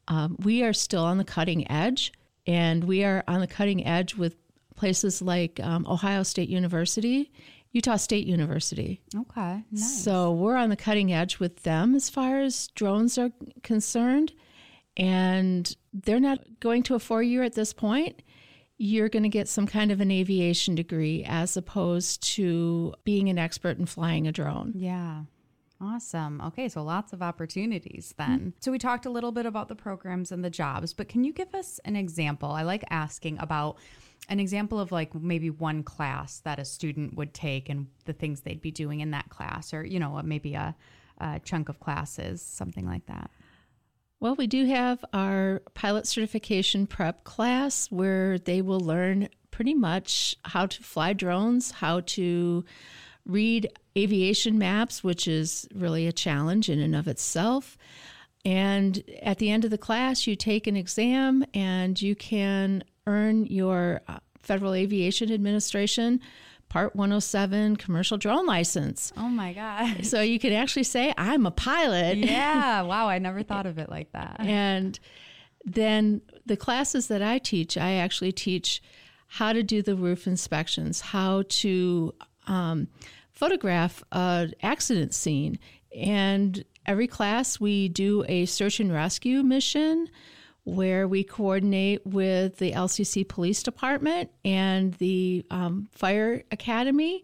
Um, 0.06 0.36
we 0.40 0.62
are 0.62 0.72
still 0.72 1.04
on 1.04 1.18
the 1.18 1.24
cutting 1.24 1.70
edge, 1.70 2.12
and 2.46 2.84
we 2.84 3.04
are 3.04 3.24
on 3.26 3.40
the 3.40 3.46
cutting 3.46 3.86
edge 3.86 4.14
with 4.14 4.36
places 4.76 5.22
like 5.22 5.60
um, 5.60 5.86
Ohio 5.88 6.22
State 6.22 6.48
University, 6.48 7.32
Utah 7.72 7.96
State 7.96 8.26
University. 8.26 9.00
Okay, 9.14 9.64
nice. 9.70 10.02
So 10.02 10.32
we're 10.32 10.56
on 10.56 10.70
the 10.70 10.76
cutting 10.76 11.12
edge 11.12 11.38
with 11.38 11.62
them 11.62 11.94
as 11.94 12.08
far 12.08 12.40
as 12.40 12.68
drones 12.68 13.18
are 13.18 13.30
concerned. 13.62 14.32
And 14.96 15.74
they're 15.92 16.20
not 16.20 16.38
going 16.60 16.84
to 16.84 16.94
a 16.94 17.00
four 17.00 17.22
year 17.22 17.42
at 17.42 17.54
this 17.54 17.72
point. 17.72 18.22
You're 18.76 19.08
going 19.08 19.24
to 19.24 19.28
get 19.28 19.48
some 19.48 19.66
kind 19.66 19.90
of 19.90 20.00
an 20.00 20.10
aviation 20.10 20.74
degree 20.74 21.24
as 21.26 21.56
opposed 21.56 22.22
to 22.34 22.94
being 23.04 23.28
an 23.28 23.38
expert 23.38 23.78
in 23.78 23.86
flying 23.86 24.26
a 24.26 24.32
drone. 24.32 24.72
Yeah. 24.76 25.22
Awesome. 25.84 26.40
Okay, 26.40 26.68
so 26.68 26.82
lots 26.82 27.12
of 27.12 27.22
opportunities 27.22 28.14
then. 28.16 28.38
Mm-hmm. 28.38 28.48
So 28.60 28.72
we 28.72 28.78
talked 28.78 29.06
a 29.06 29.10
little 29.10 29.32
bit 29.32 29.44
about 29.44 29.68
the 29.68 29.74
programs 29.74 30.32
and 30.32 30.44
the 30.44 30.50
jobs, 30.50 30.94
but 30.94 31.08
can 31.08 31.24
you 31.24 31.32
give 31.32 31.54
us 31.54 31.78
an 31.84 31.94
example? 31.94 32.50
I 32.50 32.62
like 32.62 32.84
asking 32.90 33.38
about 33.38 33.76
an 34.28 34.40
example 34.40 34.80
of 34.80 34.92
like 34.92 35.14
maybe 35.14 35.50
one 35.50 35.82
class 35.82 36.40
that 36.40 36.58
a 36.58 36.64
student 36.64 37.14
would 37.16 37.34
take 37.34 37.68
and 37.68 37.88
the 38.06 38.14
things 38.14 38.40
they'd 38.40 38.62
be 38.62 38.70
doing 38.70 39.00
in 39.00 39.10
that 39.10 39.28
class 39.28 39.74
or, 39.74 39.84
you 39.84 40.00
know, 40.00 40.20
maybe 40.24 40.54
a, 40.54 40.74
a 41.18 41.40
chunk 41.40 41.68
of 41.68 41.80
classes, 41.80 42.40
something 42.40 42.86
like 42.86 43.04
that. 43.06 43.30
Well, 44.20 44.36
we 44.36 44.46
do 44.46 44.64
have 44.64 45.04
our 45.12 45.60
pilot 45.74 46.06
certification 46.06 46.86
prep 46.86 47.24
class 47.24 47.90
where 47.90 48.38
they 48.38 48.62
will 48.62 48.80
learn 48.80 49.28
pretty 49.50 49.74
much 49.74 50.36
how 50.44 50.64
to 50.66 50.82
fly 50.82 51.12
drones, 51.12 51.72
how 51.72 52.00
to 52.00 52.64
read 53.26 53.70
aviation 53.96 54.58
maps, 54.58 55.02
which 55.02 55.26
is 55.26 55.66
really 55.74 56.06
a 56.06 56.12
challenge 56.12 56.68
in 56.68 56.78
and 56.80 56.94
of 56.94 57.08
itself. 57.08 57.76
And 58.44 59.02
at 59.22 59.38
the 59.38 59.50
end 59.50 59.64
of 59.64 59.70
the 59.70 59.78
class, 59.78 60.26
you 60.26 60.36
take 60.36 60.66
an 60.66 60.76
exam 60.76 61.44
and 61.54 62.00
you 62.00 62.14
can 62.14 62.84
earn 63.06 63.46
your 63.46 64.02
uh, 64.06 64.18
Federal 64.42 64.74
Aviation 64.74 65.32
Administration 65.32 66.20
Part 66.68 66.96
107 66.96 67.76
commercial 67.76 68.18
drone 68.18 68.46
license. 68.46 69.12
Oh 69.16 69.28
my 69.28 69.52
God. 69.52 70.04
So 70.04 70.20
you 70.20 70.38
can 70.38 70.52
actually 70.52 70.82
say, 70.82 71.14
I'm 71.16 71.46
a 71.46 71.50
pilot. 71.50 72.18
Yeah. 72.18 72.82
wow. 72.82 73.08
I 73.08 73.18
never 73.18 73.42
thought 73.42 73.66
of 73.66 73.78
it 73.78 73.88
like 73.88 74.10
that. 74.12 74.36
And 74.40 74.98
then 75.64 76.20
the 76.44 76.56
classes 76.56 77.06
that 77.08 77.22
I 77.22 77.38
teach, 77.38 77.78
I 77.78 77.94
actually 77.94 78.32
teach 78.32 78.82
how 79.28 79.52
to 79.52 79.62
do 79.62 79.82
the 79.82 79.94
roof 79.94 80.26
inspections, 80.26 81.00
how 81.00 81.44
to 81.48 82.12
um, 82.46 82.88
photograph 83.32 84.02
an 84.12 84.52
accident 84.62 85.14
scene. 85.14 85.58
And 85.96 86.64
every 86.86 87.06
class, 87.06 87.60
we 87.60 87.88
do 87.88 88.24
a 88.28 88.46
search 88.46 88.80
and 88.80 88.92
rescue 88.92 89.42
mission 89.42 90.08
where 90.64 91.06
we 91.06 91.22
coordinate 91.22 92.06
with 92.06 92.56
the 92.56 92.72
LCC 92.72 93.26
Police 93.28 93.62
Department 93.62 94.30
and 94.44 94.94
the 94.94 95.44
um, 95.50 95.88
Fire 95.92 96.42
Academy. 96.50 97.22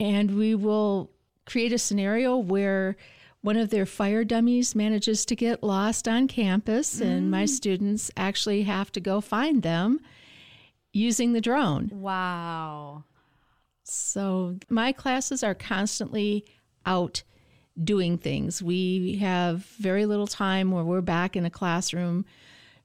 And 0.00 0.36
we 0.36 0.54
will 0.54 1.10
create 1.46 1.72
a 1.72 1.78
scenario 1.78 2.36
where 2.36 2.96
one 3.40 3.56
of 3.56 3.70
their 3.70 3.86
fire 3.86 4.24
dummies 4.24 4.74
manages 4.74 5.24
to 5.26 5.36
get 5.36 5.62
lost 5.62 6.08
on 6.08 6.26
campus, 6.26 7.00
and 7.00 7.30
my 7.30 7.44
students 7.46 8.10
actually 8.16 8.64
have 8.64 8.90
to 8.90 9.00
go 9.00 9.20
find 9.20 9.62
them 9.62 10.00
using 10.92 11.32
the 11.32 11.40
drone. 11.40 11.88
Wow. 11.92 13.04
So 13.88 14.56
my 14.68 14.92
classes 14.92 15.42
are 15.42 15.54
constantly 15.54 16.44
out 16.84 17.22
doing 17.82 18.18
things. 18.18 18.62
We 18.62 19.16
have 19.16 19.64
very 19.78 20.06
little 20.06 20.26
time 20.26 20.70
where 20.70 20.84
we're 20.84 21.00
back 21.02 21.36
in 21.36 21.44
a 21.44 21.50
classroom, 21.50 22.24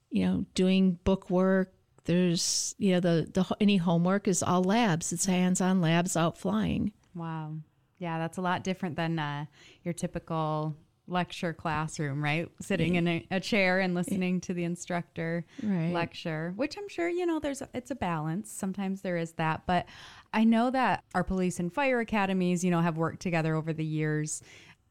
you 0.09 0.25
know, 0.25 0.45
doing 0.53 0.99
book 1.03 1.29
work. 1.29 1.73
There's, 2.05 2.75
you 2.77 2.93
know, 2.93 2.99
the, 2.99 3.29
the 3.31 3.55
any 3.59 3.77
homework 3.77 4.27
is 4.27 4.43
all 4.43 4.63
labs. 4.63 5.13
It's 5.13 5.25
hands-on 5.25 5.81
labs 5.81 6.17
out 6.17 6.37
flying. 6.37 6.91
Wow. 7.15 7.53
Yeah, 7.97 8.17
that's 8.17 8.37
a 8.37 8.41
lot 8.41 8.63
different 8.63 8.95
than 8.95 9.19
uh, 9.19 9.45
your 9.83 9.93
typical 9.93 10.75
lecture 11.07 11.53
classroom, 11.53 12.23
right? 12.23 12.49
Sitting 12.61 12.95
in 12.95 13.07
a, 13.07 13.27
a 13.31 13.39
chair 13.39 13.79
and 13.79 13.93
listening 13.93 14.39
to 14.41 14.53
the 14.53 14.63
instructor 14.63 15.45
Right. 15.61 15.91
lecture, 15.91 16.53
which 16.55 16.77
I'm 16.77 16.87
sure, 16.87 17.09
you 17.09 17.25
know, 17.25 17.39
there's 17.39 17.61
it's 17.73 17.91
a 17.91 17.95
balance. 17.95 18.51
Sometimes 18.51 19.01
there 19.01 19.17
is 19.17 19.33
that, 19.33 19.63
but 19.65 19.85
I 20.33 20.43
know 20.43 20.71
that 20.71 21.03
our 21.13 21.23
police 21.23 21.59
and 21.59 21.73
fire 21.73 21.99
academies, 21.99 22.63
you 22.63 22.71
know, 22.71 22.81
have 22.81 22.97
worked 22.97 23.21
together 23.21 23.55
over 23.55 23.73
the 23.73 23.85
years 23.85 24.41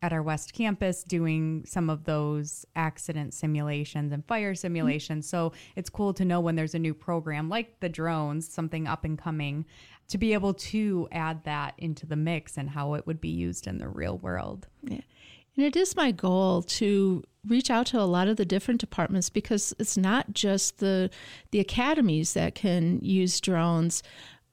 at 0.02 0.12
our 0.12 0.22
West 0.22 0.52
campus 0.54 1.04
doing 1.04 1.62
some 1.66 1.90
of 1.90 2.04
those 2.04 2.64
accident 2.74 3.34
simulations 3.34 4.12
and 4.12 4.24
fire 4.26 4.52
mm-hmm. 4.52 4.56
simulations. 4.56 5.28
So 5.28 5.52
it's 5.76 5.90
cool 5.90 6.14
to 6.14 6.24
know 6.24 6.40
when 6.40 6.56
there's 6.56 6.74
a 6.74 6.78
new 6.78 6.94
program 6.94 7.48
like 7.48 7.80
the 7.80 7.88
drones, 7.88 8.48
something 8.48 8.86
up 8.86 9.04
and 9.04 9.18
coming, 9.18 9.66
to 10.08 10.18
be 10.18 10.32
able 10.32 10.54
to 10.54 11.06
add 11.12 11.44
that 11.44 11.74
into 11.78 12.06
the 12.06 12.16
mix 12.16 12.56
and 12.56 12.70
how 12.70 12.94
it 12.94 13.06
would 13.06 13.20
be 13.20 13.28
used 13.28 13.66
in 13.66 13.78
the 13.78 13.88
real 13.88 14.18
world. 14.18 14.66
Yeah. 14.82 15.00
And 15.57 15.66
it 15.66 15.76
is 15.76 15.96
my 15.96 16.11
goal 16.11 16.62
to 16.62 17.24
reach 17.46 17.70
out 17.70 17.86
to 17.86 18.01
a 18.01 18.03
lot 18.03 18.28
of 18.28 18.36
the 18.36 18.44
different 18.44 18.80
departments 18.80 19.30
because 19.30 19.74
it's 19.78 19.96
not 19.96 20.32
just 20.32 20.78
the 20.78 21.11
the 21.51 21.61
academies 21.61 22.34
that 22.34 22.55
can 22.55 23.01
use 23.03 23.40
drones. 23.40 24.03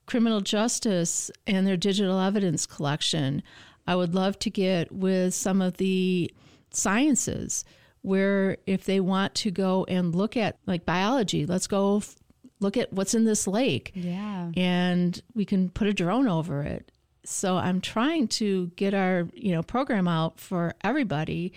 Criminal 0.06 0.39
justice 0.39 1.30
and 1.45 1.68
their 1.68 1.76
digital 1.76 2.20
evidence 2.20 2.66
collection. 2.66 3.43
I 3.86 3.95
would 3.95 4.16
love 4.16 4.39
to 4.39 4.50
get 4.50 4.91
with 4.91 5.34
some 5.34 5.62
of 5.62 5.78
the 5.78 6.32
sciences 6.72 7.66
where 8.02 8.58
if 8.66 8.86
they 8.86 9.00
want 9.02 9.36
to 9.36 9.52
go 9.52 9.86
and 9.89 10.16
look 10.16 10.38
at 10.38 10.58
like 10.66 10.86
biology, 10.86 11.45
let's 11.45 11.68
go 11.68 11.98
f- 11.98 12.16
look 12.60 12.78
at 12.78 12.93
what's 12.93 13.14
in 13.14 13.26
this 13.26 13.48
lake. 13.48 13.91
Yeah. 13.95 14.52
And 14.56 15.22
we 15.34 15.43
can 15.43 15.70
put 15.70 15.88
a 15.88 15.93
drone 15.93 16.28
over 16.28 16.62
it. 16.64 16.91
So 17.28 17.57
I'm 17.57 17.82
trying 17.82 18.30
to 18.30 18.67
get 18.78 18.93
our, 18.93 19.28
you 19.34 19.51
know, 19.51 19.61
program 19.61 20.07
out 20.07 20.39
for 20.39 20.73
everybody 20.82 21.51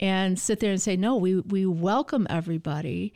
and 0.00 0.38
sit 0.38 0.60
there 0.60 0.72
and 0.72 0.80
say, 0.80 0.96
no, 0.96 1.16
we, 1.16 1.40
we 1.40 1.66
welcome 1.66 2.26
everybody 2.30 3.12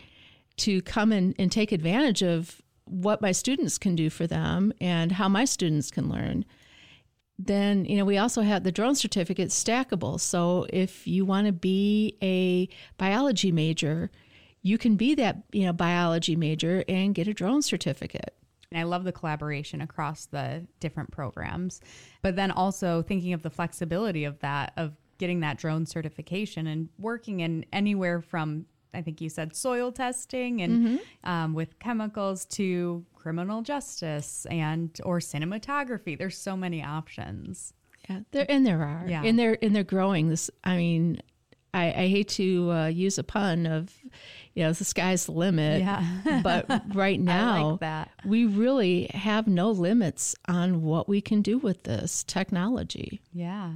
to 0.58 0.82
come 0.82 1.12
in 1.12 1.34
and 1.38 1.50
take 1.50 1.72
advantage 1.72 2.22
of 2.22 2.60
what 2.84 3.22
my 3.22 3.32
students 3.32 3.78
can 3.78 3.94
do 3.94 4.10
for 4.10 4.26
them 4.26 4.72
and 4.80 5.12
how 5.12 5.28
my 5.28 5.44
students 5.44 5.90
can 5.90 6.10
learn. 6.10 6.44
Then, 7.38 7.84
you 7.84 7.96
know, 7.96 8.04
we 8.04 8.18
also 8.18 8.42
have 8.42 8.64
the 8.64 8.72
drone 8.72 8.94
certificate 8.94 9.48
stackable. 9.48 10.20
So 10.20 10.66
if 10.70 11.06
you 11.06 11.24
want 11.24 11.46
to 11.46 11.52
be 11.52 12.16
a 12.22 12.68
biology 12.98 13.50
major, 13.50 14.10
you 14.60 14.76
can 14.76 14.96
be 14.96 15.14
that, 15.14 15.38
you 15.52 15.64
know, 15.64 15.72
biology 15.72 16.36
major 16.36 16.84
and 16.86 17.14
get 17.14 17.28
a 17.28 17.34
drone 17.34 17.62
certificate. 17.62 18.34
And 18.70 18.78
I 18.78 18.82
love 18.84 19.04
the 19.04 19.12
collaboration 19.12 19.80
across 19.80 20.26
the 20.26 20.66
different 20.80 21.10
programs. 21.10 21.80
But 22.22 22.36
then 22.36 22.50
also 22.50 23.02
thinking 23.02 23.32
of 23.32 23.42
the 23.42 23.50
flexibility 23.50 24.24
of 24.24 24.38
that, 24.40 24.72
of 24.76 24.92
getting 25.16 25.40
that 25.40 25.58
drone 25.58 25.86
certification 25.86 26.66
and 26.66 26.88
working 26.98 27.40
in 27.40 27.64
anywhere 27.72 28.20
from, 28.20 28.66
I 28.92 29.00
think 29.02 29.20
you 29.20 29.30
said 29.30 29.56
soil 29.56 29.90
testing 29.90 30.60
and 30.60 31.00
um, 31.24 31.54
with 31.54 31.78
chemicals 31.78 32.44
to 32.46 33.04
criminal 33.14 33.62
justice 33.62 34.46
and 34.50 34.98
or 35.02 35.18
cinematography. 35.18 36.18
There's 36.18 36.36
so 36.36 36.56
many 36.56 36.82
options. 36.82 37.72
Yeah, 38.08 38.20
there 38.32 38.46
and 38.48 38.66
there 38.66 38.82
are, 38.82 39.04
Yeah. 39.08 39.22
and 39.24 39.38
they're 39.38 39.58
and 39.60 39.74
they're 39.74 39.82
growing. 39.84 40.28
This, 40.28 40.50
I 40.64 40.76
mean, 40.76 41.20
I, 41.74 41.86
I 41.88 42.08
hate 42.08 42.28
to 42.30 42.70
uh, 42.70 42.86
use 42.86 43.18
a 43.18 43.24
pun 43.24 43.66
of, 43.66 43.92
you 44.58 44.64
know, 44.64 44.72
the 44.72 44.84
sky's 44.84 45.26
the 45.26 45.32
limit. 45.32 45.82
Yeah. 45.82 46.40
but 46.42 46.82
right 46.92 47.20
now, 47.20 47.78
that. 47.80 48.10
we 48.24 48.44
really 48.44 49.04
have 49.14 49.46
no 49.46 49.70
limits 49.70 50.34
on 50.48 50.82
what 50.82 51.08
we 51.08 51.20
can 51.20 51.42
do 51.42 51.58
with 51.58 51.84
this 51.84 52.24
technology. 52.24 53.20
Yeah. 53.32 53.74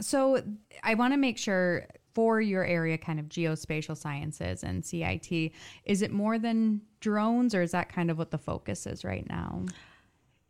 So 0.00 0.42
I 0.82 0.94
want 0.94 1.12
to 1.12 1.18
make 1.18 1.36
sure 1.36 1.86
for 2.14 2.40
your 2.40 2.64
area, 2.64 2.96
kind 2.96 3.20
of 3.20 3.26
geospatial 3.26 3.94
sciences 3.94 4.64
and 4.64 4.82
CIT, 4.82 5.52
is 5.84 6.00
it 6.00 6.10
more 6.10 6.38
than 6.38 6.80
drones 7.00 7.54
or 7.54 7.60
is 7.60 7.72
that 7.72 7.92
kind 7.92 8.10
of 8.10 8.16
what 8.16 8.30
the 8.30 8.38
focus 8.38 8.86
is 8.86 9.04
right 9.04 9.28
now? 9.28 9.66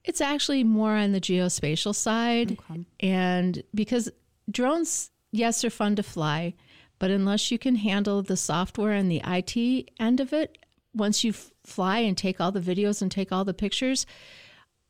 It's 0.05 0.20
actually 0.20 0.62
more 0.62 0.94
on 0.94 1.11
the 1.11 1.20
geospatial 1.20 1.96
side. 1.96 2.57
And 3.01 3.64
because 3.74 4.09
drones, 4.48 5.11
yes, 5.32 5.62
they're 5.62 5.70
fun 5.70 5.96
to 5.96 6.05
fly, 6.05 6.55
but 7.01 7.11
unless 7.11 7.51
you 7.51 7.59
can 7.59 7.76
handle 7.76 8.22
the 8.22 8.36
software 8.36 8.92
and 8.92 9.11
the 9.11 9.22
IT 9.26 9.90
end 9.98 10.20
of 10.20 10.32
it, 10.32 10.59
once 10.94 11.24
you 11.24 11.32
fly 11.64 11.98
and 11.98 12.16
take 12.16 12.40
all 12.40 12.53
the 12.53 12.61
videos 12.61 13.01
and 13.01 13.11
take 13.11 13.32
all 13.32 13.44
the 13.44 13.55
pictures, 13.55 14.07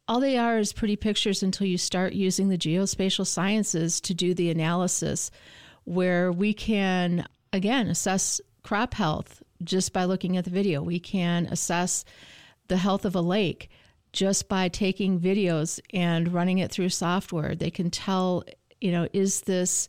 all 0.09 0.19
they 0.19 0.37
are 0.37 0.59
is 0.59 0.73
pretty 0.73 0.97
pictures 0.97 1.41
until 1.41 1.69
you 1.69 1.79
start 1.79 2.13
using 2.13 2.49
the 2.49 2.59
geospatial 2.59 3.25
sciences 3.25 4.01
to 4.01 4.13
do 4.13 4.35
the 4.35 4.51
analysis, 4.51 5.31
where 5.85 6.33
we 6.33 6.53
can, 6.53 7.25
again, 7.53 7.87
assess 7.87 8.41
crop 8.65 8.93
health 8.95 9.41
just 9.63 9.93
by 9.93 10.05
looking 10.05 10.37
at 10.37 10.45
the 10.45 10.51
video. 10.51 10.83
We 10.83 10.99
can 10.99 11.47
assess 11.47 12.05
the 12.67 12.77
health 12.77 13.05
of 13.05 13.15
a 13.15 13.21
lake 13.21 13.71
just 14.13 14.49
by 14.49 14.69
taking 14.69 15.21
videos 15.21 15.79
and 15.95 16.35
running 16.35 16.59
it 16.59 16.73
through 16.73 16.89
software. 16.89 17.55
They 17.55 17.71
can 17.71 17.89
tell, 17.89 18.43
you 18.81 18.91
know, 18.91 19.07
is 19.13 19.43
this 19.43 19.87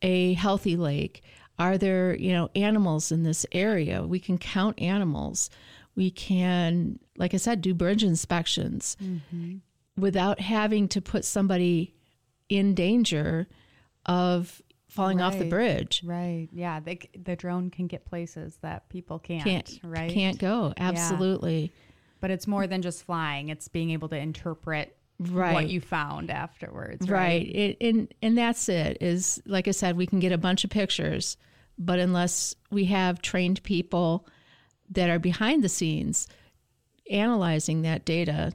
a 0.00 0.32
healthy 0.34 0.76
lake? 0.76 1.22
Are 1.60 1.76
there, 1.76 2.16
you 2.16 2.32
know, 2.32 2.48
animals 2.56 3.12
in 3.12 3.22
this 3.22 3.44
area? 3.52 4.02
We 4.02 4.18
can 4.18 4.38
count 4.38 4.80
animals. 4.80 5.50
We 5.94 6.10
can, 6.10 6.98
like 7.18 7.34
I 7.34 7.36
said, 7.36 7.60
do 7.60 7.74
bridge 7.74 8.02
inspections 8.02 8.96
mm-hmm. 9.00 9.56
without 10.00 10.40
having 10.40 10.88
to 10.88 11.02
put 11.02 11.22
somebody 11.26 11.94
in 12.48 12.74
danger 12.74 13.46
of 14.06 14.62
falling 14.88 15.20
off 15.20 15.38
the 15.38 15.44
bridge. 15.44 16.02
Right. 16.02 16.48
Yeah. 16.50 16.80
They, 16.80 16.98
the 17.22 17.36
drone 17.36 17.68
can 17.68 17.86
get 17.86 18.06
places 18.06 18.56
that 18.62 18.88
people 18.88 19.18
can't, 19.18 19.44
Can't- 19.44 19.80
right? 19.84 20.10
can't 20.10 20.38
go. 20.38 20.72
Yeah. 20.78 20.88
Absolutely. 20.88 21.72
But 22.20 22.30
it's 22.30 22.46
more 22.46 22.66
than 22.66 22.80
just 22.80 23.04
flying, 23.04 23.50
it's 23.50 23.68
being 23.68 23.90
able 23.90 24.08
to 24.08 24.16
interpret 24.16 24.96
Right. 25.18 25.52
what 25.52 25.68
you 25.68 25.82
found 25.82 26.30
afterwards. 26.30 27.06
right, 27.10 27.20
Right. 27.20 27.46
It, 27.54 27.76
and 27.82 28.14
and 28.22 28.38
that's 28.38 28.70
it 28.70 28.96
is 29.02 29.42
like 29.44 29.68
i 29.68 29.70
said 29.70 29.94
we 29.98 30.06
can 30.06 30.18
get 30.18 30.32
a 30.32 30.38
bunch 30.38 30.64
of 30.64 30.70
pictures 30.70 31.36
but 31.80 31.98
unless 31.98 32.54
we 32.70 32.84
have 32.84 33.20
trained 33.22 33.62
people 33.64 34.28
that 34.90 35.10
are 35.10 35.18
behind 35.18 35.64
the 35.64 35.68
scenes 35.68 36.28
analyzing 37.10 37.82
that 37.82 38.04
data 38.04 38.52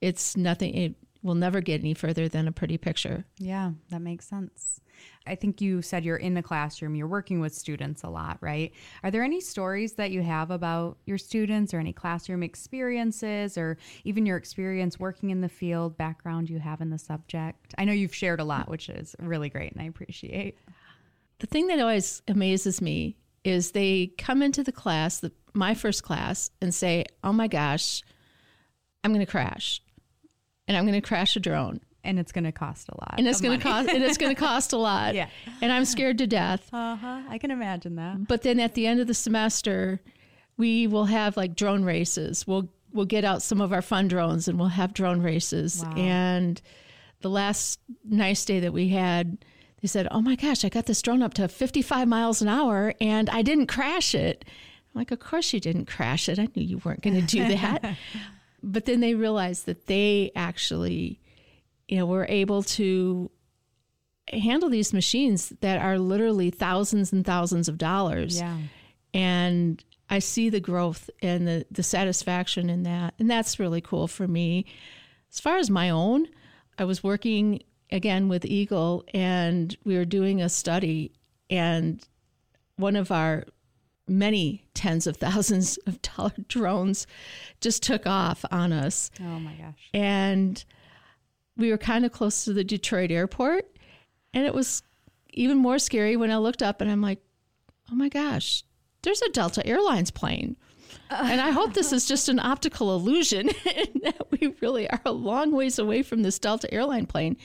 it's 0.00 0.36
nothing 0.36 0.74
it 0.74 0.94
will 1.22 1.34
never 1.34 1.60
get 1.60 1.80
any 1.80 1.94
further 1.94 2.28
than 2.28 2.46
a 2.46 2.52
pretty 2.52 2.78
picture 2.78 3.24
Yeah, 3.38 3.72
that 3.90 4.00
makes 4.00 4.28
sense. 4.28 4.80
I 5.26 5.34
think 5.34 5.60
you 5.60 5.82
said 5.82 6.04
you're 6.04 6.16
in 6.16 6.34
the 6.34 6.42
classroom, 6.42 6.94
you're 6.94 7.08
working 7.08 7.40
with 7.40 7.54
students 7.54 8.02
a 8.02 8.08
lot, 8.08 8.38
right? 8.40 8.72
Are 9.02 9.10
there 9.10 9.24
any 9.24 9.40
stories 9.40 9.94
that 9.94 10.10
you 10.10 10.22
have 10.22 10.50
about 10.50 10.98
your 11.04 11.18
students 11.18 11.74
or 11.74 11.80
any 11.80 11.92
classroom 11.92 12.42
experiences 12.42 13.58
or 13.58 13.76
even 14.04 14.24
your 14.24 14.36
experience 14.36 15.00
working 15.00 15.30
in 15.30 15.40
the 15.40 15.48
field, 15.48 15.96
background 15.96 16.48
you 16.48 16.60
have 16.60 16.80
in 16.80 16.90
the 16.90 16.98
subject? 16.98 17.74
I 17.76 17.84
know 17.84 17.92
you've 17.92 18.14
shared 18.14 18.40
a 18.40 18.44
lot, 18.44 18.68
which 18.68 18.88
is 18.88 19.16
really 19.18 19.48
great 19.48 19.72
and 19.72 19.82
I 19.82 19.86
appreciate. 19.86 20.58
The 21.38 21.46
thing 21.46 21.66
that 21.68 21.80
always 21.80 22.22
amazes 22.28 22.80
me 22.80 23.16
is 23.44 23.72
they 23.72 24.08
come 24.18 24.42
into 24.42 24.62
the 24.62 24.72
class 24.72 25.18
the, 25.20 25.30
my 25.54 25.74
first 25.74 26.02
class 26.02 26.50
and 26.60 26.74
say 26.74 27.04
oh 27.24 27.32
my 27.32 27.46
gosh 27.48 28.02
i'm 29.04 29.12
going 29.12 29.24
to 29.24 29.30
crash 29.30 29.80
and 30.68 30.76
i'm 30.76 30.84
going 30.84 31.00
to 31.00 31.06
crash 31.06 31.36
a 31.36 31.40
drone 31.40 31.80
and 32.04 32.20
it's 32.20 32.30
going 32.30 32.44
to 32.44 32.52
cost 32.52 32.88
a 32.88 32.94
lot. 33.00 33.14
and 33.18 33.26
it's 33.26 33.40
going 33.40 33.58
to 33.58 33.62
cost 33.62 33.88
and 33.88 34.04
it's 34.04 34.16
going 34.18 34.32
to 34.34 34.40
cost 34.40 34.72
a 34.72 34.76
lot 34.78 35.14
Yeah. 35.14 35.28
and 35.60 35.72
i'm 35.72 35.84
scared 35.84 36.18
to 36.18 36.26
death 36.26 36.68
Uh-huh. 36.72 37.22
I 37.28 37.38
can 37.38 37.50
imagine 37.50 37.96
that. 37.96 38.26
but 38.28 38.42
then 38.42 38.60
at 38.60 38.74
the 38.74 38.86
end 38.86 39.00
of 39.00 39.06
the 39.06 39.14
semester 39.14 40.00
we 40.56 40.86
will 40.86 41.04
have 41.06 41.36
like 41.36 41.54
drone 41.54 41.84
races 41.84 42.46
we'll 42.46 42.68
we'll 42.92 43.04
get 43.06 43.24
out 43.24 43.42
some 43.42 43.60
of 43.60 43.72
our 43.72 43.82
fun 43.82 44.08
drones 44.08 44.48
and 44.48 44.58
we'll 44.58 44.68
have 44.68 44.94
drone 44.94 45.20
races 45.20 45.82
Wow. 45.84 45.94
and 45.96 46.62
the 47.20 47.30
last 47.30 47.80
nice 48.04 48.44
day 48.44 48.60
that 48.60 48.72
we 48.72 48.88
had 48.88 49.38
they 49.86 49.88
said 49.88 50.08
oh 50.10 50.20
my 50.20 50.34
gosh 50.34 50.64
i 50.64 50.68
got 50.68 50.86
this 50.86 51.00
drone 51.00 51.22
up 51.22 51.32
to 51.34 51.46
55 51.46 52.08
miles 52.08 52.42
an 52.42 52.48
hour 52.48 52.92
and 53.00 53.30
i 53.30 53.40
didn't 53.40 53.68
crash 53.68 54.16
it 54.16 54.44
i'm 54.92 54.98
like 54.98 55.12
of 55.12 55.20
course 55.20 55.52
you 55.52 55.60
didn't 55.60 55.84
crash 55.86 56.28
it 56.28 56.40
i 56.40 56.48
knew 56.56 56.62
you 56.64 56.78
weren't 56.78 57.02
going 57.02 57.14
to 57.14 57.22
do 57.22 57.46
that 57.56 57.96
but 58.64 58.84
then 58.84 58.98
they 58.98 59.14
realized 59.14 59.66
that 59.66 59.86
they 59.86 60.32
actually 60.34 61.20
you 61.86 61.96
know 61.98 62.06
were 62.06 62.26
able 62.28 62.64
to 62.64 63.30
handle 64.32 64.68
these 64.68 64.92
machines 64.92 65.50
that 65.60 65.80
are 65.80 66.00
literally 66.00 66.50
thousands 66.50 67.12
and 67.12 67.24
thousands 67.24 67.68
of 67.68 67.78
dollars 67.78 68.38
Yeah. 68.40 68.58
and 69.14 69.84
I 70.08 70.18
see 70.20 70.50
the 70.50 70.60
growth 70.60 71.10
and 71.22 71.46
the, 71.48 71.66
the 71.72 71.82
satisfaction 71.82 72.70
in 72.70 72.84
that. 72.84 73.14
And 73.18 73.28
that's 73.28 73.58
really 73.58 73.80
cool 73.80 74.06
for 74.06 74.28
me. 74.28 74.64
As 75.32 75.40
far 75.40 75.56
as 75.56 75.68
my 75.68 75.90
own, 75.90 76.28
I 76.78 76.84
was 76.84 77.02
working 77.02 77.64
again 77.90 78.28
with 78.28 78.44
EGLE, 78.44 79.04
and 79.14 79.76
we 79.84 79.96
were 79.96 80.04
doing 80.04 80.42
a 80.42 80.48
study, 80.48 81.12
and 81.50 82.06
one 82.76 82.96
of 82.96 83.10
our 83.10 83.44
many 84.08 84.64
tens 84.74 85.06
of 85.06 85.16
thousands 85.16 85.76
of 85.86 86.00
dollar 86.02 86.32
drones 86.48 87.06
just 87.60 87.82
took 87.82 88.06
off 88.06 88.44
on 88.50 88.72
us. 88.72 89.10
Oh 89.20 89.40
my 89.40 89.54
gosh. 89.54 89.90
And 89.92 90.64
we 91.56 91.70
were 91.70 91.78
kind 91.78 92.04
of 92.04 92.12
close 92.12 92.44
to 92.44 92.52
the 92.52 92.64
Detroit 92.64 93.10
airport. 93.10 93.66
And 94.34 94.44
it 94.44 94.54
was 94.54 94.82
even 95.32 95.56
more 95.56 95.78
scary 95.78 96.16
when 96.16 96.30
I 96.30 96.36
looked 96.36 96.62
up 96.62 96.80
and 96.80 96.90
I'm 96.90 97.00
like, 97.00 97.20
oh 97.90 97.94
my 97.94 98.08
gosh, 98.08 98.64
there's 99.02 99.22
a 99.22 99.30
Delta 99.30 99.66
Airlines 99.66 100.10
plane. 100.10 100.56
And 101.10 101.40
I 101.40 101.50
hope 101.50 101.74
this 101.74 101.92
is 101.92 102.06
just 102.06 102.28
an 102.28 102.38
optical 102.38 102.94
illusion 102.94 103.48
and 103.76 103.88
that 104.02 104.20
we 104.30 104.54
really 104.60 104.88
are 104.90 105.00
a 105.04 105.12
long 105.12 105.52
ways 105.52 105.78
away 105.78 106.02
from 106.02 106.22
this 106.22 106.38
Delta 106.38 106.72
airline 106.72 107.06
plane 107.06 107.36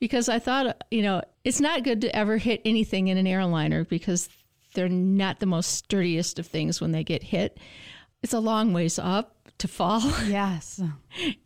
because 0.00 0.28
I 0.28 0.38
thought, 0.38 0.84
you 0.90 1.02
know, 1.02 1.22
it's 1.44 1.60
not 1.60 1.82
good 1.84 2.00
to 2.02 2.14
ever 2.16 2.36
hit 2.38 2.60
anything 2.64 3.08
in 3.08 3.18
an 3.18 3.26
airliner 3.26 3.84
because 3.84 4.28
they're 4.74 4.88
not 4.88 5.40
the 5.40 5.46
most 5.46 5.68
sturdiest 5.74 6.38
of 6.38 6.46
things 6.46 6.80
when 6.80 6.92
they 6.92 7.04
get 7.04 7.22
hit. 7.22 7.58
It's 8.22 8.32
a 8.32 8.40
long 8.40 8.72
ways 8.72 8.98
up 8.98 9.36
to 9.58 9.68
fall. 9.68 10.02
Yes. 10.26 10.80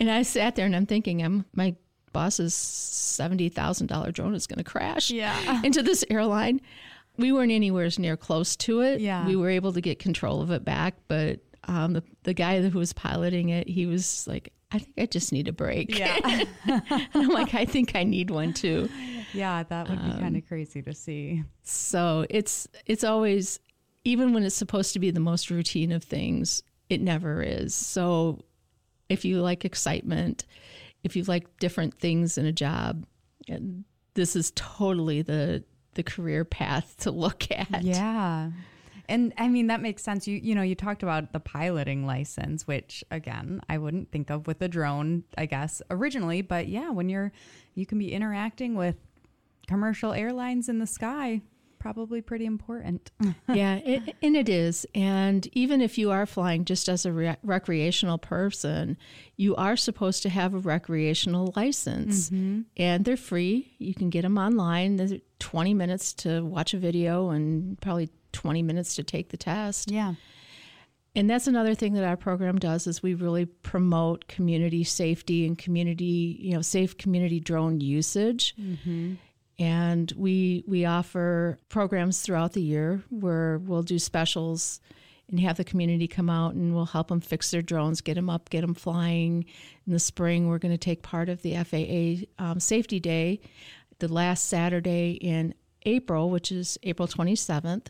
and 0.00 0.10
I 0.10 0.22
sat 0.22 0.56
there 0.56 0.64
and 0.66 0.74
I'm 0.76 0.86
thinking, 0.86 1.22
I'm 1.22 1.44
my 1.54 1.74
boss's 2.12 2.54
seventy 2.54 3.48
thousand 3.50 3.88
dollar 3.88 4.10
drone 4.10 4.34
is 4.34 4.46
going 4.46 4.58
to 4.58 4.64
crash 4.64 5.10
Yeah. 5.10 5.60
into 5.64 5.82
this 5.82 6.04
airline. 6.08 6.60
We 7.18 7.32
weren't 7.32 7.50
anywhere 7.52 7.88
near 7.98 8.16
close 8.16 8.54
to 8.58 8.80
it. 8.80 9.00
Yeah. 9.00 9.26
We 9.26 9.34
were 9.36 9.50
able 9.50 9.72
to 9.72 9.80
get 9.80 9.98
control 9.98 10.40
of 10.40 10.50
it 10.52 10.64
back, 10.64 10.94
but 11.08 11.40
um, 11.68 11.92
the 11.92 12.02
the 12.24 12.34
guy 12.34 12.60
who 12.62 12.78
was 12.78 12.92
piloting 12.92 13.50
it, 13.50 13.68
he 13.68 13.86
was 13.86 14.26
like, 14.26 14.52
"I 14.72 14.78
think 14.80 14.94
I 14.98 15.06
just 15.06 15.32
need 15.32 15.46
a 15.48 15.52
break." 15.52 15.96
Yeah. 15.96 16.18
and 16.66 17.06
I'm 17.14 17.28
like, 17.28 17.54
"I 17.54 17.64
think 17.64 17.94
I 17.94 18.02
need 18.04 18.30
one 18.30 18.52
too." 18.52 18.88
Yeah, 19.34 19.62
that 19.62 19.88
would 19.88 20.02
be 20.02 20.10
kind 20.12 20.24
Um, 20.24 20.34
of 20.36 20.48
crazy 20.48 20.82
to 20.82 20.94
see. 20.94 21.44
So 21.62 22.26
it's 22.30 22.66
it's 22.86 23.04
always 23.04 23.60
even 24.04 24.32
when 24.32 24.42
it's 24.42 24.56
supposed 24.56 24.94
to 24.94 24.98
be 24.98 25.10
the 25.10 25.20
most 25.20 25.50
routine 25.50 25.92
of 25.92 26.02
things, 26.02 26.62
it 26.88 27.00
never 27.00 27.42
is. 27.42 27.74
So 27.74 28.44
if 29.10 29.24
you 29.24 29.40
like 29.42 29.64
excitement, 29.64 30.46
if 31.04 31.14
you 31.16 31.24
like 31.24 31.58
different 31.58 31.94
things 31.98 32.38
in 32.38 32.46
a 32.46 32.52
job, 32.52 33.04
and 33.48 33.84
this 34.14 34.34
is 34.34 34.52
totally 34.54 35.20
the 35.22 35.62
the 35.94 36.02
career 36.02 36.44
path 36.44 36.96
to 37.00 37.10
look 37.10 37.50
at. 37.50 37.82
Yeah. 37.82 38.50
And 39.08 39.32
I 39.38 39.48
mean 39.48 39.68
that 39.68 39.80
makes 39.80 40.02
sense. 40.02 40.26
You 40.28 40.38
you 40.42 40.54
know, 40.54 40.62
you 40.62 40.74
talked 40.74 41.02
about 41.02 41.32
the 41.32 41.40
piloting 41.40 42.04
license, 42.06 42.66
which 42.66 43.02
again, 43.10 43.60
I 43.68 43.78
wouldn't 43.78 44.10
think 44.12 44.30
of 44.30 44.46
with 44.46 44.60
a 44.62 44.68
drone, 44.68 45.24
I 45.36 45.46
guess, 45.46 45.80
originally, 45.90 46.42
but 46.42 46.68
yeah, 46.68 46.90
when 46.90 47.08
you're 47.08 47.32
you 47.74 47.86
can 47.86 47.98
be 47.98 48.12
interacting 48.12 48.74
with 48.74 48.96
commercial 49.66 50.12
airlines 50.12 50.68
in 50.68 50.78
the 50.78 50.86
sky, 50.86 51.42
probably 51.78 52.20
pretty 52.20 52.44
important. 52.44 53.10
yeah, 53.48 53.76
it, 53.76 54.16
and 54.22 54.36
it 54.36 54.48
is. 54.48 54.84
And 54.94 55.46
even 55.52 55.80
if 55.80 55.96
you 55.98 56.10
are 56.10 56.26
flying 56.26 56.64
just 56.64 56.88
as 56.88 57.06
a 57.06 57.12
re- 57.12 57.36
recreational 57.44 58.18
person, 58.18 58.96
you 59.36 59.54
are 59.56 59.76
supposed 59.76 60.22
to 60.24 60.28
have 60.28 60.54
a 60.54 60.58
recreational 60.58 61.52
license, 61.54 62.30
Mhm. 62.30 62.64
and 62.76 63.04
they're 63.04 63.16
free. 63.16 63.74
You 63.78 63.94
can 63.94 64.10
get 64.10 64.22
them 64.22 64.38
online. 64.38 64.96
There's 64.96 65.12
20 65.38 65.72
minutes 65.74 66.12
to 66.14 66.42
watch 66.44 66.74
a 66.74 66.78
video 66.78 67.30
and 67.30 67.80
probably 67.80 68.08
20 68.32 68.62
minutes 68.62 68.96
to 68.96 69.02
take 69.02 69.30
the 69.30 69.36
test. 69.36 69.90
Yeah. 69.90 70.14
And 71.14 71.28
that's 71.28 71.46
another 71.46 71.74
thing 71.74 71.94
that 71.94 72.04
our 72.04 72.16
program 72.16 72.58
does 72.58 72.86
is 72.86 73.02
we 73.02 73.14
really 73.14 73.46
promote 73.46 74.28
community 74.28 74.84
safety 74.84 75.46
and 75.46 75.58
community, 75.58 76.36
you 76.38 76.52
know, 76.52 76.62
safe 76.62 76.96
community 76.96 77.40
drone 77.40 77.80
usage 77.80 78.54
Mm-hmm. 78.60 79.14
and 79.58 80.12
we 80.16 80.62
we 80.68 80.84
offer 80.84 81.58
programs 81.68 82.20
throughout 82.20 82.52
the 82.52 82.62
year 82.62 83.02
where 83.10 83.58
we'll 83.58 83.82
do 83.82 83.98
specials 83.98 84.80
and 85.30 85.40
have 85.40 85.56
the 85.56 85.64
community 85.64 86.06
come 86.08 86.30
out 86.30 86.54
and 86.54 86.74
we'll 86.74 86.86
help 86.86 87.08
them 87.08 87.20
fix 87.20 87.50
their 87.50 87.62
drones, 87.62 88.00
get 88.00 88.14
them 88.14 88.30
up, 88.30 88.48
get 88.48 88.62
them 88.62 88.74
flying. 88.74 89.44
In 89.86 89.92
the 89.92 89.98
spring, 89.98 90.48
we're 90.48 90.58
going 90.58 90.72
to 90.72 90.78
take 90.78 91.02
part 91.02 91.28
of 91.28 91.42
the 91.42 91.54
FAA 91.56 92.42
um, 92.42 92.60
Safety 92.60 92.98
Day, 93.00 93.40
the 93.98 94.08
last 94.08 94.46
Saturday 94.48 95.12
in 95.20 95.52
April, 95.88 96.30
which 96.30 96.52
is 96.52 96.78
April 96.82 97.08
27th. 97.08 97.86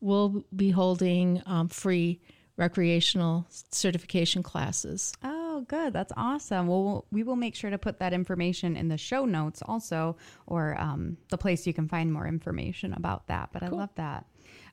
We'll 0.00 0.44
be 0.54 0.70
holding 0.70 1.42
um, 1.46 1.68
free 1.68 2.20
recreational 2.56 3.46
certification 3.70 4.42
classes. 4.42 5.12
Oh, 5.22 5.64
good. 5.68 5.92
That's 5.92 6.12
awesome. 6.16 6.66
Well, 6.66 6.84
we'll- 6.84 7.06
we 7.10 7.22
will 7.22 7.36
make 7.36 7.54
sure 7.54 7.70
to 7.70 7.78
put 7.78 7.98
that 8.00 8.12
information 8.12 8.76
in 8.76 8.88
the 8.88 8.98
show 8.98 9.24
notes 9.24 9.62
also, 9.64 10.16
or 10.46 10.78
um, 10.80 11.16
the 11.30 11.38
place 11.38 11.66
you 11.66 11.72
can 11.72 11.88
find 11.88 12.12
more 12.12 12.26
information 12.26 12.92
about 12.92 13.26
that. 13.28 13.50
But 13.52 13.62
I 13.62 13.68
love 13.68 13.90
that. 13.94 14.26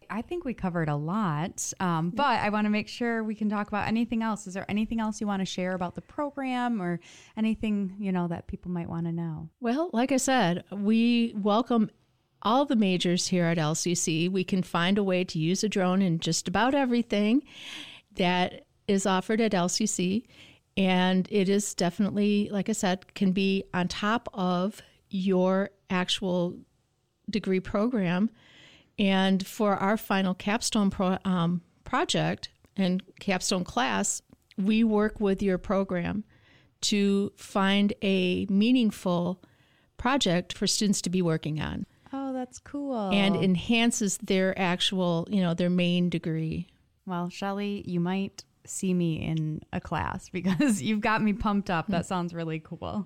I 0.07 0.21
think 0.21 0.45
we 0.45 0.53
covered 0.53 0.87
a 0.87 0.95
lot, 0.95 1.73
um, 1.79 2.11
but 2.11 2.39
I 2.39 2.49
want 2.49 2.65
to 2.65 2.69
make 2.69 2.87
sure 2.87 3.23
we 3.23 3.33
can 3.33 3.49
talk 3.49 3.67
about 3.69 3.87
anything 3.87 4.21
else. 4.21 4.45
Is 4.45 4.53
there 4.53 4.65
anything 4.69 4.99
else 4.99 5.19
you 5.19 5.25
want 5.25 5.41
to 5.41 5.45
share 5.47 5.73
about 5.73 5.95
the 5.95 6.01
program 6.01 6.79
or 6.79 6.99
anything, 7.35 7.95
you 7.97 8.11
know, 8.11 8.27
that 8.27 8.45
people 8.45 8.69
might 8.69 8.87
want 8.87 9.07
to 9.07 9.11
know? 9.11 9.49
Well, 9.61 9.89
like 9.93 10.11
I 10.11 10.17
said, 10.17 10.63
we 10.71 11.33
welcome 11.35 11.89
all 12.45 12.63
the 12.63 12.75
majors 12.75 13.27
here 13.27 13.45
at 13.45 13.57
LCC. 13.57 14.31
We 14.31 14.43
can 14.43 14.61
find 14.61 14.97
a 14.97 15.03
way 15.03 15.23
to 15.25 15.39
use 15.39 15.63
a 15.63 15.69
drone 15.69 16.01
in 16.01 16.19
just 16.19 16.47
about 16.47 16.75
everything 16.75 17.43
that 18.15 18.65
is 18.87 19.07
offered 19.07 19.41
at 19.41 19.51
LCC. 19.51 20.23
And 20.77 21.27
it 21.31 21.49
is 21.49 21.73
definitely, 21.73 22.49
like 22.51 22.69
I 22.69 22.73
said, 22.73 23.13
can 23.15 23.31
be 23.31 23.63
on 23.73 23.87
top 23.87 24.29
of 24.33 24.81
your 25.09 25.71
actual 25.89 26.55
degree 27.29 27.59
program. 27.59 28.29
And 28.99 29.45
for 29.45 29.75
our 29.75 29.97
final 29.97 30.35
capstone 30.35 30.91
pro, 30.91 31.17
um, 31.25 31.61
project 31.83 32.49
and 32.77 33.01
capstone 33.19 33.63
class, 33.63 34.21
we 34.57 34.83
work 34.83 35.19
with 35.19 35.41
your 35.41 35.57
program 35.57 36.23
to 36.81 37.31
find 37.35 37.93
a 38.01 38.45
meaningful 38.45 39.41
project 39.97 40.53
for 40.53 40.67
students 40.67 41.01
to 41.01 41.09
be 41.09 41.21
working 41.21 41.59
on 41.59 41.85
that's 42.45 42.59
cool. 42.59 43.09
and 43.11 43.35
enhances 43.35 44.17
their 44.17 44.57
actual, 44.59 45.27
you 45.29 45.41
know, 45.41 45.53
their 45.53 45.69
main 45.69 46.09
degree. 46.09 46.67
Well, 47.05 47.29
Shelly, 47.29 47.83
you 47.87 47.99
might 47.99 48.43
see 48.65 48.93
me 48.93 49.21
in 49.21 49.61
a 49.73 49.79
class 49.81 50.29
because 50.33 50.81
you've 50.81 51.01
got 51.01 51.21
me 51.21 51.33
pumped 51.33 51.69
up. 51.69 51.87
That 51.87 52.05
sounds 52.05 52.33
really 52.33 52.59
cool. 52.59 53.05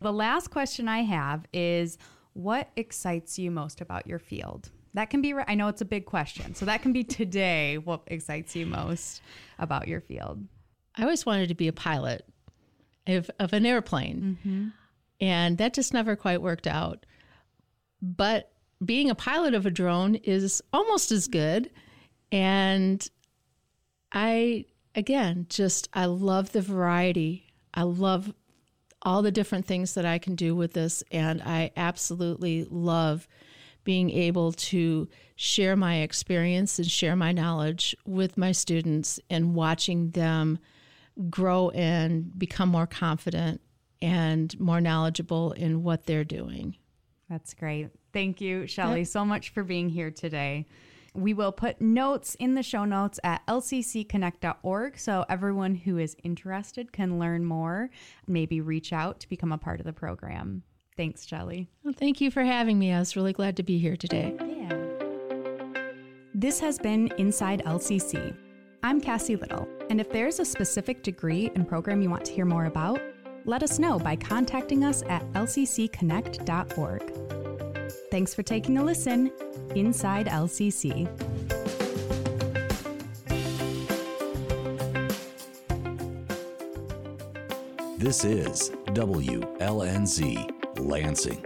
The 0.00 0.12
last 0.12 0.50
question 0.50 0.88
I 0.88 1.02
have 1.02 1.46
is 1.52 1.96
what 2.32 2.68
excites 2.76 3.38
you 3.38 3.50
most 3.50 3.80
about 3.80 4.06
your 4.06 4.18
field? 4.18 4.70
That 4.94 5.10
can 5.10 5.22
be, 5.22 5.34
I 5.34 5.54
know 5.54 5.68
it's 5.68 5.80
a 5.80 5.84
big 5.86 6.04
question. 6.06 6.54
So 6.54 6.66
that 6.66 6.82
can 6.82 6.92
be 6.92 7.02
today. 7.04 7.78
What 7.78 8.02
excites 8.08 8.54
you 8.54 8.66
most 8.66 9.22
about 9.58 9.88
your 9.88 10.00
field? 10.00 10.44
I 10.96 11.02
always 11.02 11.24
wanted 11.26 11.48
to 11.48 11.54
be 11.54 11.66
a 11.68 11.72
pilot 11.72 12.24
of, 13.06 13.30
of 13.40 13.52
an 13.52 13.66
airplane, 13.66 14.38
Mm-hmm. 14.46 14.68
and 15.20 15.58
that 15.58 15.74
just 15.74 15.92
never 15.92 16.14
quite 16.16 16.40
worked 16.42 16.66
out. 16.68 17.06
But 18.02 18.52
being 18.84 19.10
a 19.10 19.14
pilot 19.14 19.54
of 19.54 19.66
a 19.66 19.70
drone 19.70 20.16
is 20.16 20.62
almost 20.72 21.12
as 21.12 21.28
good. 21.28 21.70
And 22.32 23.06
I, 24.12 24.66
again, 24.94 25.46
just, 25.48 25.88
I 25.92 26.06
love 26.06 26.52
the 26.52 26.60
variety. 26.60 27.46
I 27.72 27.82
love 27.82 28.32
all 29.02 29.22
the 29.22 29.32
different 29.32 29.66
things 29.66 29.94
that 29.94 30.06
I 30.06 30.18
can 30.18 30.34
do 30.34 30.54
with 30.54 30.72
this. 30.72 31.04
And 31.10 31.42
I 31.42 31.70
absolutely 31.76 32.66
love 32.70 33.28
being 33.84 34.10
able 34.10 34.52
to 34.52 35.08
share 35.36 35.76
my 35.76 35.96
experience 35.96 36.78
and 36.78 36.90
share 36.90 37.16
my 37.16 37.32
knowledge 37.32 37.94
with 38.06 38.38
my 38.38 38.52
students 38.52 39.20
and 39.28 39.54
watching 39.54 40.10
them 40.10 40.58
grow 41.28 41.70
and 41.70 42.36
become 42.38 42.70
more 42.70 42.86
confident 42.86 43.60
and 44.00 44.58
more 44.58 44.80
knowledgeable 44.80 45.52
in 45.52 45.82
what 45.82 46.06
they're 46.06 46.24
doing. 46.24 46.76
That's 47.28 47.54
great. 47.54 47.90
Thank 48.14 48.40
you, 48.40 48.66
Shelly, 48.66 49.00
Yep. 49.00 49.08
so 49.08 49.24
much 49.26 49.50
for 49.50 49.62
being 49.62 49.90
here 49.90 50.10
today. 50.10 50.64
We 51.14 51.34
will 51.34 51.52
put 51.52 51.80
notes 51.80 52.34
in 52.36 52.54
the 52.54 52.62
show 52.62 52.84
notes 52.84 53.20
at 53.22 53.46
lccconnect.org 53.46 54.98
so 54.98 55.24
everyone 55.28 55.74
who 55.74 55.98
is 55.98 56.16
interested 56.24 56.92
can 56.92 57.18
learn 57.18 57.44
more, 57.44 57.90
maybe 58.26 58.60
reach 58.60 58.92
out 58.92 59.20
to 59.20 59.28
become 59.28 59.52
a 59.52 59.58
part 59.58 59.80
of 59.80 59.86
the 59.86 59.92
program. 59.92 60.62
Thanks, 60.96 61.26
Shelly. 61.26 61.68
Well, 61.84 61.94
thank 61.96 62.20
you 62.20 62.30
for 62.30 62.42
having 62.42 62.78
me. 62.78 62.92
I 62.92 62.98
was 63.00 63.16
really 63.16 63.32
glad 63.32 63.56
to 63.58 63.62
be 63.62 63.78
here 63.78 63.96
today. 63.96 64.34
Yeah. 64.40 64.70
This 66.34 66.58
has 66.60 66.78
been 66.78 67.08
Inside 67.18 67.62
LCC. 67.64 68.34
I'm 68.82 69.00
Cassie 69.00 69.36
Little, 69.36 69.68
and 69.88 70.00
if 70.00 70.10
there's 70.10 70.40
a 70.40 70.44
specific 70.44 71.02
degree 71.02 71.50
and 71.54 71.66
program 71.66 72.02
you 72.02 72.10
want 72.10 72.24
to 72.26 72.32
hear 72.32 72.44
more 72.44 72.66
about, 72.66 73.00
let 73.44 73.62
us 73.62 73.78
know 73.78 73.98
by 73.98 74.16
contacting 74.16 74.84
us 74.84 75.02
at 75.08 75.24
lccconnect.org. 75.32 77.43
Thanks 78.14 78.32
for 78.32 78.44
taking 78.44 78.78
a 78.78 78.84
listen. 78.84 79.32
Inside 79.74 80.26
LCC. 80.26 81.08
This 87.98 88.24
is 88.24 88.70
WLNZ, 88.92 90.78
Lansing. 90.78 91.44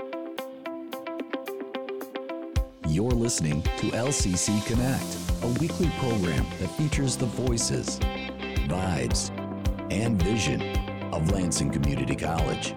You're 2.87 3.13
listening 3.13 3.63
to 3.63 3.87
LCC 3.87 4.67
Connect, 4.67 5.43
a 5.45 5.47
weekly 5.61 5.91
program 5.99 6.45
that 6.61 6.69
features 6.77 7.17
the 7.17 7.25
voices, 7.25 7.99
vibes, 8.69 9.31
and 9.91 10.23
vision 10.23 10.61
of 11.15 11.33
Lansing 11.33 11.71
Community 11.71 12.15
College. 12.15 12.75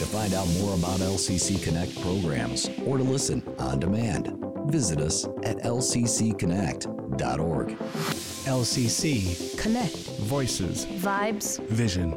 To 0.00 0.06
find 0.06 0.32
out 0.32 0.48
more 0.60 0.74
about 0.76 1.00
LCC 1.00 1.62
Connect 1.62 2.00
programs 2.00 2.70
or 2.86 2.96
to 2.96 3.04
listen 3.04 3.42
on 3.58 3.80
demand, 3.80 4.34
visit 4.64 4.98
us 4.98 5.26
at 5.42 5.58
lccconnect.org. 5.58 7.68
LCC 8.46 9.58
Connect. 9.58 9.94
Voices 10.20 10.86
Vibes. 10.86 11.60
Vision 11.68 12.14